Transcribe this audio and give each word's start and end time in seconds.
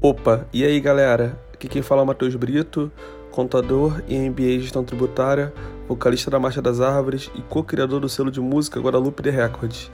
Opa, 0.00 0.46
e 0.52 0.62
aí 0.62 0.78
galera? 0.78 1.40
Aqui 1.54 1.68
quem 1.68 1.80
fala 1.80 2.02
é 2.02 2.04
o 2.04 2.06
Matheus 2.06 2.34
Brito, 2.36 2.92
contador 3.30 4.02
e 4.06 4.14
MBA 4.14 4.60
Gestão 4.60 4.84
Tributária, 4.84 5.54
vocalista 5.88 6.30
da 6.30 6.38
Marcha 6.38 6.60
das 6.60 6.82
Árvores 6.82 7.30
e 7.34 7.40
co-criador 7.40 7.98
do 7.98 8.08
selo 8.08 8.30
de 8.30 8.38
música 8.38 8.78
Guadalupe 8.78 9.22
The 9.22 9.30
Records. 9.30 9.90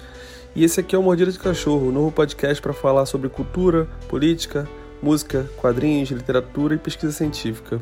E 0.56 0.64
esse 0.64 0.80
aqui 0.80 0.96
é 0.96 0.98
o 0.98 1.02
Mordida 1.02 1.30
de 1.30 1.38
Cachorro, 1.38 1.92
novo 1.92 2.10
podcast 2.10 2.60
para 2.60 2.72
falar 2.72 3.06
sobre 3.06 3.28
cultura, 3.28 3.88
política, 4.08 4.68
música, 5.00 5.48
quadrinhos, 5.56 6.10
literatura 6.10 6.74
e 6.74 6.78
pesquisa 6.78 7.12
científica. 7.12 7.80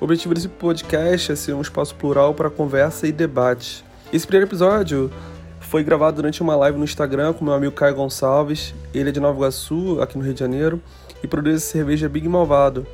O 0.00 0.04
objetivo 0.04 0.32
desse 0.32 0.48
podcast 0.48 1.32
é 1.32 1.36
ser 1.36 1.52
um 1.52 1.60
espaço 1.60 1.94
plural 1.96 2.32
para 2.32 2.48
conversa 2.48 3.06
e 3.06 3.12
debate. 3.12 3.84
Esse 4.10 4.26
primeiro 4.26 4.48
episódio 4.48 5.12
foi 5.60 5.84
gravado 5.84 6.16
durante 6.16 6.40
uma 6.40 6.56
live 6.56 6.78
no 6.78 6.84
Instagram 6.84 7.34
com 7.34 7.44
meu 7.44 7.52
amigo 7.52 7.72
Caio 7.72 7.94
Gonçalves. 7.94 8.74
Ele 8.94 9.10
é 9.10 9.12
de 9.12 9.20
Nova 9.20 9.36
Iguaçu, 9.36 10.00
aqui 10.00 10.16
no 10.16 10.24
Rio 10.24 10.32
de 10.32 10.40
Janeiro, 10.40 10.80
e 11.22 11.26
produz 11.26 11.56
a 11.56 11.66
cerveja 11.66 12.08
Big 12.08 12.28
Malvado. 12.28 12.86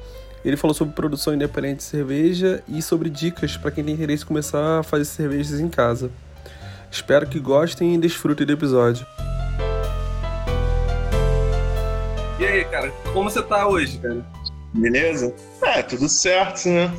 Ele 0.45 0.57
falou 0.57 0.75
sobre 0.75 0.95
produção 0.95 1.35
independente 1.35 1.79
de 1.79 1.85
cerveja 1.85 2.63
e 2.69 2.83
sobre 2.83 3.09
dicas 3.09 3.57
para 3.57 3.71
quem 3.71 3.83
tem 3.83 3.95
interesse 3.95 4.25
em 4.25 4.27
começar 4.27 4.81
a 4.81 4.83
fazer 4.83 5.07
cervejas 5.07 5.59
em 5.59 5.69
casa. 5.69 6.11
Espero 6.91 7.27
que 7.27 7.41
gostem 7.41 7.95
e 7.95 7.99
desfrutem 7.99 8.47
do 8.47 8.53
episódio. 8.53 9.07
E 12.39 12.45
aí, 12.45 12.65
cara, 12.67 12.91
como 13.13 13.31
você 13.31 13.43
tá 13.43 13.67
hoje, 13.67 13.99
cara? 13.99 14.25
Beleza? 14.75 15.35
É, 15.63 15.83
tudo 15.83 16.09
certo, 16.09 16.69
né? 16.69 16.93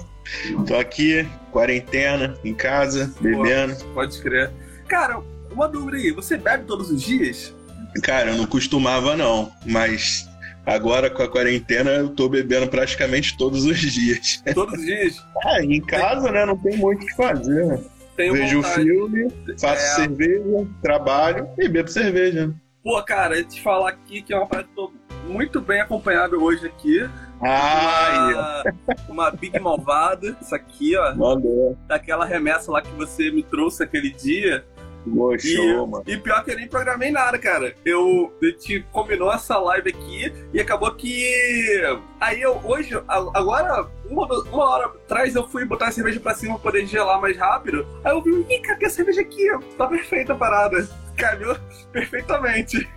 Tô 0.65 0.75
aqui, 0.75 1.27
quarentena, 1.51 2.35
em 2.43 2.53
casa, 2.53 3.13
bebendo. 3.21 3.75
Pô, 3.75 3.85
pode 3.93 4.19
crer. 4.21 4.51
Cara, 4.87 5.21
uma 5.51 5.67
dúvida 5.67 5.97
aí, 5.97 6.11
você 6.11 6.37
bebe 6.37 6.63
todos 6.65 6.89
os 6.89 7.01
dias? 7.01 7.53
Cara, 8.01 8.31
eu 8.31 8.37
não 8.37 8.45
costumava 8.45 9.15
não, 9.15 9.51
mas 9.65 10.27
agora 10.65 11.09
com 11.09 11.23
a 11.23 11.27
quarentena 11.27 11.91
eu 11.91 12.09
tô 12.09 12.27
bebendo 12.27 12.67
praticamente 12.67 13.37
todos 13.37 13.65
os 13.65 13.79
dias. 13.79 14.41
Todos 14.53 14.79
os 14.79 14.85
dias? 14.85 15.25
É, 15.45 15.63
em 15.63 15.79
casa, 15.79 16.31
né? 16.31 16.45
Não 16.45 16.57
tem 16.57 16.75
muito 16.77 17.03
o 17.03 17.05
que 17.05 17.15
fazer. 17.15 17.79
Tenho 18.15 18.33
Vejo 18.33 18.61
vontade. 18.61 18.83
filme, 18.83 19.27
faço 19.59 19.85
é... 19.85 19.95
cerveja, 19.95 20.67
trabalho 20.81 21.49
e 21.57 21.67
bebo 21.67 21.89
cerveja. 21.89 22.53
Pô, 22.83 23.01
cara, 23.03 23.37
eu 23.37 23.43
te 23.43 23.61
falar 23.61 23.89
aqui 23.89 24.21
que 24.21 24.33
é 24.33 24.37
uma 24.37 24.47
parte 24.47 24.69
que 24.69 24.75
tô 24.75 24.91
muito 25.27 25.59
bem 25.59 25.81
acompanhado 25.81 26.41
hoje 26.41 26.65
aqui. 26.65 27.07
Ah, 27.41 28.63
uma, 28.69 28.95
uma 29.09 29.31
Big 29.31 29.59
Malvada, 29.59 30.37
isso 30.41 30.55
aqui, 30.55 30.95
ó. 30.95 31.13
Valeu. 31.13 31.77
Daquela 31.87 32.25
remessa 32.25 32.71
lá 32.71 32.81
que 32.81 32.91
você 32.91 33.31
me 33.31 33.43
trouxe 33.43 33.83
aquele 33.83 34.11
dia. 34.11 34.65
Boa, 35.05 35.37
show, 35.37 35.87
mano. 35.87 36.03
E 36.07 36.17
pior 36.17 36.43
que 36.43 36.51
eu 36.51 36.55
nem 36.55 36.67
programei 36.67 37.11
nada, 37.11 37.37
cara. 37.37 37.75
Eu, 37.85 38.33
a 38.41 38.45
gente 38.45 38.85
combinou 38.91 39.31
essa 39.31 39.57
live 39.57 39.89
aqui 39.89 40.33
e 40.53 40.59
acabou 40.59 40.91
que. 40.95 41.81
Aí 42.19 42.41
eu, 42.41 42.59
hoje, 42.63 42.95
agora, 43.07 43.87
uma, 44.09 44.25
uma 44.25 44.63
hora 44.63 44.85
atrás, 44.87 45.35
eu 45.35 45.47
fui 45.47 45.65
botar 45.65 45.87
a 45.87 45.91
cerveja 45.91 46.19
pra 46.19 46.33
cima 46.33 46.55
pra 46.55 46.71
poder 46.71 46.87
gelar 46.87 47.21
mais 47.21 47.37
rápido. 47.37 47.85
Aí 48.03 48.11
eu 48.11 48.21
vi, 48.21 48.45
ih, 48.49 48.59
cadê 48.59 48.85
a 48.85 48.89
cerveja 48.89 49.21
aqui? 49.21 49.47
Tá 49.77 49.87
perfeita 49.87 50.33
a 50.33 50.35
parada. 50.35 50.87
Calhou 51.15 51.55
perfeitamente. 51.91 52.89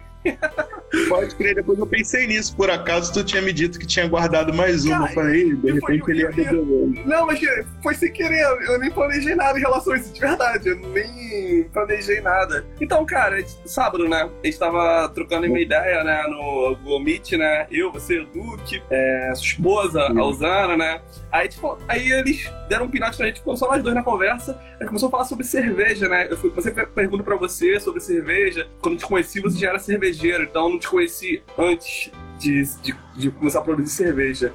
Pode 1.08 1.34
crer, 1.34 1.54
depois 1.54 1.78
eu 1.78 1.86
pensei 1.86 2.26
nisso. 2.26 2.56
Por 2.56 2.70
acaso 2.70 3.12
tu 3.12 3.22
tinha 3.22 3.42
me 3.42 3.52
dito 3.52 3.78
que 3.78 3.86
tinha 3.86 4.06
guardado 4.08 4.54
mais 4.54 4.84
uma. 4.84 4.98
Cara, 4.98 5.10
eu 5.10 5.14
falei, 5.14 5.54
de 5.54 5.72
repente 5.72 6.00
foi, 6.00 6.14
ele 6.14 6.22
ia 6.22 7.04
Não, 7.04 7.26
mas 7.26 7.40
foi 7.82 7.94
sem 7.94 8.12
querer. 8.12 8.42
Eu 8.66 8.78
nem 8.78 8.90
planejei 8.90 9.34
nada 9.34 9.58
em 9.58 9.62
relação 9.62 9.92
a 9.92 9.96
isso, 9.96 10.12
de 10.12 10.20
verdade. 10.20 10.68
Eu 10.68 10.76
nem 10.76 11.64
planejei 11.72 12.20
nada. 12.20 12.64
Então, 12.80 13.04
cara, 13.04 13.42
sábado, 13.66 14.08
né? 14.08 14.28
A 14.42 14.46
gente 14.46 14.58
tava 14.58 15.08
trocando 15.10 15.46
uma 15.46 15.60
ideia, 15.60 16.02
né? 16.04 16.22
No 16.28 16.76
Google 16.76 17.00
Meet, 17.00 17.32
né? 17.32 17.66
Eu, 17.70 17.92
você, 17.92 18.20
o 18.20 18.26
Duque, 18.26 18.82
é, 18.90 19.32
sua 19.34 19.46
esposa, 19.46 20.02
a 20.02 20.24
Usana, 20.24 20.76
né? 20.76 21.00
Aí, 21.30 21.48
tipo, 21.48 21.78
aí 21.86 22.10
eles 22.10 22.50
deram 22.68 22.86
um 22.86 22.90
pinote 22.90 23.16
pra 23.16 23.26
gente, 23.26 23.38
ficou 23.38 23.56
só 23.56 23.68
nós 23.68 23.82
dois 23.82 23.94
na 23.94 24.02
conversa. 24.02 24.58
Aí 24.80 24.86
começou 24.86 25.08
a 25.08 25.10
falar 25.10 25.24
sobre 25.24 25.44
cerveja, 25.44 26.08
né? 26.08 26.28
Eu 26.30 26.36
fui, 26.36 26.50
você 26.50 26.70
pergunta 26.70 27.22
pra 27.22 27.36
você 27.36 27.78
sobre 27.80 28.00
cerveja. 28.00 28.66
Quando 28.80 28.94
eu 28.94 28.98
te 28.98 29.06
conheci, 29.06 29.40
você 29.40 29.58
já 29.58 29.70
era 29.70 29.78
cervejeiro, 29.78 30.17
então 30.26 30.70
não 30.70 30.78
te 30.78 30.88
conheci 30.88 31.42
antes 31.56 32.10
de, 32.38 32.62
de, 32.82 32.94
de, 33.16 33.30
começar 33.30 33.58
a 33.58 33.62
produzir 33.62 33.90
cerveja. 33.90 34.52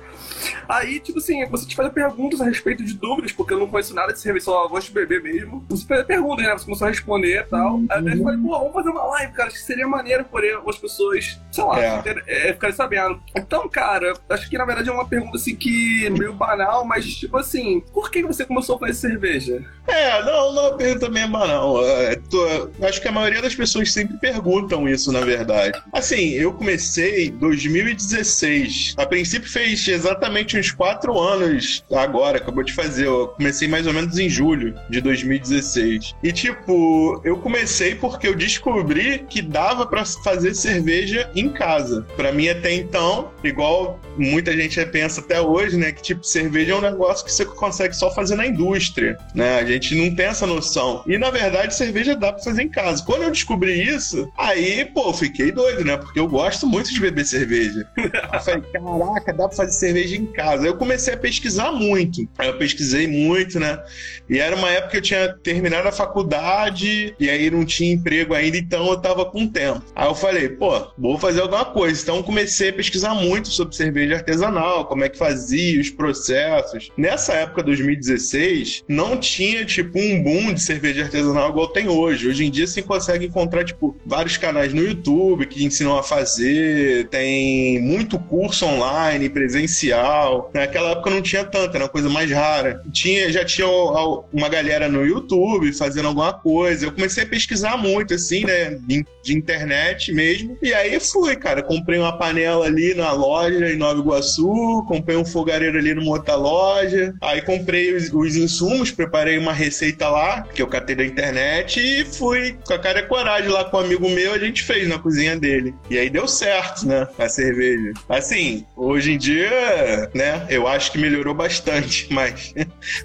Aí, 0.67 0.99
tipo 0.99 1.19
assim, 1.19 1.45
você 1.47 1.67
te 1.67 1.75
faz 1.75 1.91
perguntas 1.91 2.41
a 2.41 2.45
respeito 2.45 2.83
de 2.83 2.94
dúvidas, 2.94 3.31
porque 3.31 3.53
eu 3.53 3.59
não 3.59 3.67
conheço 3.67 3.94
nada 3.94 4.13
de 4.13 4.19
cerveja, 4.19 4.45
só 4.45 4.67
gosto 4.67 4.88
de 4.88 4.94
beber 4.94 5.21
mesmo. 5.21 5.63
Você 5.69 5.85
faz 5.85 6.03
perguntas, 6.05 6.45
né? 6.45 6.53
Você 6.53 6.66
começou 6.66 6.85
a 6.85 6.89
responder 6.89 7.41
e 7.41 7.43
tal. 7.43 7.75
Uhum. 7.75 7.88
Aí 7.89 8.17
eu 8.17 8.23
falei, 8.23 8.39
pô, 8.39 8.59
vamos 8.59 8.73
fazer 8.73 8.89
uma 8.89 9.05
live, 9.05 9.33
cara. 9.33 9.47
Acho 9.49 9.57
que 9.57 9.63
seria 9.63 9.88
maneiro 9.88 10.25
por 10.25 10.43
as 10.67 10.77
pessoas, 10.77 11.39
sei 11.51 11.63
lá, 11.63 11.79
é. 11.79 12.01
Ter, 12.01 12.23
é, 12.27 12.53
ficarem 12.53 12.75
sabendo. 12.75 13.22
Então, 13.35 13.67
cara, 13.69 14.13
acho 14.29 14.49
que 14.49 14.57
na 14.57 14.66
verdade 14.66 14.89
é 14.89 14.91
uma 14.91 15.07
pergunta 15.07 15.38
assim 15.38 15.55
que 15.55 16.09
meio 16.11 16.33
banal, 16.33 16.85
mas 16.85 17.05
tipo 17.05 17.38
assim, 17.38 17.81
por 17.93 18.11
que 18.11 18.23
você 18.23 18.45
começou 18.45 18.75
a 18.75 18.79
fazer 18.79 18.93
cerveja? 18.93 19.63
É, 19.88 20.23
não, 20.23 20.53
não 20.53 20.66
é 20.66 20.69
uma 20.69 20.77
pergunta 20.77 21.09
meio 21.09 21.27
banal. 21.27 21.85
É, 21.85 22.16
tô, 22.16 22.69
acho 22.81 23.01
que 23.01 23.07
a 23.07 23.11
maioria 23.11 23.41
das 23.41 23.55
pessoas 23.55 23.91
sempre 23.91 24.17
perguntam 24.17 24.88
isso, 24.88 25.11
na 25.11 25.22
verdade. 25.22 25.81
Assim, 25.91 26.29
eu 26.31 26.53
comecei 26.53 27.27
em 27.27 27.31
2016. 27.73 28.94
A 28.97 29.06
princípio 29.06 29.50
fez 29.50 29.88
exatamente 29.88 30.57
uns 30.57 30.72
quatro 30.72 31.19
anos 31.19 31.84
agora, 31.91 32.38
acabou 32.38 32.63
de 32.63 32.73
fazer. 32.73 33.07
Eu 33.07 33.29
comecei 33.29 33.67
mais 33.67 33.88
ou 33.88 33.94
menos 33.94 34.17
em 34.19 34.29
julho 34.29 34.75
de 34.89 35.01
2016. 35.01 36.13
E 36.22 36.31
tipo, 36.31 37.19
eu 37.23 37.38
comecei 37.38 37.95
porque 37.95 38.28
eu 38.28 38.35
descobri 38.35 39.25
que 39.28 39.41
dava 39.41 39.85
para 39.85 40.06
fazer 40.06 40.53
cerveja 40.53 41.29
em 41.35 41.50
casa. 41.50 42.06
Para 42.16 42.31
mim 42.31 42.47
até 42.47 42.73
então, 42.73 43.31
igual 43.44 44.00
muita 44.17 44.55
gente 44.55 44.84
pensa 44.85 45.22
até 45.22 45.41
hoje, 45.41 45.78
né, 45.78 45.91
que 45.91 46.01
tipo 46.01 46.23
cerveja 46.23 46.73
é 46.73 46.75
um 46.75 46.81
negócio 46.81 47.25
que 47.25 47.31
você 47.31 47.45
consegue 47.45 47.95
só 47.95 48.13
fazer 48.13 48.35
na 48.35 48.45
indústria, 48.45 49.17
né? 49.34 49.59
A 49.59 49.66
gente 49.66 49.95
não 49.95 50.13
tem 50.13 50.25
essa 50.25 50.45
noção. 50.45 51.03
E 51.07 51.17
na 51.17 51.31
verdade, 51.31 51.75
cerveja 51.75 52.16
dá 52.16 52.31
para 52.31 52.44
fazer 52.44 52.63
em 52.63 52.69
casa. 52.69 53.03
Quando 53.03 53.23
eu 53.23 53.31
descobri 53.31 53.81
isso, 53.81 54.31
aí, 54.38 54.85
pô, 54.85 55.13
fiquei 55.13 55.51
doido, 55.51 55.84
né? 55.84 55.97
Porque 55.97 56.19
eu 56.19 56.28
gosto 56.28 56.67
muito 56.67 56.94
de 56.94 57.00
beber 57.00 57.25
cerveja. 57.25 57.62
Eu 57.97 58.40
falei, 58.40 58.62
caraca, 58.72 59.34
dá 59.34 59.47
para 59.47 59.57
fazer 59.57 59.72
cerveja 59.72 60.16
em 60.16 60.25
casa. 60.25 60.66
Eu 60.66 60.75
comecei 60.75 61.13
a 61.13 61.18
pesquisar 61.18 61.72
muito. 61.72 62.28
Eu 62.40 62.57
pesquisei 62.57 63.07
muito, 63.07 63.59
né? 63.59 63.81
E 64.29 64.40
era 64.40 64.56
uma 64.56 64.69
época 64.69 64.91
que 64.91 64.97
eu 64.97 65.01
tinha 65.01 65.34
terminado 65.44 65.88
a 65.88 65.91
faculdade 65.91 67.16
e 67.19 67.29
aí 67.29 67.50
não 67.50 67.66
tinha 67.66 67.94
emprego 67.94 68.34
ainda, 68.34 68.57
então 68.57 68.88
eu 68.88 68.97
tava 68.97 69.25
com 69.25 69.47
tempo. 69.47 69.84
Aí 69.96 70.07
eu 70.07 70.16
falei, 70.16 70.50
pô, 70.50 70.88
vou 70.97 71.18
fazer 71.18 71.41
alguma 71.41 71.66
coisa. 71.66 72.02
Então 72.02 72.23
comecei 72.23 72.69
a 72.69 72.73
pesquisar 72.73 73.13
muito 73.16 73.50
sobre 73.50 73.75
cerveja 73.75 74.16
artesanal, 74.16 74.85
como 74.85 75.03
é 75.03 75.09
que 75.09 75.18
fazia, 75.18 75.79
os 75.79 75.90
processos. 75.90 76.90
Nessa 76.97 77.34
época, 77.34 77.63
2016, 77.63 78.84
não 78.88 79.18
tinha, 79.18 79.66
tipo, 79.66 80.00
um 80.00 80.22
boom 80.22 80.53
de 80.53 80.62
cerveja 80.62 81.03
artesanal 81.03 81.50
igual 81.50 81.68
tem 81.68 81.88
hoje. 81.88 82.28
Hoje 82.28 82.46
em 82.46 82.52
dia 82.52 82.68
você 82.68 82.81
consegue 82.81 83.25
encontrar, 83.25 83.63
tipo, 83.63 83.96
vários 84.06 84.38
canais 84.38 84.73
no 84.73 84.81
YouTube 84.81 85.46
que 85.46 85.63
ensinam 85.63 85.97
a 85.97 86.03
fazer, 86.03 87.07
tem 87.09 87.53
muito 87.81 88.19
curso 88.19 88.66
online, 88.66 89.30
presencial. 89.30 90.52
Naquela 90.53 90.91
época 90.91 91.09
não 91.09 91.22
tinha 91.22 91.44
tanto, 91.44 91.75
era 91.75 91.86
uma 91.86 91.90
coisa 91.90 92.09
mais 92.09 92.30
rara. 92.31 92.81
Tinha, 92.91 93.31
já 93.31 93.44
tinha 93.44 93.68
uma 93.68 94.50
galera 94.50 94.90
no 94.90 95.06
YouTube 95.06 95.72
fazendo 95.74 96.08
alguma 96.08 96.34
coisa. 96.34 96.86
Eu 96.86 96.91
comecei 96.91 97.24
a 97.24 97.28
pesquisar 97.28 97.78
muito, 97.78 98.14
assim, 98.14 98.46
né, 98.46 98.78
de 99.24 99.34
internet 99.36 100.12
mesmo. 100.14 100.58
E 100.62 100.74
aí 100.74 101.00
fui, 101.00 101.36
cara, 101.36 101.64
comprei 101.64 102.00
uma 102.00 102.18
panela 102.18 102.66
ali 102.66 102.94
na 102.94 103.12
loja 103.12 103.72
em 103.72 103.78
Nova 103.78 104.00
Iguaçu, 104.00 104.85
comprei 104.88 105.18
um 105.18 105.25
fogareiro 105.25 105.78
ali 105.78 105.94
numa 105.94 106.12
outra 106.12 106.35
loja. 106.35 107.14
Aí 107.22 107.41
comprei 107.41 107.96
os, 107.96 108.12
os 108.14 108.35
insumos, 108.35 108.91
preparei 108.91 109.38
uma 109.38 109.53
receita 109.53 110.09
lá, 110.09 110.44
que 110.44 110.62
eu 110.62 110.68
catei 110.68 110.96
da 110.96 111.06
internet, 111.06 111.80
e 111.80 112.06
fui 112.06 112.58
com 112.66 112.74
a 112.74 112.80
cara 112.80 113.00
e 113.00 113.08
coragem 113.08 113.50
lá 113.50 113.66
com 113.66 113.78
um 113.78 113.81
amigo 113.81 114.09
meu, 114.09 114.34
a 114.34 114.38
gente 114.38 114.64
fez 114.64 114.88
na 114.88 114.99
cozinha 114.99 115.38
dele. 115.38 115.73
E 115.90 115.97
aí 115.97 116.09
deu 116.09 116.28
certo, 116.28 116.88
né? 116.88 117.08
A 117.17 117.29
cerveja. 117.43 117.93
Assim, 118.07 118.66
hoje 118.75 119.13
em 119.13 119.17
dia, 119.17 120.09
né? 120.13 120.45
Eu 120.49 120.67
acho 120.67 120.91
que 120.91 120.97
melhorou 120.97 121.34
bastante, 121.34 122.07
mas, 122.11 122.53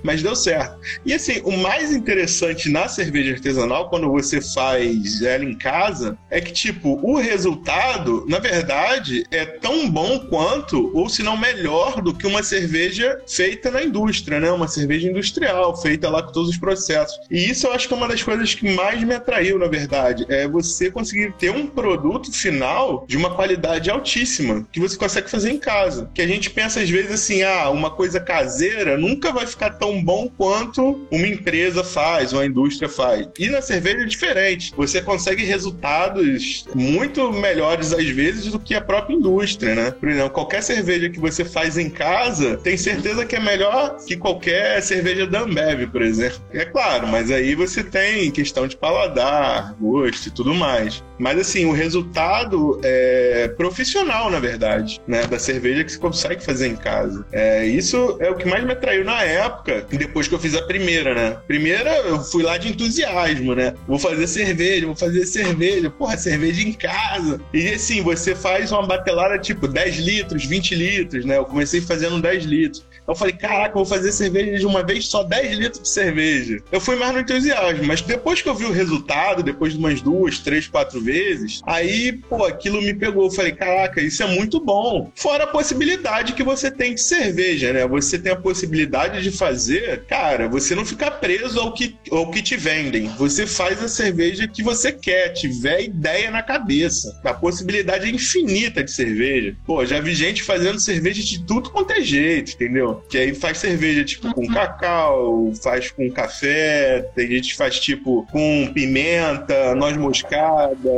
mas 0.02 0.22
deu 0.22 0.36
certo. 0.36 0.78
E 1.04 1.12
assim, 1.12 1.40
o 1.44 1.56
mais 1.56 1.92
interessante 1.92 2.68
na 2.68 2.88
cerveja 2.88 3.32
artesanal, 3.32 3.88
quando 3.88 4.10
você 4.10 4.40
faz 4.40 5.22
ela 5.22 5.44
em 5.44 5.56
casa, 5.56 6.16
é 6.30 6.40
que, 6.40 6.52
tipo, 6.52 7.00
o 7.02 7.16
resultado, 7.16 8.24
na 8.28 8.38
verdade, 8.38 9.24
é 9.30 9.44
tão 9.44 9.90
bom 9.90 10.20
quanto, 10.28 10.90
ou 10.96 11.08
se 11.08 11.22
não 11.22 11.36
melhor, 11.36 12.00
do 12.00 12.14
que 12.14 12.26
uma 12.26 12.42
cerveja 12.42 13.20
feita 13.26 13.70
na 13.70 13.82
indústria, 13.82 14.38
né? 14.38 14.50
Uma 14.50 14.68
cerveja 14.68 15.08
industrial, 15.08 15.76
feita 15.80 16.08
lá 16.08 16.22
com 16.22 16.32
todos 16.32 16.50
os 16.50 16.58
processos. 16.58 17.18
E 17.30 17.50
isso 17.50 17.66
eu 17.66 17.72
acho 17.72 17.88
que 17.88 17.94
é 17.94 17.96
uma 17.96 18.08
das 18.08 18.22
coisas 18.22 18.54
que 18.54 18.74
mais 18.74 19.02
me 19.02 19.14
atraiu, 19.14 19.58
na 19.58 19.66
verdade. 19.66 20.24
É 20.28 20.46
você 20.46 20.90
conseguir 20.90 21.32
ter 21.38 21.50
um 21.50 21.66
produto 21.66 22.32
final 22.32 23.04
de 23.08 23.16
uma 23.16 23.34
qualidade 23.34 23.90
altíssima 23.90 24.27
que 24.70 24.80
você 24.80 24.96
consegue 24.96 25.30
fazer 25.30 25.50
em 25.50 25.58
casa. 25.58 26.10
Que 26.14 26.22
a 26.22 26.26
gente 26.26 26.50
pensa 26.50 26.80
às 26.80 26.90
vezes 26.90 27.12
assim, 27.12 27.42
ah, 27.42 27.70
uma 27.70 27.90
coisa 27.90 28.20
caseira 28.20 28.96
nunca 28.96 29.32
vai 29.32 29.46
ficar 29.46 29.70
tão 29.70 30.02
bom 30.02 30.28
quanto 30.28 31.06
uma 31.10 31.26
empresa 31.26 31.82
faz, 31.82 32.32
uma 32.32 32.46
indústria 32.46 32.88
faz. 32.88 33.28
E 33.38 33.48
na 33.48 33.62
cerveja 33.62 34.02
é 34.02 34.06
diferente. 34.06 34.72
Você 34.76 35.00
consegue 35.00 35.44
resultados 35.44 36.64
muito 36.74 37.32
melhores 37.32 37.92
às 37.92 38.08
vezes 38.08 38.52
do 38.52 38.58
que 38.58 38.74
a 38.74 38.80
própria 38.80 39.14
indústria, 39.14 39.74
né? 39.74 39.90
Por 39.90 40.08
exemplo, 40.08 40.30
qualquer 40.30 40.62
cerveja 40.62 41.08
que 41.08 41.18
você 41.18 41.44
faz 41.44 41.78
em 41.78 41.90
casa, 41.90 42.56
tem 42.58 42.76
certeza 42.76 43.24
que 43.24 43.36
é 43.36 43.40
melhor 43.40 43.96
que 44.06 44.16
qualquer 44.16 44.82
cerveja 44.82 45.26
da 45.26 45.40
Ambev, 45.40 45.86
por 45.90 46.02
exemplo. 46.02 46.40
É 46.52 46.64
claro, 46.64 47.06
mas 47.06 47.30
aí 47.30 47.54
você 47.54 47.82
tem 47.82 48.30
questão 48.30 48.66
de 48.66 48.76
paladar, 48.76 49.74
gosto 49.80 50.26
e 50.26 50.30
tudo 50.30 50.54
mais. 50.54 51.02
Mas 51.18 51.38
assim, 51.38 51.64
o 51.64 51.72
resultado 51.72 52.80
é 52.82 53.48
profissional, 53.56 54.17
na 54.30 54.40
verdade, 54.40 55.00
né? 55.06 55.26
Da 55.26 55.38
cerveja 55.38 55.84
que 55.84 55.92
você 55.92 55.98
consegue 55.98 56.44
fazer 56.44 56.68
em 56.68 56.76
casa. 56.76 57.24
É, 57.32 57.64
isso 57.66 58.16
é 58.20 58.30
o 58.30 58.34
que 58.34 58.46
mais 58.46 58.64
me 58.64 58.72
atraiu 58.72 59.04
na 59.04 59.22
época, 59.22 59.86
depois 59.90 60.26
que 60.26 60.34
eu 60.34 60.38
fiz 60.38 60.54
a 60.54 60.62
primeira, 60.62 61.14
né? 61.14 61.36
Primeira, 61.46 61.90
eu 61.98 62.20
fui 62.20 62.42
lá 62.42 62.58
de 62.58 62.68
entusiasmo, 62.68 63.54
né? 63.54 63.74
Vou 63.86 63.98
fazer 63.98 64.26
cerveja, 64.26 64.86
vou 64.86 64.96
fazer 64.96 65.24
cerveja, 65.26 65.90
porra, 65.90 66.16
cerveja 66.16 66.62
em 66.62 66.72
casa. 66.72 67.40
E 67.52 67.68
assim, 67.68 68.02
você 68.02 68.34
faz 68.34 68.72
uma 68.72 68.86
batelada 68.86 69.38
tipo 69.38 69.68
10 69.68 69.96
litros, 69.98 70.44
20 70.44 70.74
litros, 70.74 71.24
né? 71.24 71.36
Eu 71.36 71.44
comecei 71.44 71.80
fazendo 71.80 72.20
10 72.20 72.44
litros. 72.44 72.84
Eu 73.08 73.14
falei, 73.14 73.32
caraca, 73.32 73.74
vou 73.74 73.86
fazer 73.86 74.12
cerveja 74.12 74.58
de 74.58 74.66
uma 74.66 74.82
vez 74.82 75.06
só 75.06 75.24
10 75.24 75.58
litros 75.58 75.82
de 75.82 75.88
cerveja. 75.88 76.62
Eu 76.70 76.78
fui 76.78 76.94
mais 76.94 77.14
no 77.14 77.20
entusiasmo, 77.20 77.84
mas 77.84 78.02
depois 78.02 78.42
que 78.42 78.48
eu 78.48 78.54
vi 78.54 78.66
o 78.66 78.70
resultado, 78.70 79.42
depois 79.42 79.72
de 79.72 79.78
umas 79.78 80.02
duas, 80.02 80.38
três, 80.38 80.68
quatro 80.68 81.00
vezes, 81.00 81.62
aí, 81.64 82.12
pô, 82.12 82.44
aquilo 82.44 82.82
me 82.82 82.92
pegou. 82.92 83.24
Eu 83.24 83.30
falei, 83.30 83.52
caraca, 83.52 84.02
isso 84.02 84.22
é 84.22 84.26
muito 84.26 84.60
bom. 84.60 85.10
Fora 85.14 85.44
a 85.44 85.46
possibilidade 85.46 86.34
que 86.34 86.42
você 86.42 86.70
tem 86.70 86.94
de 86.94 87.00
cerveja, 87.00 87.72
né? 87.72 87.86
Você 87.86 88.18
tem 88.18 88.30
a 88.30 88.36
possibilidade 88.36 89.22
de 89.22 89.30
fazer, 89.30 90.04
cara, 90.04 90.46
você 90.46 90.74
não 90.74 90.84
ficar 90.84 91.12
preso 91.12 91.58
ao 91.58 91.72
que, 91.72 91.96
ao 92.10 92.30
que 92.30 92.42
te 92.42 92.56
vendem. 92.56 93.08
Você 93.16 93.46
faz 93.46 93.82
a 93.82 93.88
cerveja 93.88 94.46
que 94.46 94.62
você 94.62 94.92
quer, 94.92 95.30
tiver 95.30 95.84
ideia 95.84 96.30
na 96.30 96.42
cabeça. 96.42 97.18
A 97.24 97.32
possibilidade 97.32 98.06
é 98.06 98.10
infinita 98.10 98.84
de 98.84 98.90
cerveja. 98.90 99.56
Pô, 99.64 99.84
já 99.86 99.98
vi 99.98 100.14
gente 100.14 100.42
fazendo 100.42 100.78
cerveja 100.78 101.22
de 101.22 101.42
tudo 101.44 101.70
quanto 101.70 101.92
é 101.92 102.02
jeito, 102.02 102.52
entendeu? 102.52 102.97
Que 103.08 103.18
aí 103.18 103.34
faz 103.34 103.58
cerveja, 103.58 104.04
tipo, 104.04 104.32
com 104.32 104.46
cacau, 104.46 105.52
faz 105.62 105.90
com 105.90 106.10
café, 106.10 107.02
tem 107.14 107.28
gente 107.28 107.50
que 107.50 107.56
faz, 107.56 107.78
tipo, 107.78 108.26
com 108.30 108.70
pimenta, 108.72 109.74
noz 109.74 109.96
moscada, 109.96 110.90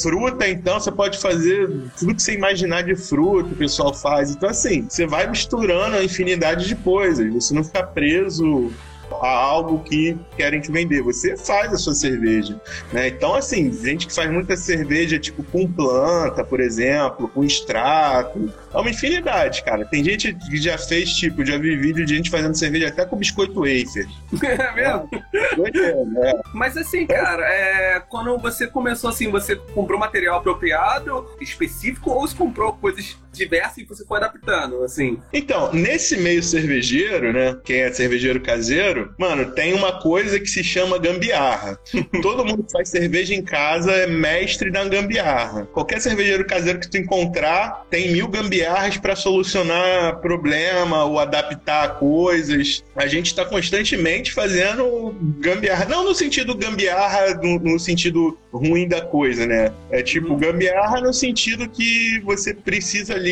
fruta, 0.00 0.48
então, 0.48 0.78
você 0.78 0.90
pode 0.90 1.18
fazer 1.18 1.68
tudo 1.98 2.14
que 2.14 2.22
você 2.22 2.34
imaginar 2.34 2.82
de 2.82 2.94
fruta, 2.94 3.52
o 3.52 3.56
pessoal 3.56 3.94
faz. 3.94 4.30
Então, 4.30 4.48
assim, 4.48 4.86
você 4.88 5.06
vai 5.06 5.28
misturando 5.28 5.96
a 5.96 6.04
infinidade 6.04 6.66
de 6.66 6.74
coisas, 6.76 7.32
você 7.32 7.54
não 7.54 7.64
fica 7.64 7.82
preso 7.82 8.72
a 9.16 9.28
algo 9.28 9.80
que 9.80 10.16
querem 10.36 10.60
te 10.60 10.70
vender. 10.70 11.02
Você 11.02 11.36
faz 11.36 11.72
a 11.72 11.76
sua 11.76 11.94
cerveja, 11.94 12.60
né? 12.92 13.08
Então, 13.08 13.34
assim, 13.34 13.72
gente 13.72 14.06
que 14.06 14.14
faz 14.14 14.30
muita 14.30 14.56
cerveja, 14.56 15.18
tipo, 15.18 15.42
com 15.44 15.70
planta, 15.70 16.44
por 16.44 16.60
exemplo, 16.60 17.28
com 17.28 17.44
extrato, 17.44 18.52
é 18.72 18.78
uma 18.78 18.90
infinidade, 18.90 19.62
cara. 19.62 19.84
Tem 19.84 20.04
gente 20.04 20.34
que 20.34 20.56
já 20.56 20.76
fez, 20.76 21.10
tipo, 21.10 21.44
já 21.44 21.58
vi 21.58 21.76
vídeo 21.76 22.04
de 22.04 22.16
gente 22.16 22.30
fazendo 22.30 22.54
cerveja 22.54 22.88
até 22.88 23.04
com 23.04 23.16
biscoito 23.16 23.60
wafer. 23.60 24.06
É 24.58 24.74
mesmo? 24.74 25.08
É, 25.12 26.30
é. 26.30 26.40
Mas 26.52 26.76
assim, 26.76 27.06
cara, 27.06 27.42
é, 27.44 28.00
quando 28.00 28.36
você 28.38 28.66
começou 28.66 29.10
assim, 29.10 29.30
você 29.30 29.56
comprou 29.56 29.98
material 29.98 30.38
apropriado, 30.38 31.26
específico, 31.40 32.10
ou 32.10 32.26
você 32.26 32.36
comprou 32.36 32.72
coisas 32.72 33.16
diversas 33.38 33.78
e 33.78 33.84
você 33.84 34.04
foi 34.04 34.18
adaptando, 34.18 34.82
assim? 34.82 35.18
Então, 35.32 35.72
nesse 35.72 36.16
meio 36.16 36.42
cervejeiro, 36.42 37.32
né? 37.32 37.56
Quem 37.64 37.80
é 37.80 37.92
cervejeiro 37.92 38.40
caseiro, 38.40 39.14
mano, 39.18 39.52
tem 39.52 39.72
uma 39.72 40.00
coisa 40.00 40.38
que 40.38 40.46
se 40.46 40.62
chama 40.62 40.98
gambiarra. 40.98 41.78
Todo 42.22 42.44
mundo 42.44 42.64
que 42.64 42.72
faz 42.72 42.88
cerveja 42.88 43.34
em 43.34 43.42
casa 43.42 43.92
é 43.92 44.06
mestre 44.06 44.70
da 44.70 44.84
gambiarra. 44.84 45.66
Qualquer 45.72 46.00
cervejeiro 46.00 46.46
caseiro 46.46 46.80
que 46.80 46.88
tu 46.88 46.98
encontrar 46.98 47.86
tem 47.90 48.12
mil 48.12 48.28
gambiarras 48.28 48.96
para 48.96 49.14
solucionar 49.16 50.20
problema 50.20 51.04
ou 51.04 51.18
adaptar 51.18 51.98
coisas. 51.98 52.82
A 52.96 53.06
gente 53.06 53.26
está 53.26 53.44
constantemente 53.44 54.32
fazendo 54.32 55.14
gambiarra, 55.38 55.84
não 55.84 56.04
no 56.04 56.14
sentido 56.14 56.54
gambiarra 56.54 57.34
no, 57.34 57.58
no 57.58 57.78
sentido 57.78 58.36
ruim 58.52 58.88
da 58.88 59.00
coisa, 59.00 59.46
né? 59.46 59.72
É 59.90 60.02
tipo 60.02 60.32
uhum. 60.32 60.38
gambiarra 60.38 61.00
no 61.00 61.12
sentido 61.12 61.68
que 61.68 62.20
você 62.24 62.54
precisa 62.54 63.14
ali 63.14 63.27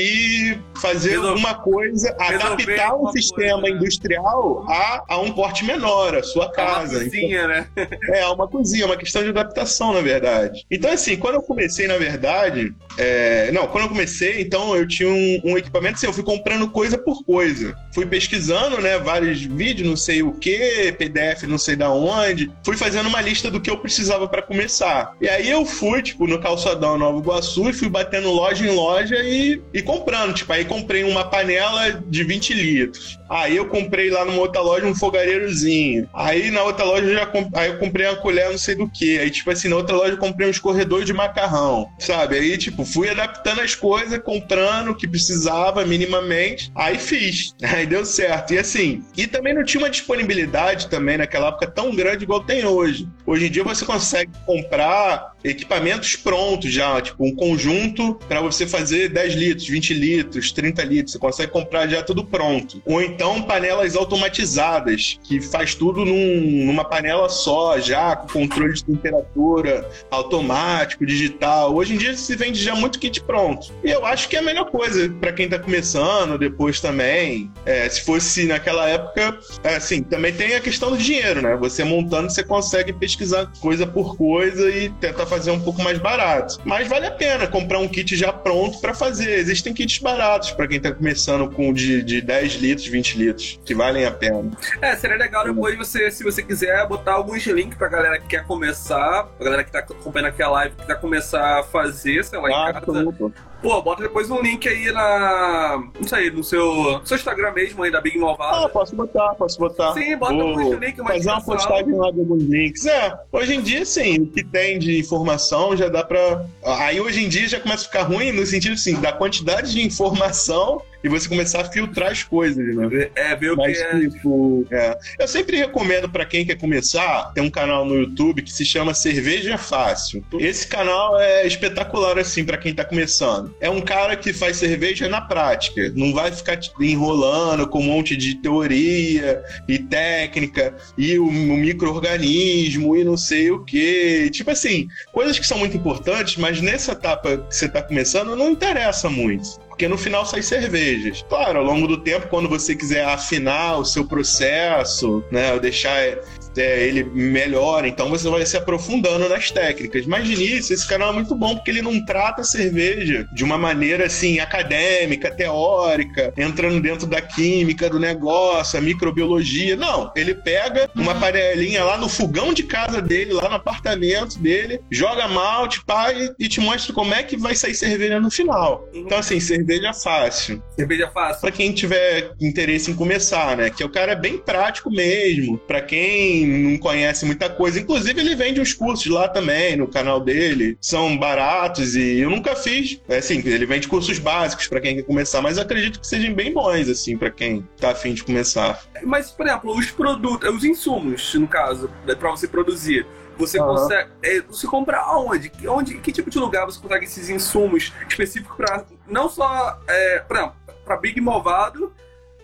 fazer 0.81 1.11
Resolve. 1.11 1.29
alguma 1.29 1.55
coisa, 1.55 2.17
adaptar 2.19 2.95
um 2.97 3.11
sistema 3.11 3.61
coisa, 3.61 3.75
né? 3.75 3.77
industrial 3.77 4.65
a, 4.69 5.05
a 5.09 5.19
um 5.19 5.33
porte 5.33 5.65
menor, 5.65 6.15
a 6.15 6.23
sua 6.23 6.51
casa. 6.51 6.97
É 6.97 6.99
uma 6.99 7.05
cozinha, 7.05 7.39
então, 7.39 7.49
né? 7.49 7.89
é, 8.13 8.27
uma 8.27 8.49
cozinha, 8.49 8.87
uma 8.87 8.97
questão 8.97 9.23
de 9.23 9.31
adaptação, 9.31 9.93
na 9.93 10.01
verdade. 10.01 10.67
Então, 10.71 10.91
assim, 10.91 11.17
quando 11.17 11.37
eu 11.37 11.43
comecei, 11.43 11.87
na 11.87 11.97
verdade, 11.97 12.75
é... 12.99 13.51
não, 13.53 13.67
quando 13.67 13.85
eu 13.85 13.91
comecei, 13.91 14.41
então 14.41 14.75
eu 14.77 14.87
tinha 14.87 15.09
um, 15.09 15.41
um, 15.45 15.59
equipamento, 15.59 15.97
assim, 15.97 16.07
eu 16.07 16.13
fui 16.13 16.25
comprando 16.25 16.69
coisa 16.71 16.99
por 16.99 17.25
coisa. 17.25 17.75
Fui 17.95 18.07
pesquisando, 18.07 18.81
né, 18.81 18.99
vários 18.99 19.43
vídeos, 19.43 19.89
não 19.89 19.97
sei 19.97 20.23
o 20.23 20.33
que, 20.33 20.93
PDF, 20.93 21.45
não 21.45 21.59
sei 21.59 21.77
da 21.77 21.91
onde. 21.91 22.51
Fui 22.65 22.77
fazendo 22.77 23.09
uma 23.09 23.21
lista 23.21 23.51
do 23.51 23.61
que 23.61 23.71
eu 23.71 23.79
precisava 23.79 24.29
para 24.29 24.43
começar. 24.43 25.15
E 25.21 25.29
aí 25.29 25.51
eu 25.51 25.65
fui, 25.65 26.03
tipo, 26.03 26.27
no 26.27 26.41
calçadão 26.41 26.99
Nova 26.99 27.19
Iguaçu 27.19 27.69
e 27.69 27.73
fui 27.73 27.89
batendo 27.89 28.31
loja 28.31 28.67
em 28.67 28.75
loja 28.75 29.17
e, 29.17 29.61
e 29.73 29.83
comprando. 29.87 30.35
Tipo, 30.35 30.53
aí 30.53 30.65
comprei 30.65 31.05
uma 31.05 31.25
panela 31.25 31.91
de 32.07 32.25
20 32.25 32.53
litros. 32.53 33.19
Aí 33.29 33.57
eu 33.57 33.67
comprei 33.67 34.11
lá 34.11 34.25
numa 34.25 34.41
outra 34.41 34.61
loja 34.61 34.87
um 34.87 34.95
fogareirozinho. 34.95 36.09
Aí 36.15 36.51
na 36.51 36.63
outra 36.63 36.85
loja 36.85 37.07
eu 37.07 37.15
já 37.15 37.27
comp... 37.27 37.55
aí 37.57 37.71
eu 37.71 37.79
comprei 37.79 38.07
uma 38.07 38.17
colher 38.17 38.51
não 38.51 38.59
sei 38.59 38.75
do 38.75 38.89
que. 38.89 39.19
Aí, 39.19 39.31
tipo 39.31 39.51
assim, 39.51 39.69
na 39.69 39.77
outra 39.77 39.97
loja 39.97 40.13
eu 40.13 40.19
comprei 40.19 40.47
um 40.47 40.51
escorredor 40.51 41.05
de 41.05 41.13
macarrão. 41.13 41.89
Sabe? 41.99 42.37
Aí, 42.37 42.57
tipo, 42.57 42.85
fui 42.85 43.09
adaptando 43.09 43.61
as 43.61 43.75
coisas, 43.75 44.19
comprando 44.23 44.91
o 44.91 44.95
que 44.95 45.09
precisava 45.09 45.85
minimamente. 45.85 46.71
Aí 46.75 46.99
fiz. 46.99 47.55
Aí 47.63 47.87
deu 47.87 48.05
certo. 48.05 48.55
E 48.55 48.59
assim, 48.59 49.03
e 49.17 49.27
também 49.27 49.55
não 49.55 49.65
tinha 49.65 49.83
uma 49.83 49.91
disponibilidade 49.91 50.89
também 50.89 51.19
naquela 51.19 51.49
época 51.49 51.67
tão 51.67 51.95
grande 51.95 52.25
igual 52.25 52.41
tem 52.41 52.65
hoje. 52.65 53.09
Hoje 53.27 53.47
em 53.47 53.51
dia 53.51 53.65
você 53.65 53.85
consegue 53.85 54.31
comprar 54.45 55.35
equipamentos 55.43 56.17
prontos 56.17 56.73
já, 56.73 57.01
tipo 57.01 57.25
um 57.25 57.35
conjunto 57.35 58.15
para 58.29 58.41
você 58.41 58.67
fazer 58.67 59.09
10 59.09 59.35
litros, 59.35 59.69
20 59.69 59.95
litros, 59.95 60.53
30 60.53 60.83
litros. 60.85 61.13
Você 61.13 61.19
consegue 61.19 61.53
comprar 61.53 61.87
já 61.89 62.03
tudo 62.03 62.25
pronto. 62.25 62.83
Ou 62.85 63.03
panelas 63.47 63.97
automatizadas, 63.97 65.19
que 65.23 65.41
faz 65.41 65.75
tudo 65.75 66.05
num, 66.05 66.65
numa 66.67 66.85
panela 66.85 67.29
só, 67.29 67.79
já 67.79 68.17
com 68.17 68.47
controle 68.47 68.75
de 68.75 68.85
temperatura 68.85 69.89
automático, 70.11 71.05
digital. 71.07 71.75
Hoje 71.75 71.95
em 71.95 71.99
dia 71.99 72.17
se 72.17 72.35
vende 72.37 72.63
já 72.63 72.75
muito 72.75 72.99
kit 72.99 73.21
pronto. 73.23 73.73
E 73.85 73.91
eu 73.91 74.05
acho 74.05 74.29
que 74.29 74.37
é 74.37 74.39
a 74.39 74.43
melhor 74.43 74.71
coisa 74.71 75.09
para 75.21 75.33
quem 75.33 75.47
está 75.47 75.59
começando, 75.59 76.39
depois 76.39 76.81
também. 76.81 77.51
É, 77.65 77.89
se 77.89 78.05
fosse 78.05 78.45
naquela 78.45 78.89
época, 78.89 79.39
é, 79.65 79.77
assim, 79.77 80.03
também 80.03 80.33
tem 80.33 80.55
a 80.55 80.61
questão 80.61 80.91
do 80.91 80.99
dinheiro, 80.99 81.43
né? 81.43 81.57
Você 81.57 81.85
montando, 81.85 82.31
você 82.31 82.43
consegue 82.43 82.93
pesquisar 82.93 83.51
coisa 83.61 83.87
por 83.87 84.17
coisa 84.17 84.71
e 84.71 84.91
tentar 84.91 85.27
fazer 85.27 85.51
um 85.51 85.61
pouco 85.61 85.83
mais 85.83 85.99
barato. 85.99 86.61
Mas 86.65 86.89
vale 86.89 87.07
a 87.07 87.11
pena 87.11 87.47
comprar 87.47 87.79
um 87.79 87.89
kit 87.89 88.17
já 88.17 88.33
pronto 88.33 88.81
para 88.81 88.95
fazer. 88.95 89.39
Existem 89.39 89.73
kits 89.73 89.99
baratos 89.99 90.51
para 90.51 90.67
quem 90.67 90.77
está 90.79 90.93
começando 90.93 91.51
com 91.51 91.73
de, 91.73 92.03
de 92.03 92.21
10 92.21 92.55
litros, 92.55 92.87
20 92.87 93.06
litros, 93.15 93.61
que 93.65 93.75
valem 93.75 94.05
a 94.05 94.11
pena. 94.11 94.51
É, 94.81 94.95
seria 94.97 95.17
legal 95.17 95.45
depois 95.45 95.77
você, 95.77 96.11
se 96.11 96.25
você 96.25 96.43
quiser, 96.43 96.87
botar 96.87 97.13
alguns 97.13 97.45
links 97.47 97.77
pra 97.77 97.89
galera 97.89 98.19
que 98.19 98.27
quer 98.27 98.45
começar, 98.45 99.25
pra 99.25 99.45
galera 99.45 99.65
que 99.65 99.73
tá 99.73 99.81
acompanhando 99.81 100.29
aqui 100.29 100.43
a 100.43 100.49
live, 100.51 100.75
que 100.75 100.87
quer 100.87 101.01
começar 101.01 101.61
a 101.61 101.63
fazer, 101.63 102.25
sei 102.25 102.39
lá, 102.39 102.49
ah, 102.49 102.71
em 102.71 102.73
casa. 102.73 103.33
Pô, 103.63 103.81
bota 103.83 104.03
depois 104.03 104.31
um 104.31 104.41
link 104.41 104.69
aí 104.69 104.93
na. 104.93 105.83
Não 105.99 106.07
sei, 106.07 106.31
no 106.31 106.45
seu, 106.45 107.01
seu 107.05 107.17
Instagram 107.17 107.53
mesmo 107.53 107.83
aí 107.83 107.91
da 107.91 108.01
Big 108.01 108.19
Malvada. 108.19 108.67
Ah, 108.67 108.69
posso 108.69 108.95
botar, 108.95 109.35
posso 109.35 109.59
botar. 109.59 109.93
Sim, 109.95 110.17
bota 110.17 110.35
Vou 110.35 110.49
depois 110.49 110.69
o 110.69 110.81
link, 110.81 110.99
mais 110.99 111.25
Fazer 111.25 111.31
uma 111.31 111.43
postagem 111.43 111.95
lá 111.95 112.11
de 112.11 112.21
alguns 112.21 112.43
links. 112.45 112.87
É, 112.87 113.19
hoje 113.33 113.55
em 113.55 113.63
dia, 113.63 113.85
sim, 113.85 114.21
o 114.21 114.27
que 114.27 114.45
tem 114.45 114.79
de 114.79 114.99
informação 114.99 115.77
já 115.77 115.89
dá 115.89 116.05
pra. 116.05 116.45
Aí 116.65 117.01
hoje 117.01 117.25
em 117.25 117.29
dia 117.29 117.49
já 117.49 117.61
começa 117.61 117.85
a 117.85 117.87
ficar 117.87 118.03
ruim 118.03 118.33
no 118.33 118.45
sentido 118.45 118.75
assim, 118.75 119.01
da 119.01 119.13
quantidade 119.13 119.73
de 119.73 119.85
informação 119.85 120.81
e 121.07 121.09
você 121.09 121.29
começar 121.29 121.61
a 121.61 121.65
filtrar 121.65 122.11
as 122.11 122.23
coisas, 122.23 122.75
né? 122.75 123.11
É, 123.15 123.35
ver 123.37 123.53
o 123.53 123.57
Mas, 123.57 123.79
que 123.79 123.85
é. 123.85 124.09
Tipo, 124.11 124.67
é. 124.71 124.99
Eu 125.19 125.29
sempre 125.29 125.57
recomendo 125.57 126.09
para 126.09 126.25
quem 126.25 126.45
quer 126.45 126.57
começar, 126.57 127.33
tem 127.33 127.45
um 127.45 127.51
canal 127.51 127.85
no 127.85 127.95
YouTube 127.95 128.43
que 128.43 128.53
se 128.53 128.65
chama 128.65 128.93
Cerveja 128.93 129.57
Fácil. 129.57 130.25
Esse 130.39 130.67
canal 130.67 131.19
é 131.21 131.47
espetacular, 131.47 132.19
assim, 132.19 132.45
para 132.45 132.59
quem 132.59 132.75
tá 132.75 132.85
começando. 132.85 133.46
É 133.61 133.71
um 133.71 133.81
cara 133.81 134.17
que 134.17 134.33
faz 134.33 134.57
cerveja 134.57 135.09
na 135.09 135.21
prática. 135.21 135.93
Não 135.95 136.13
vai 136.13 136.33
ficar 136.33 136.59
enrolando 136.81 137.69
com 137.69 137.81
um 137.81 137.85
monte 137.85 138.17
de 138.17 138.37
teoria 138.37 139.43
e 139.69 139.79
técnica 139.79 140.75
e 140.97 141.19
o, 141.19 141.27
o 141.27 141.33
microorganismo 141.33 142.97
e 142.97 143.05
não 143.05 143.17
sei 143.17 143.51
o 143.51 143.65
que. 143.65 144.31
Tipo 144.31 144.51
assim, 144.51 144.89
coisas 145.13 145.39
que 145.39 145.47
são 145.47 145.59
muito 145.59 145.77
importantes, 145.77 146.37
mas 146.37 146.61
nessa 146.61 146.93
etapa 146.93 147.39
que 147.39 147.55
você 147.55 147.67
está 147.67 147.83
começando 147.83 148.37
não 148.37 148.51
interessa 148.51 149.09
muito 149.09 149.67
porque 149.77 149.89
no 149.89 149.99
final 149.99 150.25
sai 150.25 150.41
cervejas. 150.41 151.23
Claro, 151.29 151.59
ao 151.59 151.65
longo 151.65 151.87
do 151.87 151.99
tempo, 151.99 152.29
quando 152.29 152.49
você 152.49 152.75
quiser 152.75 153.05
afinar 153.05 153.77
o 153.77 153.85
seu 153.85 154.07
processo, 154.07 155.23
né, 155.31 155.59
deixar 155.59 156.17
é, 156.59 156.87
ele 156.87 157.05
melhor, 157.05 157.85
então 157.85 158.09
você 158.09 158.29
vai 158.29 158.45
se 158.47 158.57
aprofundando 158.57 159.29
nas 159.29 159.51
técnicas. 159.51 160.07
Mas 160.07 160.27
de 160.27 160.35
início, 160.35 160.75
esse 160.75 160.87
canal 160.87 161.11
é 161.11 161.15
muito 161.15 161.35
bom 161.35 161.55
porque 161.55 161.71
ele 161.71 161.83
não 161.83 162.05
trata 162.05 162.43
a 162.43 162.45
cerveja 162.45 163.27
de 163.33 163.45
uma 163.45 163.59
maneira 163.59 164.07
assim 164.07 164.39
acadêmica, 164.41 165.31
teórica, 165.31 166.33
entrando 166.37 166.81
dentro 166.81 167.07
da 167.07 167.21
química 167.21 167.89
do 167.89 167.99
negócio, 167.99 168.79
a 168.79 168.83
microbiologia. 168.83 169.77
Não, 169.77 170.13
ele 170.17 170.35
pega 170.35 170.91
uma 170.95 171.15
uhum. 171.15 171.21
panelinha 171.21 171.85
lá 171.85 171.97
no 171.97 172.09
fogão 172.09 172.53
de 172.53 172.63
casa 172.63 173.01
dele, 173.01 173.33
lá 173.33 173.49
no 173.49 173.57
apartamento 173.57 174.39
dele, 174.39 174.81
joga 174.91 175.29
malte, 175.29 175.85
pá, 175.85 176.13
e, 176.13 176.33
e 176.39 176.49
te 176.49 176.61
mostra 176.61 176.93
como 176.93 177.15
é 177.15 177.23
que 177.23 177.37
vai 177.37 177.55
sair 177.55 177.75
cerveja 177.75 178.21
no 178.21 178.31
final. 178.31 178.89
Então, 178.95 179.19
assim, 179.19 179.41
cerveja 179.41 179.93
fácil. 179.93 180.63
Cerveja 180.77 181.11
fácil. 181.11 181.41
Pra 181.41 181.51
quem 181.51 181.73
tiver 181.73 182.33
interesse 182.41 182.91
em 182.91 182.95
começar, 182.95 183.57
né? 183.57 183.71
Que 183.71 183.85
o 183.85 183.89
cara 183.89 184.13
é 184.13 184.17
bem 184.17 184.39
prático 184.39 184.91
mesmo. 184.91 185.59
Pra 185.59 185.81
quem 185.81 186.46
não 186.47 186.79
conhece 186.79 187.25
muita 187.25 187.49
coisa. 187.49 187.81
Inclusive, 187.81 188.21
ele 188.21 188.35
vende 188.35 188.61
uns 188.61 188.73
cursos 188.73 189.07
lá 189.07 189.29
também 189.29 189.77
no 189.77 189.89
canal 189.89 190.21
dele. 190.21 190.77
São 190.81 191.17
baratos 191.17 191.95
e 191.95 192.21
eu 192.21 192.31
nunca 192.31 192.55
fiz. 192.57 193.01
É 193.09 193.19
assim, 193.19 193.43
ele 193.45 193.67
vende 193.67 193.89
cursos 193.89 194.19
básicos 194.19 194.67
para 194.67 194.81
quem 194.81 194.97
quer 194.97 195.03
começar, 195.03 195.43
mas 195.43 195.59
acredito 195.59 196.01
que 196.01 196.07
sejam 196.07 196.35
bem 196.35 196.53
bons, 196.53 196.89
assim, 196.89 197.17
para 197.17 197.31
quem 197.31 197.67
tá 197.81 197.91
afim 197.91 198.15
de 198.15 198.25
começar. 198.25 198.83
Mas, 199.03 199.31
por 199.31 199.47
exemplo, 199.47 199.77
os 199.77 199.91
produtos, 199.91 200.55
os 200.55 200.65
insumos, 200.65 201.35
no 201.35 201.49
caso, 201.49 201.91
né, 202.07 202.15
para 202.15 202.31
você 202.31 202.49
produzir. 202.49 203.07
Você 203.39 203.61
uhum. 203.61 203.67
consegue. 203.67 204.11
É, 204.23 204.41
você 204.41 204.67
compra 204.67 204.99
aonde? 204.99 205.53
Onde, 205.69 205.99
que 205.99 206.11
tipo 206.11 206.31
de 206.31 206.39
lugar 206.39 206.65
você 206.65 206.81
consegue 206.81 207.05
esses 207.05 207.29
insumos 207.29 207.93
específicos 208.09 208.57
para 208.57 208.85
não 209.07 209.29
só, 209.29 209.79
é, 209.87 210.21
para 210.21 210.97
Big 210.97 211.21
Movado, 211.21 211.93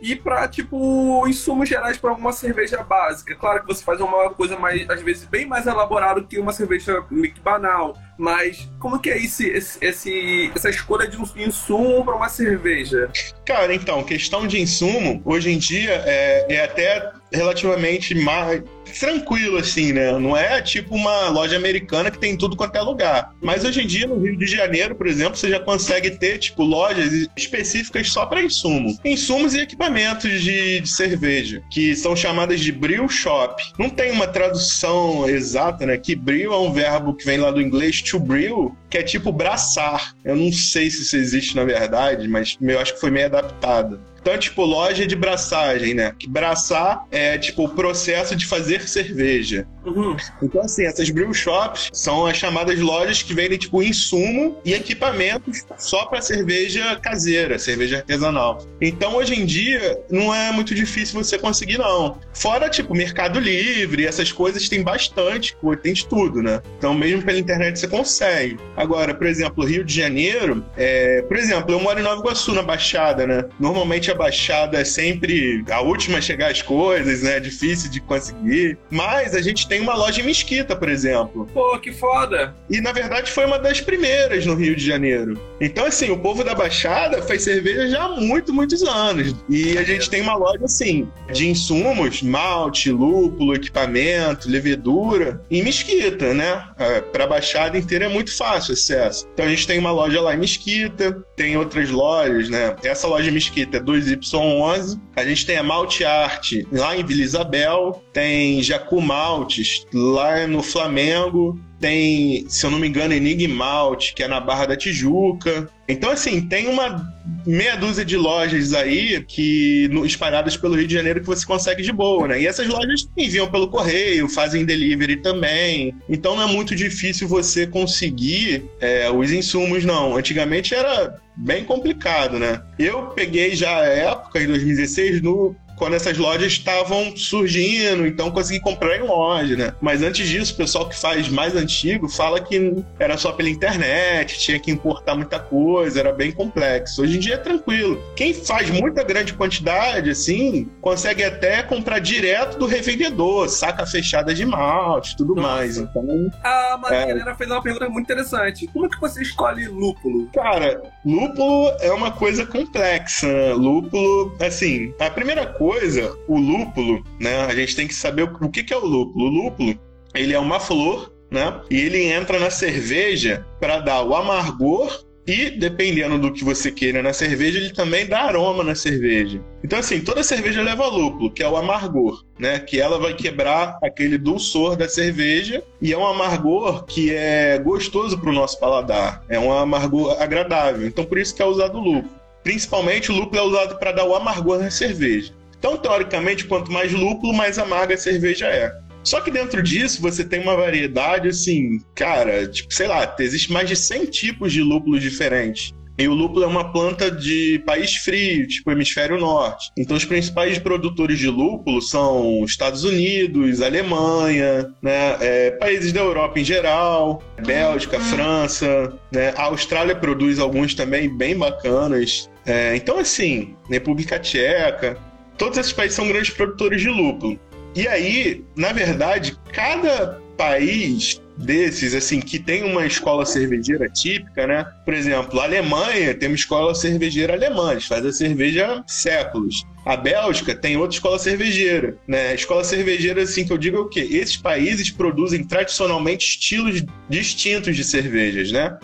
e 0.03 0.17
para 0.17 0.49
tipo 0.49 1.27
insumos 1.29 1.69
gerais 1.69 1.97
para 1.97 2.13
uma 2.13 2.33
cerveja 2.33 2.83
básica. 2.83 3.35
Claro 3.37 3.61
que 3.61 3.69
você 3.69 3.85
faz 3.85 4.01
uma 4.01 4.31
coisa 4.31 4.59
mais 4.59 4.89
às 4.91 5.01
vezes 5.01 5.25
bem 5.25 5.47
mais 5.47 5.67
elaborada 5.67 6.23
que 6.23 6.39
uma 6.39 6.53
cerveja 6.53 7.05
banal, 7.43 7.97
mas 8.19 8.69
como 8.81 8.99
que 8.99 9.11
é 9.11 9.17
esse, 9.17 9.49
esse 9.49 10.51
essa 10.55 10.69
escolha 10.69 11.07
de 11.07 11.17
um 11.17 11.25
insumo 11.37 12.05
para 12.05 12.17
uma 12.17 12.29
cerveja? 12.29 13.09
Cara, 13.47 13.73
então, 13.73 14.03
questão 14.03 14.47
de 14.47 14.61
insumo, 14.61 15.23
hoje 15.25 15.51
em 15.51 15.59
dia 15.59 16.03
é, 16.05 16.47
é 16.53 16.65
até 16.65 17.13
relativamente 17.33 18.15
mais 18.15 18.63
tranquilo, 18.99 19.59
assim, 19.59 19.93
né? 19.93 20.13
Não 20.19 20.37
é 20.37 20.61
tipo 20.61 20.95
uma 20.95 21.29
loja 21.29 21.57
americana 21.57 22.11
que 22.11 22.19
tem 22.19 22.37
tudo 22.37 22.57
quanto 22.57 22.77
é 22.77 22.83
lugar. 22.83 23.35
Mas 23.41 23.65
hoje 23.65 23.83
em 23.83 23.87
dia, 23.87 24.07
no 24.07 24.21
Rio 24.21 24.37
de 24.37 24.47
Janeiro, 24.47 24.95
por 24.95 25.07
exemplo, 25.07 25.37
você 25.37 25.49
já 25.49 25.59
consegue 25.59 26.11
ter, 26.11 26.39
tipo, 26.39 26.63
lojas 26.63 27.29
específicas 27.37 28.11
só 28.11 28.27
para 28.27 28.43
insumo. 28.43 28.99
Insumos 29.05 29.55
e 29.55 29.61
equipamentos 29.61 30.43
de, 30.43 30.81
de, 30.81 30.89
cerveja, 30.89 31.63
que 31.71 31.97
são 31.97 32.15
chamadas 32.15 32.61
de 32.61 32.71
brew 32.71 33.09
shop. 33.09 33.63
Não 33.79 33.89
tem 33.89 34.13
uma 34.13 34.27
tradução 34.27 35.29
exata, 35.29 35.87
né? 35.87 35.97
Que 35.97 36.15
brew 36.15 36.53
é 36.53 36.59
um 36.59 36.73
verbo 36.73 37.15
que 37.15 37.25
vem 37.25 37.39
lá 37.39 37.51
do 37.51 37.61
inglês 37.61 38.03
to 38.03 38.19
brew, 38.19 38.77
que 38.91 38.99
é 38.99 39.03
tipo 39.03 39.33
braçar. 39.33 40.15
Eu 40.25 40.37
não 40.37 40.53
sei 40.53 40.91
se 40.91 41.03
isso 41.03 41.17
existe 41.17 41.57
na 41.57 41.65
verdade, 41.65 42.29
mas 42.29 42.57
eu 42.61 42.79
acho 42.79 42.95
que 42.95 43.01
foi 43.01 43.11
meio 43.11 43.27
adaptado. 43.27 43.99
Então, 44.23 44.39
tipo, 44.39 44.65
loja 44.65 45.05
de 45.05 45.17
braçagem, 45.17 45.95
né? 45.95 46.15
Que 46.17 46.29
braçar 46.29 47.05
é, 47.11 47.37
tipo, 47.37 47.65
o 47.65 47.69
processo 47.69 48.37
de 48.37 48.47
fazer 48.47 48.89
cerveja. 48.89 49.67
Uhum. 49.85 50.17
Então, 50.43 50.63
assim, 50.63 50.85
essas 50.85 51.11
brew 51.11 51.33
shops 51.35 51.91
são 51.93 52.27
as 52.27 52.37
chamadas 52.37 52.79
lojas 52.79 53.23
que 53.23 53.35
vendem, 53.35 53.59
tipo, 53.59 53.83
insumo 53.83 54.59
e 54.65 54.75
equipamentos 54.75 55.65
só 55.77 56.07
para 56.07 56.21
cerveja 56.21 56.97
caseira, 56.97 57.59
cerveja 57.59 57.99
artesanal. 57.99 58.65
Então, 58.81 59.17
hoje 59.17 59.35
em 59.35 59.45
dia, 59.45 59.99
não 60.11 60.35
é 60.35 60.53
muito 60.53 60.75
difícil 60.75 61.23
você 61.23 61.39
conseguir, 61.39 61.79
não. 61.79 62.19
Fora, 62.33 62.69
tipo, 62.69 62.95
Mercado 62.95 63.41
Livre, 63.41 64.07
essas 64.07 64.31
coisas 64.31 64.69
tem 64.69 64.83
bastante, 64.83 65.57
tem 65.83 65.93
de 65.93 66.07
tudo, 66.07 66.43
né? 66.43 66.61
Então, 66.79 66.95
mesmo 66.95 67.23
pela 67.23 67.39
internet 67.39 67.79
você 67.79 67.89
consegue. 67.89 68.59
Agora, 68.77 69.15
por 69.15 69.27
exemplo, 69.27 69.65
Rio 69.65 69.85
de 69.85 69.95
Janeiro, 69.95 70.65
é... 70.77 71.23
por 71.23 71.37
exemplo, 71.37 71.73
eu 71.73 71.81
moro 71.81 71.99
em 71.99 72.03
Nova 72.03 72.21
Iguaçu, 72.21 72.53
na 72.53 72.63
Baixada, 72.63 73.27
né? 73.27 73.45
Normalmente 73.59 74.11
a 74.11 74.15
Baixada 74.15 74.79
é 74.79 74.85
sempre 74.85 75.65
a 75.71 75.81
última 75.81 76.19
a 76.19 76.21
chegar 76.21 76.51
às 76.51 76.63
coisas, 76.63 77.23
né? 77.23 77.37
É 77.37 77.41
difícil 77.41 77.91
de 77.91 78.01
conseguir. 78.01 78.79
Mas 78.91 79.35
a 79.35 79.41
gente 79.41 79.69
tem 79.73 79.81
uma 79.81 79.95
loja 79.95 80.21
em 80.21 80.25
Mesquita, 80.25 80.77
por 80.77 80.91
exemplo. 80.91 81.49
Pô, 81.55 81.79
que 81.79 81.91
foda! 81.93 82.55
E 82.69 82.79
na 82.79 82.93
verdade 82.93 83.33
foi 83.33 83.47
uma 83.47 83.59
das 83.59 83.81
primeiras 83.81 84.45
no 84.45 84.55
Rio 84.55 84.77
de 84.77 84.85
Janeiro. 84.85 85.41
Então, 85.59 85.87
assim, 85.87 86.11
o 86.11 86.19
povo 86.19 86.45
da 86.45 86.55
Baixada 86.55 87.23
faz 87.23 87.45
cerveja 87.45 87.89
já 87.89 88.03
há 88.03 88.09
muito, 88.21 88.53
muitos 88.53 88.83
anos. 88.83 89.35
E 89.49 89.79
a 89.79 89.83
gente 89.83 90.11
tem 90.11 90.21
uma 90.21 90.35
loja, 90.35 90.67
assim, 90.67 91.09
de 91.33 91.49
insumos, 91.49 92.21
malte, 92.21 92.91
lúpulo, 92.91 93.55
equipamento, 93.55 94.47
levedura, 94.47 95.41
em 95.51 95.63
Mesquita, 95.63 96.35
né? 96.35 96.69
É, 96.79 97.01
pra 97.01 97.27
Baixada 97.27 97.79
inteira 97.79 98.05
é 98.05 98.09
muito 98.09 98.37
fácil 98.37 98.75
acesso. 98.75 99.27
Então 99.33 99.47
a 99.47 99.49
gente 99.49 99.67
tem 99.67 99.79
uma 99.79 99.91
loja 99.91 100.21
lá 100.21 100.35
em 100.35 100.39
Mesquita, 100.39 101.25
tem 101.35 101.57
outras 101.57 101.89
lojas, 101.89 102.51
né? 102.51 102.77
Essa 102.85 103.07
loja 103.07 103.31
em 103.31 103.33
Mesquita 103.33 103.79
é 103.79 103.81
2Y11. 103.81 105.01
A 105.17 105.25
gente 105.25 105.47
tem 105.47 105.57
a 105.57 105.63
Malte 105.63 106.05
Art 106.05 106.53
lá 106.71 106.95
em 106.95 107.05
Vila 107.05 107.23
Isabel, 107.23 108.03
tem 108.13 108.63
Jacu 108.63 109.01
Maltes 109.01 109.87
lá 109.93 110.47
no 110.47 110.63
Flamengo, 110.63 111.59
tem, 111.83 112.47
se 112.49 112.65
eu 112.65 112.71
não 112.71 112.79
me 112.79 112.87
engano, 112.87 113.13
Enigmalt, 113.13 114.13
que 114.15 114.23
é 114.23 114.29
na 114.29 114.39
Barra 114.39 114.67
da 114.67 114.77
Tijuca. 114.77 115.69
Então, 115.89 116.11
assim, 116.11 116.41
tem 116.41 116.69
uma 116.69 117.13
meia 117.45 117.77
dúzia 117.77 118.05
de 118.05 118.17
lojas 118.17 118.73
aí 118.73 119.21
que 119.25 119.91
espalhadas 120.05 120.57
pelo 120.57 120.77
Rio 120.77 120.87
de 120.87 120.95
Janeiro 120.95 121.21
que 121.21 121.27
você 121.27 121.45
consegue 121.45 121.83
de 121.83 121.93
boa, 121.93 122.29
né? 122.29 122.41
E 122.41 122.47
essas 122.47 122.69
lojas 122.69 123.09
enviam 123.17 123.51
pelo 123.51 123.69
correio, 123.69 124.29
fazem 124.29 124.65
delivery 124.65 125.17
também. 125.17 125.93
Então 126.09 126.37
não 126.37 126.49
é 126.49 126.53
muito 126.53 126.75
difícil 126.75 127.27
você 127.27 127.67
conseguir 127.67 128.65
é, 128.81 129.11
os 129.11 129.33
insumos, 129.33 129.85
não. 129.85 130.17
Antigamente 130.17 130.75
era 130.75 131.19
bem 131.37 131.65
complicado, 131.65 132.39
né? 132.39 132.63
Eu 132.79 133.07
peguei 133.09 133.57
já 133.57 133.81
a 133.81 133.87
época, 133.87 134.41
em 134.41 134.47
2016, 134.47 135.21
no 135.21 135.57
quando 135.77 135.95
essas 135.95 136.17
lojas 136.17 136.53
estavam 136.53 137.17
surgindo, 137.17 138.07
então 138.07 138.31
consegui 138.31 138.61
comprar 138.61 138.97
em 138.97 139.03
loja, 139.03 139.57
né? 139.57 139.75
Mas 139.81 140.03
antes 140.03 140.29
disso, 140.29 140.55
o 140.55 140.57
pessoal 140.57 140.89
que 140.89 140.99
faz 140.99 141.29
mais 141.29 141.57
antigo 141.57 142.09
fala 142.09 142.41
que 142.41 142.75
era 142.99 143.17
só 143.17 143.33
pela 143.33 143.49
internet, 143.49 144.39
tinha 144.39 144.59
que 144.59 144.71
importar 144.71 145.15
muita 145.15 145.39
coisa, 145.39 146.01
era 146.01 146.13
bem 146.13 146.33
complexo. 146.33 147.03
Hoje 147.03 147.17
em 147.17 147.21
dia 147.21 147.35
é 147.35 147.39
tranquilo. 147.39 148.01
Quem 148.15 148.33
faz 148.33 148.71
muita 148.71 149.03
grande 149.03 149.35
quantidade, 149.35 150.11
assim, 150.11 150.69
consegue 150.81 151.25
até 151.25 151.63
comprar 151.63 151.99
direto 151.99 152.59
do 152.59 152.67
revendedor, 152.67 153.49
saca 153.49 153.87
fechada 153.87 154.35
de 154.35 154.45
malte, 154.45 155.17
tudo 155.17 155.35
Nossa. 155.35 155.49
mais. 155.49 155.77
Então, 155.79 156.31
a 156.43 156.79
Mariana 156.79 157.31
é... 157.31 157.35
fez 157.35 157.51
uma 157.51 157.63
pergunta 157.63 157.89
muito 157.89 158.05
interessante. 158.05 158.67
Como 158.73 158.87
é 158.87 158.89
que 158.89 159.01
você 159.01 159.23
escolhe 159.23 159.67
lúpulo? 159.67 160.29
Cara, 160.33 160.83
lúpulo 161.05 161.73
é 161.81 161.93
uma 161.93 162.11
coisa 162.11 162.47
complexa. 162.47 163.27
Né? 163.27 163.53
Lúpulo, 163.55 164.37
assim, 164.41 164.93
a 164.99 165.11
primeira 165.11 165.47
coisa 165.47 165.62
coisa, 165.63 166.19
o 166.27 166.37
lúpulo, 166.37 167.05
né? 167.21 167.43
A 167.43 167.55
gente 167.55 167.77
tem 167.77 167.87
que 167.87 167.95
saber 167.95 168.25
o 168.25 168.51
que 168.51 168.75
é 168.75 168.77
o 168.77 168.85
lúpulo. 168.85 169.27
O 169.27 169.31
lúpulo, 169.31 169.79
ele 170.13 170.35
é 170.35 170.39
uma 170.39 170.59
flor, 170.59 171.13
né? 171.31 171.61
E 171.71 171.81
ele 171.81 172.03
entra 172.03 172.41
na 172.41 172.51
cerveja 172.51 173.47
para 173.61 173.79
dar 173.79 174.03
o 174.03 174.13
amargor 174.17 175.05
e, 175.25 175.51
dependendo 175.51 176.19
do 176.19 176.33
que 176.33 176.43
você 176.43 176.73
queira 176.73 177.01
na 177.01 177.13
cerveja, 177.13 177.61
ele 177.61 177.71
também 177.71 178.09
dá 178.09 178.23
aroma 178.23 178.65
na 178.65 178.75
cerveja. 178.75 179.41
Então, 179.63 179.79
assim, 179.79 180.01
toda 180.01 180.25
cerveja 180.25 180.61
leva 180.63 180.85
lúpulo, 180.89 181.31
que 181.31 181.45
é 181.45 181.49
o 181.49 181.57
amargor, 181.57 182.25
né? 182.37 182.59
Que 182.59 182.81
ela 182.81 182.99
vai 182.99 183.15
quebrar 183.15 183.79
aquele 183.85 184.19
dulçor 184.19 184.75
da 184.75 184.89
cerveja 184.89 185.63
e 185.81 185.93
é 185.93 185.97
um 185.97 186.05
amargor 186.05 186.85
que 186.87 187.15
é 187.15 187.57
gostoso 187.57 188.19
para 188.19 188.31
o 188.31 188.35
nosso 188.35 188.59
paladar. 188.59 189.25
É 189.29 189.39
um 189.39 189.53
amargor 189.53 190.21
agradável. 190.21 190.89
Então, 190.89 191.05
por 191.05 191.19
isso 191.19 191.37
que 191.37 191.41
é 191.41 191.47
usado 191.47 191.79
o 191.79 191.81
lúpulo. 191.81 192.21
Principalmente 192.43 193.13
o 193.13 193.15
lúpulo 193.15 193.41
é 193.41 193.45
usado 193.45 193.79
para 193.79 193.93
dar 193.93 194.05
o 194.05 194.17
amargor 194.17 194.59
na 194.59 194.73
cerveja. 194.73 195.33
Então, 195.63 195.77
teoricamente, 195.77 196.45
quanto 196.47 196.73
mais 196.73 196.93
lúpulo, 196.93 197.33
mais 197.33 197.57
amarga 197.57 197.95
a 197.95 197.97
cerveja 197.97 198.49
é. 198.49 198.73
Só 199.05 199.21
que 199.21 199.31
dentro 199.31 199.63
disso 199.63 200.03
você 200.03 200.25
tem 200.25 200.41
uma 200.41 200.57
variedade 200.57 201.29
assim, 201.29 201.79
cara, 201.95 202.49
tipo, 202.49 202.75
sei 202.75 202.89
lá, 202.89 203.15
existe 203.21 203.53
mais 203.53 203.69
de 203.69 203.77
100 203.77 204.07
tipos 204.07 204.53
de 204.53 204.61
lúpulos 204.61 205.01
diferentes. 205.01 205.73
E 205.97 206.09
o 206.09 206.15
lúpulo 206.15 206.43
é 206.45 206.49
uma 206.49 206.73
planta 206.73 207.09
de 207.09 207.63
país 207.65 207.95
frio, 207.95 208.49
tipo 208.49 208.73
hemisfério 208.73 209.21
norte. 209.21 209.71
Então 209.79 209.97
os 209.97 210.05
principais 210.05 210.59
produtores 210.59 211.17
de 211.21 211.29
lúpulo 211.29 211.81
são 211.81 212.45
Estados 212.45 212.83
Unidos, 212.83 213.63
Alemanha, 213.63 214.69
né, 214.83 215.17
é, 215.21 215.51
países 215.53 215.93
da 215.93 216.01
Europa 216.01 216.41
em 216.41 216.45
geral, 216.45 217.23
Bélgica. 217.47 218.01
França, 218.01 218.99
né, 219.13 219.33
a 219.37 219.45
Austrália 219.45 219.95
produz 219.95 220.41
alguns 220.41 220.75
também 220.75 221.09
bem 221.17 221.37
bacanas. 221.37 222.29
É, 222.45 222.75
então 222.75 222.99
assim, 222.99 223.55
República 223.71 224.19
Tcheca, 224.19 224.99
todos 225.39 225.59
esses 225.59 225.73
países 225.73 225.97
são 225.97 226.09
grandes 226.09 226.31
produtores 226.31 226.81
de 226.81 226.89
lúpulo. 226.89 227.39
E 227.75 227.89
aí, 227.89 228.45
na 228.55 228.73
verdade, 228.73 229.37
cada 229.53 230.21
país 230.37 231.21
desses, 231.37 231.95
assim, 231.95 232.21
que 232.21 232.39
tem 232.39 232.63
uma 232.63 232.87
escola 232.87 233.25
cervejeira 233.25 233.89
típica, 233.89 234.47
né? 234.47 234.67
Por 234.85 234.93
exemplo, 234.95 235.41
a 235.41 235.45
Alemanha 235.45 236.15
tem 236.15 236.29
uma 236.29 236.35
escola 236.35 236.75
cervejeira 236.75 237.33
alemã, 237.33 237.73
eles 237.73 237.87
fazem 237.87 238.11
a 238.11 238.13
cerveja 238.13 238.67
há 238.67 238.85
séculos. 238.87 239.65
A 239.85 239.97
Bélgica 239.97 240.55
tem 240.55 240.77
outra 240.77 240.95
escola 240.95 241.19
cervejeira, 241.19 241.97
né? 242.07 242.35
Escola 242.35 242.63
cervejeira, 242.63 243.23
assim, 243.23 243.45
que 243.45 243.53
eu 243.53 243.59
digo 243.59 243.79
é 243.79 243.81
o 243.81 243.89
quê? 243.89 244.07
Esses 244.11 244.37
países 244.37 244.91
produzem 244.91 245.43
tradicionalmente 245.43 246.27
estilos 246.27 246.85
distintos 247.09 247.75
de 247.75 247.83
cervejas, 247.83 248.53
né? 248.53 248.79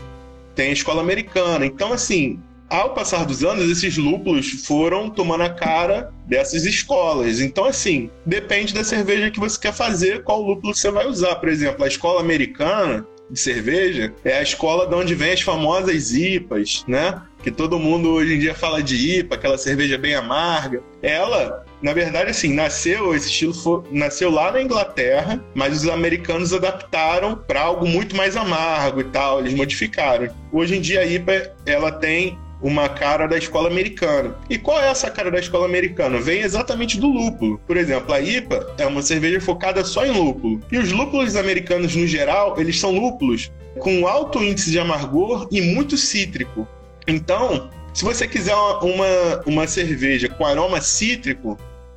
Tem 0.54 0.70
a 0.70 0.72
escola 0.72 1.00
americana. 1.00 1.64
Então, 1.66 1.92
assim, 1.92 2.40
ao 2.68 2.94
passar 2.94 3.24
dos 3.24 3.42
anos, 3.44 3.70
esses 3.70 3.96
lúpulos 3.96 4.64
foram 4.66 5.08
tomando 5.08 5.42
a 5.42 5.50
cara 5.50 6.12
dessas 6.26 6.64
escolas. 6.64 7.40
Então, 7.40 7.64
assim, 7.64 8.10
depende 8.26 8.74
da 8.74 8.84
cerveja 8.84 9.30
que 9.30 9.40
você 9.40 9.58
quer 9.58 9.72
fazer, 9.72 10.22
qual 10.22 10.42
lúpulo 10.42 10.74
você 10.74 10.90
vai 10.90 11.06
usar. 11.06 11.36
Por 11.36 11.48
exemplo, 11.48 11.84
a 11.84 11.88
escola 11.88 12.20
americana 12.20 13.06
de 13.30 13.38
cerveja 13.38 14.14
é 14.24 14.38
a 14.38 14.42
escola 14.42 14.86
de 14.86 14.94
onde 14.94 15.14
vem 15.14 15.32
as 15.32 15.40
famosas 15.40 16.12
IPAs, 16.12 16.84
né? 16.86 17.20
Que 17.42 17.50
todo 17.50 17.78
mundo 17.78 18.10
hoje 18.10 18.34
em 18.34 18.38
dia 18.38 18.54
fala 18.54 18.82
de 18.82 19.18
IPA, 19.18 19.34
aquela 19.34 19.58
cerveja 19.58 19.96
bem 19.96 20.14
amarga. 20.14 20.82
Ela, 21.02 21.64
na 21.80 21.92
verdade, 21.92 22.30
assim, 22.30 22.52
nasceu, 22.52 23.14
esse 23.14 23.28
estilo 23.28 23.54
foi, 23.54 23.82
nasceu 23.90 24.30
lá 24.30 24.50
na 24.50 24.62
Inglaterra, 24.62 25.42
mas 25.54 25.82
os 25.82 25.88
americanos 25.88 26.52
adaptaram 26.52 27.36
para 27.36 27.60
algo 27.60 27.86
muito 27.86 28.16
mais 28.16 28.36
amargo 28.36 29.00
e 29.00 29.04
tal, 29.04 29.40
eles 29.40 29.54
modificaram. 29.54 30.28
Hoje 30.52 30.76
em 30.76 30.80
dia 30.80 31.00
a 31.00 31.06
IPA, 31.06 31.54
ela 31.66 31.92
tem 31.92 32.36
uma 32.60 32.88
cara 32.88 33.26
da 33.26 33.38
escola 33.38 33.68
americana. 33.68 34.34
E 34.50 34.58
qual 34.58 34.80
é 34.80 34.88
essa 34.88 35.10
cara 35.10 35.30
da 35.30 35.38
escola 35.38 35.66
americana? 35.66 36.18
Vem 36.20 36.40
exatamente 36.40 36.98
do 36.98 37.08
lúpulo. 37.08 37.60
Por 37.66 37.76
exemplo, 37.76 38.12
a 38.12 38.20
IPA 38.20 38.74
é 38.78 38.86
uma 38.86 39.02
cerveja 39.02 39.40
focada 39.40 39.84
só 39.84 40.04
em 40.04 40.10
lúpulo. 40.10 40.60
E 40.70 40.78
os 40.78 40.90
lúpulos 40.90 41.36
americanos, 41.36 41.94
no 41.94 42.06
geral, 42.06 42.58
eles 42.58 42.78
são 42.78 42.90
lúpulos 42.90 43.50
com 43.78 44.06
alto 44.06 44.42
índice 44.42 44.70
de 44.70 44.78
amargor 44.78 45.48
e 45.50 45.60
muito 45.60 45.96
cítrico. 45.96 46.66
Então, 47.06 47.70
se 47.94 48.04
você 48.04 48.26
quiser 48.26 48.54
uma, 48.54 49.42
uma 49.46 49.66
cerveja 49.66 50.28
com 50.28 50.44
aroma 50.44 50.80
cítrico, 50.80 51.56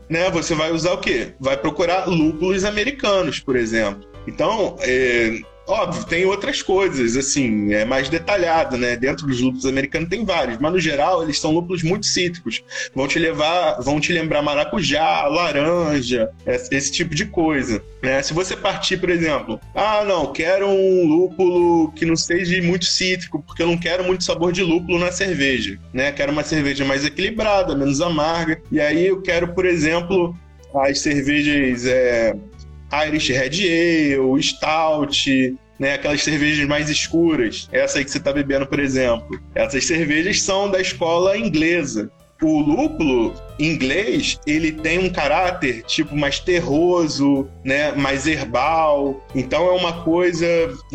né, 0.09 0.29
você 0.29 0.53
vai 0.53 0.71
usar 0.71 0.93
o 0.93 0.97
quê? 0.97 1.33
Vai 1.39 1.57
procurar 1.57 2.05
lúpulos 2.05 2.63
americanos, 2.65 3.39
por 3.39 3.55
exemplo. 3.55 4.09
Então, 4.27 4.75
é, 4.81 5.39
Óbvio, 5.71 6.03
tem 6.03 6.25
outras 6.25 6.61
coisas, 6.61 7.15
assim, 7.15 7.73
é 7.73 7.85
mais 7.85 8.09
detalhado, 8.09 8.75
né? 8.75 8.97
Dentro 8.97 9.25
dos 9.25 9.39
lúpulos 9.39 9.65
americanos 9.65 10.09
tem 10.09 10.25
vários, 10.25 10.57
mas 10.59 10.73
no 10.73 10.79
geral 10.81 11.23
eles 11.23 11.39
são 11.39 11.53
lúpulos 11.53 11.81
muito 11.81 12.05
cítricos. 12.07 12.61
Vão 12.93 13.07
te 13.07 13.17
levar, 13.17 13.79
vão 13.79 13.97
te 13.97 14.11
lembrar 14.11 14.41
maracujá, 14.41 15.25
laranja, 15.27 16.29
esse 16.45 16.91
tipo 16.91 17.15
de 17.15 17.25
coisa. 17.25 17.81
Né? 18.03 18.21
Se 18.21 18.33
você 18.33 18.53
partir, 18.53 18.97
por 18.97 19.09
exemplo, 19.09 19.61
ah, 19.73 20.03
não, 20.03 20.33
quero 20.33 20.67
um 20.67 21.07
lúpulo 21.07 21.93
que 21.93 22.05
não 22.05 22.17
seja 22.17 22.61
muito 22.61 22.83
cítrico, 22.83 23.41
porque 23.41 23.63
eu 23.63 23.67
não 23.67 23.77
quero 23.77 24.03
muito 24.03 24.25
sabor 24.25 24.51
de 24.51 24.61
lúpulo 24.61 24.99
na 24.99 25.09
cerveja, 25.09 25.79
né? 25.93 26.11
Quero 26.11 26.33
uma 26.33 26.43
cerveja 26.43 26.83
mais 26.83 27.05
equilibrada, 27.05 27.77
menos 27.77 28.01
amarga. 28.01 28.61
E 28.69 28.81
aí 28.81 29.07
eu 29.07 29.21
quero, 29.21 29.53
por 29.53 29.65
exemplo, 29.65 30.35
as 30.75 30.99
cervejas 30.99 31.85
é, 31.85 32.35
Irish 33.07 33.29
Red 33.29 34.17
Ale, 34.17 34.43
Stout, 34.43 35.55
né, 35.79 35.95
aquelas 35.95 36.23
cervejas 36.23 36.67
mais 36.67 36.89
escuras. 36.89 37.67
Essa 37.71 37.97
aí 37.97 38.05
que 38.05 38.11
você 38.11 38.19
está 38.19 38.31
bebendo, 38.31 38.67
por 38.67 38.79
exemplo. 38.79 39.39
Essas 39.55 39.85
cervejas 39.85 40.41
são 40.41 40.69
da 40.69 40.79
escola 40.79 41.37
inglesa. 41.37 42.11
O 42.41 42.59
lúpulo 42.59 43.35
inglês, 43.59 44.39
ele 44.47 44.71
tem 44.71 44.97
um 44.97 45.09
caráter 45.09 45.83
tipo 45.83 46.15
mais 46.15 46.39
terroso, 46.39 47.47
né, 47.63 47.91
mais 47.91 48.25
herbal. 48.25 49.23
Então 49.35 49.67
é 49.67 49.71
uma 49.71 50.03
coisa 50.03 50.45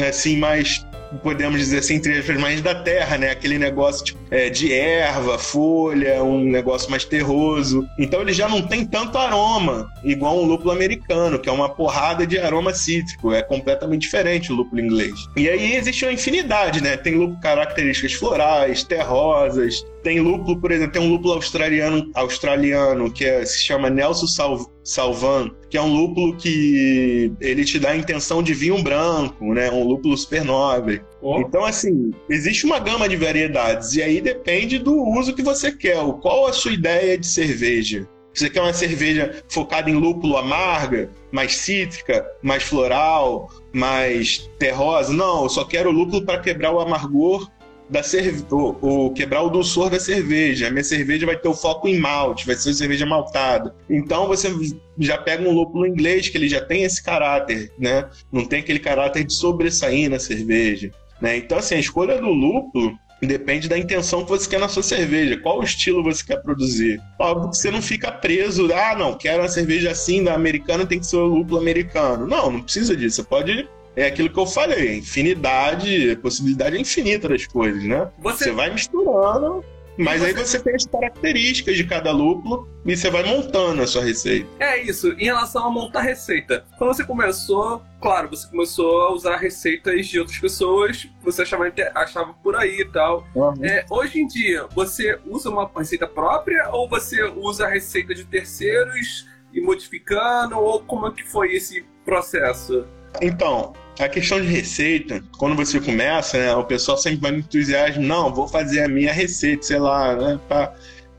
assim 0.08 0.36
mais 0.36 0.84
podemos 1.22 1.58
dizer 1.58 1.78
assim, 1.78 1.94
entre 1.94 2.18
as 2.18 2.26
mais 2.36 2.60
da 2.60 2.74
terra, 2.74 3.16
né? 3.16 3.30
Aquele 3.30 3.58
negócio 3.58 4.04
tipo, 4.04 4.18
é, 4.30 4.50
de 4.50 4.72
erva, 4.72 5.38
folha, 5.38 6.22
um 6.22 6.44
negócio 6.44 6.90
mais 6.90 7.04
terroso. 7.04 7.86
Então 7.98 8.20
ele 8.20 8.32
já 8.32 8.48
não 8.48 8.62
tem 8.62 8.84
tanto 8.84 9.16
aroma, 9.16 9.90
igual 10.04 10.38
um 10.38 10.44
lúpulo 10.44 10.72
americano, 10.72 11.38
que 11.38 11.48
é 11.48 11.52
uma 11.52 11.68
porrada 11.68 12.26
de 12.26 12.38
aroma 12.38 12.72
cítrico. 12.74 13.32
É 13.32 13.42
completamente 13.42 14.02
diferente 14.02 14.52
o 14.52 14.56
lúpulo 14.56 14.80
inglês. 14.80 15.14
E 15.36 15.48
aí 15.48 15.76
existe 15.76 16.04
uma 16.04 16.12
infinidade, 16.12 16.82
né? 16.82 16.96
Tem 16.96 17.14
lúpulo 17.14 17.40
características 17.40 18.12
florais, 18.14 18.82
terrosas, 18.82 19.84
tem 20.06 20.20
lúpulo, 20.20 20.60
por 20.60 20.70
exemplo, 20.70 20.92
tem 20.92 21.02
um 21.02 21.10
lúpulo 21.10 21.34
australiano, 21.34 22.08
australiano 22.14 23.10
que 23.10 23.24
é, 23.24 23.44
se 23.44 23.58
chama 23.58 23.90
Nelson 23.90 24.28
Sal, 24.28 24.72
Salvan, 24.84 25.50
que 25.68 25.76
é 25.76 25.82
um 25.82 25.92
lúpulo 25.92 26.36
que 26.36 27.32
ele 27.40 27.64
te 27.64 27.76
dá 27.76 27.90
a 27.90 27.96
intenção 27.96 28.40
de 28.40 28.54
vinho 28.54 28.80
branco, 28.84 29.52
né? 29.52 29.68
Um 29.68 29.82
lúpulo 29.82 30.16
super 30.16 30.44
nobre. 30.44 31.02
Oh. 31.20 31.40
Então, 31.40 31.64
assim, 31.64 32.12
existe 32.30 32.64
uma 32.64 32.78
gama 32.78 33.08
de 33.08 33.16
variedades 33.16 33.94
e 33.94 34.02
aí 34.02 34.20
depende 34.20 34.78
do 34.78 34.94
uso 34.94 35.34
que 35.34 35.42
você 35.42 35.72
quer. 35.72 35.96
Qual 36.22 36.46
a 36.46 36.52
sua 36.52 36.70
ideia 36.70 37.18
de 37.18 37.26
cerveja? 37.26 38.08
Você 38.32 38.48
quer 38.48 38.60
uma 38.60 38.72
cerveja 38.72 39.42
focada 39.48 39.90
em 39.90 39.94
lúpulo 39.94 40.36
amarga, 40.36 41.10
mais 41.32 41.56
cítrica, 41.56 42.24
mais 42.42 42.62
floral, 42.62 43.50
mais 43.72 44.48
terrosa? 44.56 45.12
Não, 45.12 45.42
eu 45.42 45.48
só 45.48 45.64
quero 45.64 45.90
lúpulo 45.90 46.24
para 46.24 46.38
quebrar 46.38 46.70
o 46.70 46.78
amargor 46.78 47.50
da 47.88 48.02
cerve... 48.02 48.44
o, 48.50 49.06
o, 49.06 49.10
quebrar 49.12 49.42
o 49.42 49.50
dulçor 49.50 49.90
da 49.90 50.00
cerveja. 50.00 50.68
A 50.68 50.70
minha 50.70 50.84
cerveja 50.84 51.26
vai 51.26 51.36
ter 51.36 51.48
o 51.48 51.54
foco 51.54 51.88
em 51.88 51.98
malte, 51.98 52.46
vai 52.46 52.54
ser 52.56 52.70
uma 52.70 52.74
cerveja 52.74 53.06
maltada. 53.06 53.74
Então 53.88 54.26
você 54.26 54.52
já 54.98 55.18
pega 55.18 55.48
um 55.48 55.52
lúpulo 55.52 55.86
inglês 55.86 56.28
que 56.28 56.36
ele 56.36 56.48
já 56.48 56.60
tem 56.60 56.82
esse 56.82 57.02
caráter, 57.02 57.72
né? 57.78 58.08
Não 58.32 58.44
tem 58.44 58.60
aquele 58.60 58.78
caráter 58.78 59.24
de 59.24 59.32
sobressair 59.32 60.10
na 60.10 60.18
cerveja, 60.18 60.90
né? 61.20 61.36
Então 61.36 61.58
assim, 61.58 61.74
a 61.74 61.80
escolha 61.80 62.20
do 62.20 62.28
lúpulo 62.28 62.98
Depende 63.22 63.66
da 63.66 63.78
intenção 63.78 64.24
que 64.24 64.30
você 64.30 64.48
quer 64.48 64.60
na 64.60 64.68
sua 64.68 64.82
cerveja, 64.82 65.38
qual 65.38 65.62
estilo 65.62 66.02
você 66.02 66.22
quer 66.22 66.42
produzir. 66.42 67.00
Óbvio 67.18 67.50
que 67.50 67.56
você 67.56 67.70
não 67.70 67.80
fica 67.80 68.12
preso, 68.12 68.68
ah, 68.74 68.94
não, 68.94 69.16
quero 69.16 69.42
uma 69.42 69.48
cerveja 69.48 69.90
assim, 69.90 70.22
da 70.22 70.34
americana 70.34 70.84
tem 70.84 71.00
que 71.00 71.06
ser 71.06 71.16
o 71.16 71.24
lúpulo 71.24 71.58
americano. 71.58 72.26
Não, 72.26 72.50
não 72.50 72.62
precisa 72.62 72.94
disso. 72.94 73.16
Você 73.16 73.22
pode 73.24 73.68
é 73.96 74.06
aquilo 74.06 74.28
que 74.28 74.38
eu 74.38 74.46
falei, 74.46 74.98
infinidade, 74.98 76.16
possibilidade 76.16 76.78
infinita 76.78 77.28
das 77.28 77.46
coisas, 77.46 77.82
né? 77.82 78.08
Você, 78.18 78.44
você 78.44 78.52
vai 78.52 78.70
misturando, 78.70 79.64
mas 79.98 80.20
você... 80.20 80.26
aí 80.26 80.32
você 80.34 80.60
tem 80.60 80.74
as 80.74 80.86
características 80.86 81.76
de 81.76 81.84
cada 81.84 82.12
lúpulo 82.12 82.68
e 82.84 82.94
você 82.94 83.10
vai 83.10 83.22
montando 83.22 83.82
a 83.82 83.86
sua 83.86 84.04
receita. 84.04 84.46
É 84.60 84.82
isso, 84.82 85.12
em 85.12 85.24
relação 85.24 85.66
a 85.66 85.70
montar 85.70 86.02
receita. 86.02 86.64
Quando 86.76 86.94
você 86.94 87.04
começou, 87.04 87.82
claro, 88.00 88.28
você 88.28 88.46
começou 88.46 89.02
a 89.02 89.12
usar 89.12 89.36
receitas 89.38 90.06
de 90.06 90.20
outras 90.20 90.38
pessoas, 90.38 91.08
você 91.22 91.42
achava, 91.42 91.72
achava 91.94 92.34
por 92.34 92.54
aí 92.54 92.80
e 92.80 92.84
tal. 92.84 93.26
Uhum. 93.34 93.64
É, 93.64 93.86
hoje 93.88 94.20
em 94.20 94.26
dia, 94.26 94.66
você 94.74 95.18
usa 95.24 95.48
uma 95.48 95.70
receita 95.74 96.06
própria 96.06 96.68
ou 96.68 96.86
você 96.86 97.22
usa 97.24 97.66
a 97.66 97.70
receita 97.70 98.14
de 98.14 98.24
terceiros 98.24 99.26
e 99.54 99.60
modificando? 99.60 100.58
Ou 100.58 100.80
como 100.80 101.06
é 101.06 101.12
que 101.12 101.24
foi 101.24 101.54
esse 101.54 101.82
processo? 102.04 102.86
Então, 103.22 103.72
a 103.98 104.08
questão 104.08 104.40
de 104.40 104.46
receita, 104.46 105.22
quando 105.38 105.56
você 105.56 105.80
começa, 105.80 106.38
né, 106.38 106.54
o 106.54 106.64
pessoal 106.64 106.98
sempre 106.98 107.20
vai 107.20 107.30
no 107.30 107.38
entusiasmo, 107.38 108.02
não, 108.02 108.32
vou 108.32 108.46
fazer 108.46 108.82
a 108.82 108.88
minha 108.88 109.12
receita, 109.12 109.62
sei 109.62 109.78
lá, 109.78 110.14
né? 110.14 110.40
Pra... 110.48 110.74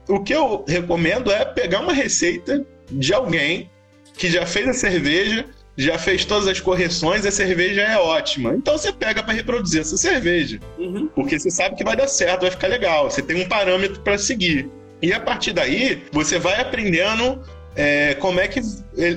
O 0.07 0.23
que 0.23 0.33
eu 0.33 0.63
recomendo 0.67 1.31
é 1.31 1.43
pegar 1.43 1.79
uma 1.79 1.93
receita 1.93 2.65
de 2.89 3.13
alguém 3.13 3.69
que 4.13 4.29
já 4.29 4.45
fez 4.45 4.67
a 4.67 4.73
cerveja, 4.73 5.45
já 5.75 5.99
fez 5.99 6.25
todas 6.25 6.47
as 6.47 6.59
correções, 6.59 7.25
a 7.25 7.31
cerveja 7.31 7.81
é 7.81 7.97
ótima. 7.97 8.55
Então 8.55 8.77
você 8.77 8.91
pega 8.91 9.21
para 9.21 9.33
reproduzir 9.33 9.81
essa 9.81 9.95
cerveja. 9.95 10.59
Uhum. 10.77 11.07
Porque 11.13 11.37
você 11.37 11.51
sabe 11.51 11.75
que 11.75 11.83
vai 11.83 11.95
dar 11.95 12.07
certo, 12.07 12.41
vai 12.41 12.51
ficar 12.51 12.67
legal. 12.67 13.11
Você 13.11 13.21
tem 13.21 13.41
um 13.43 13.47
parâmetro 13.47 14.01
para 14.01 14.17
seguir. 14.17 14.69
E 15.01 15.13
a 15.13 15.19
partir 15.19 15.53
daí, 15.53 16.01
você 16.11 16.39
vai 16.39 16.59
aprendendo 16.59 17.43
é, 17.75 18.15
como 18.15 18.39
é 18.39 18.47
que 18.47 18.59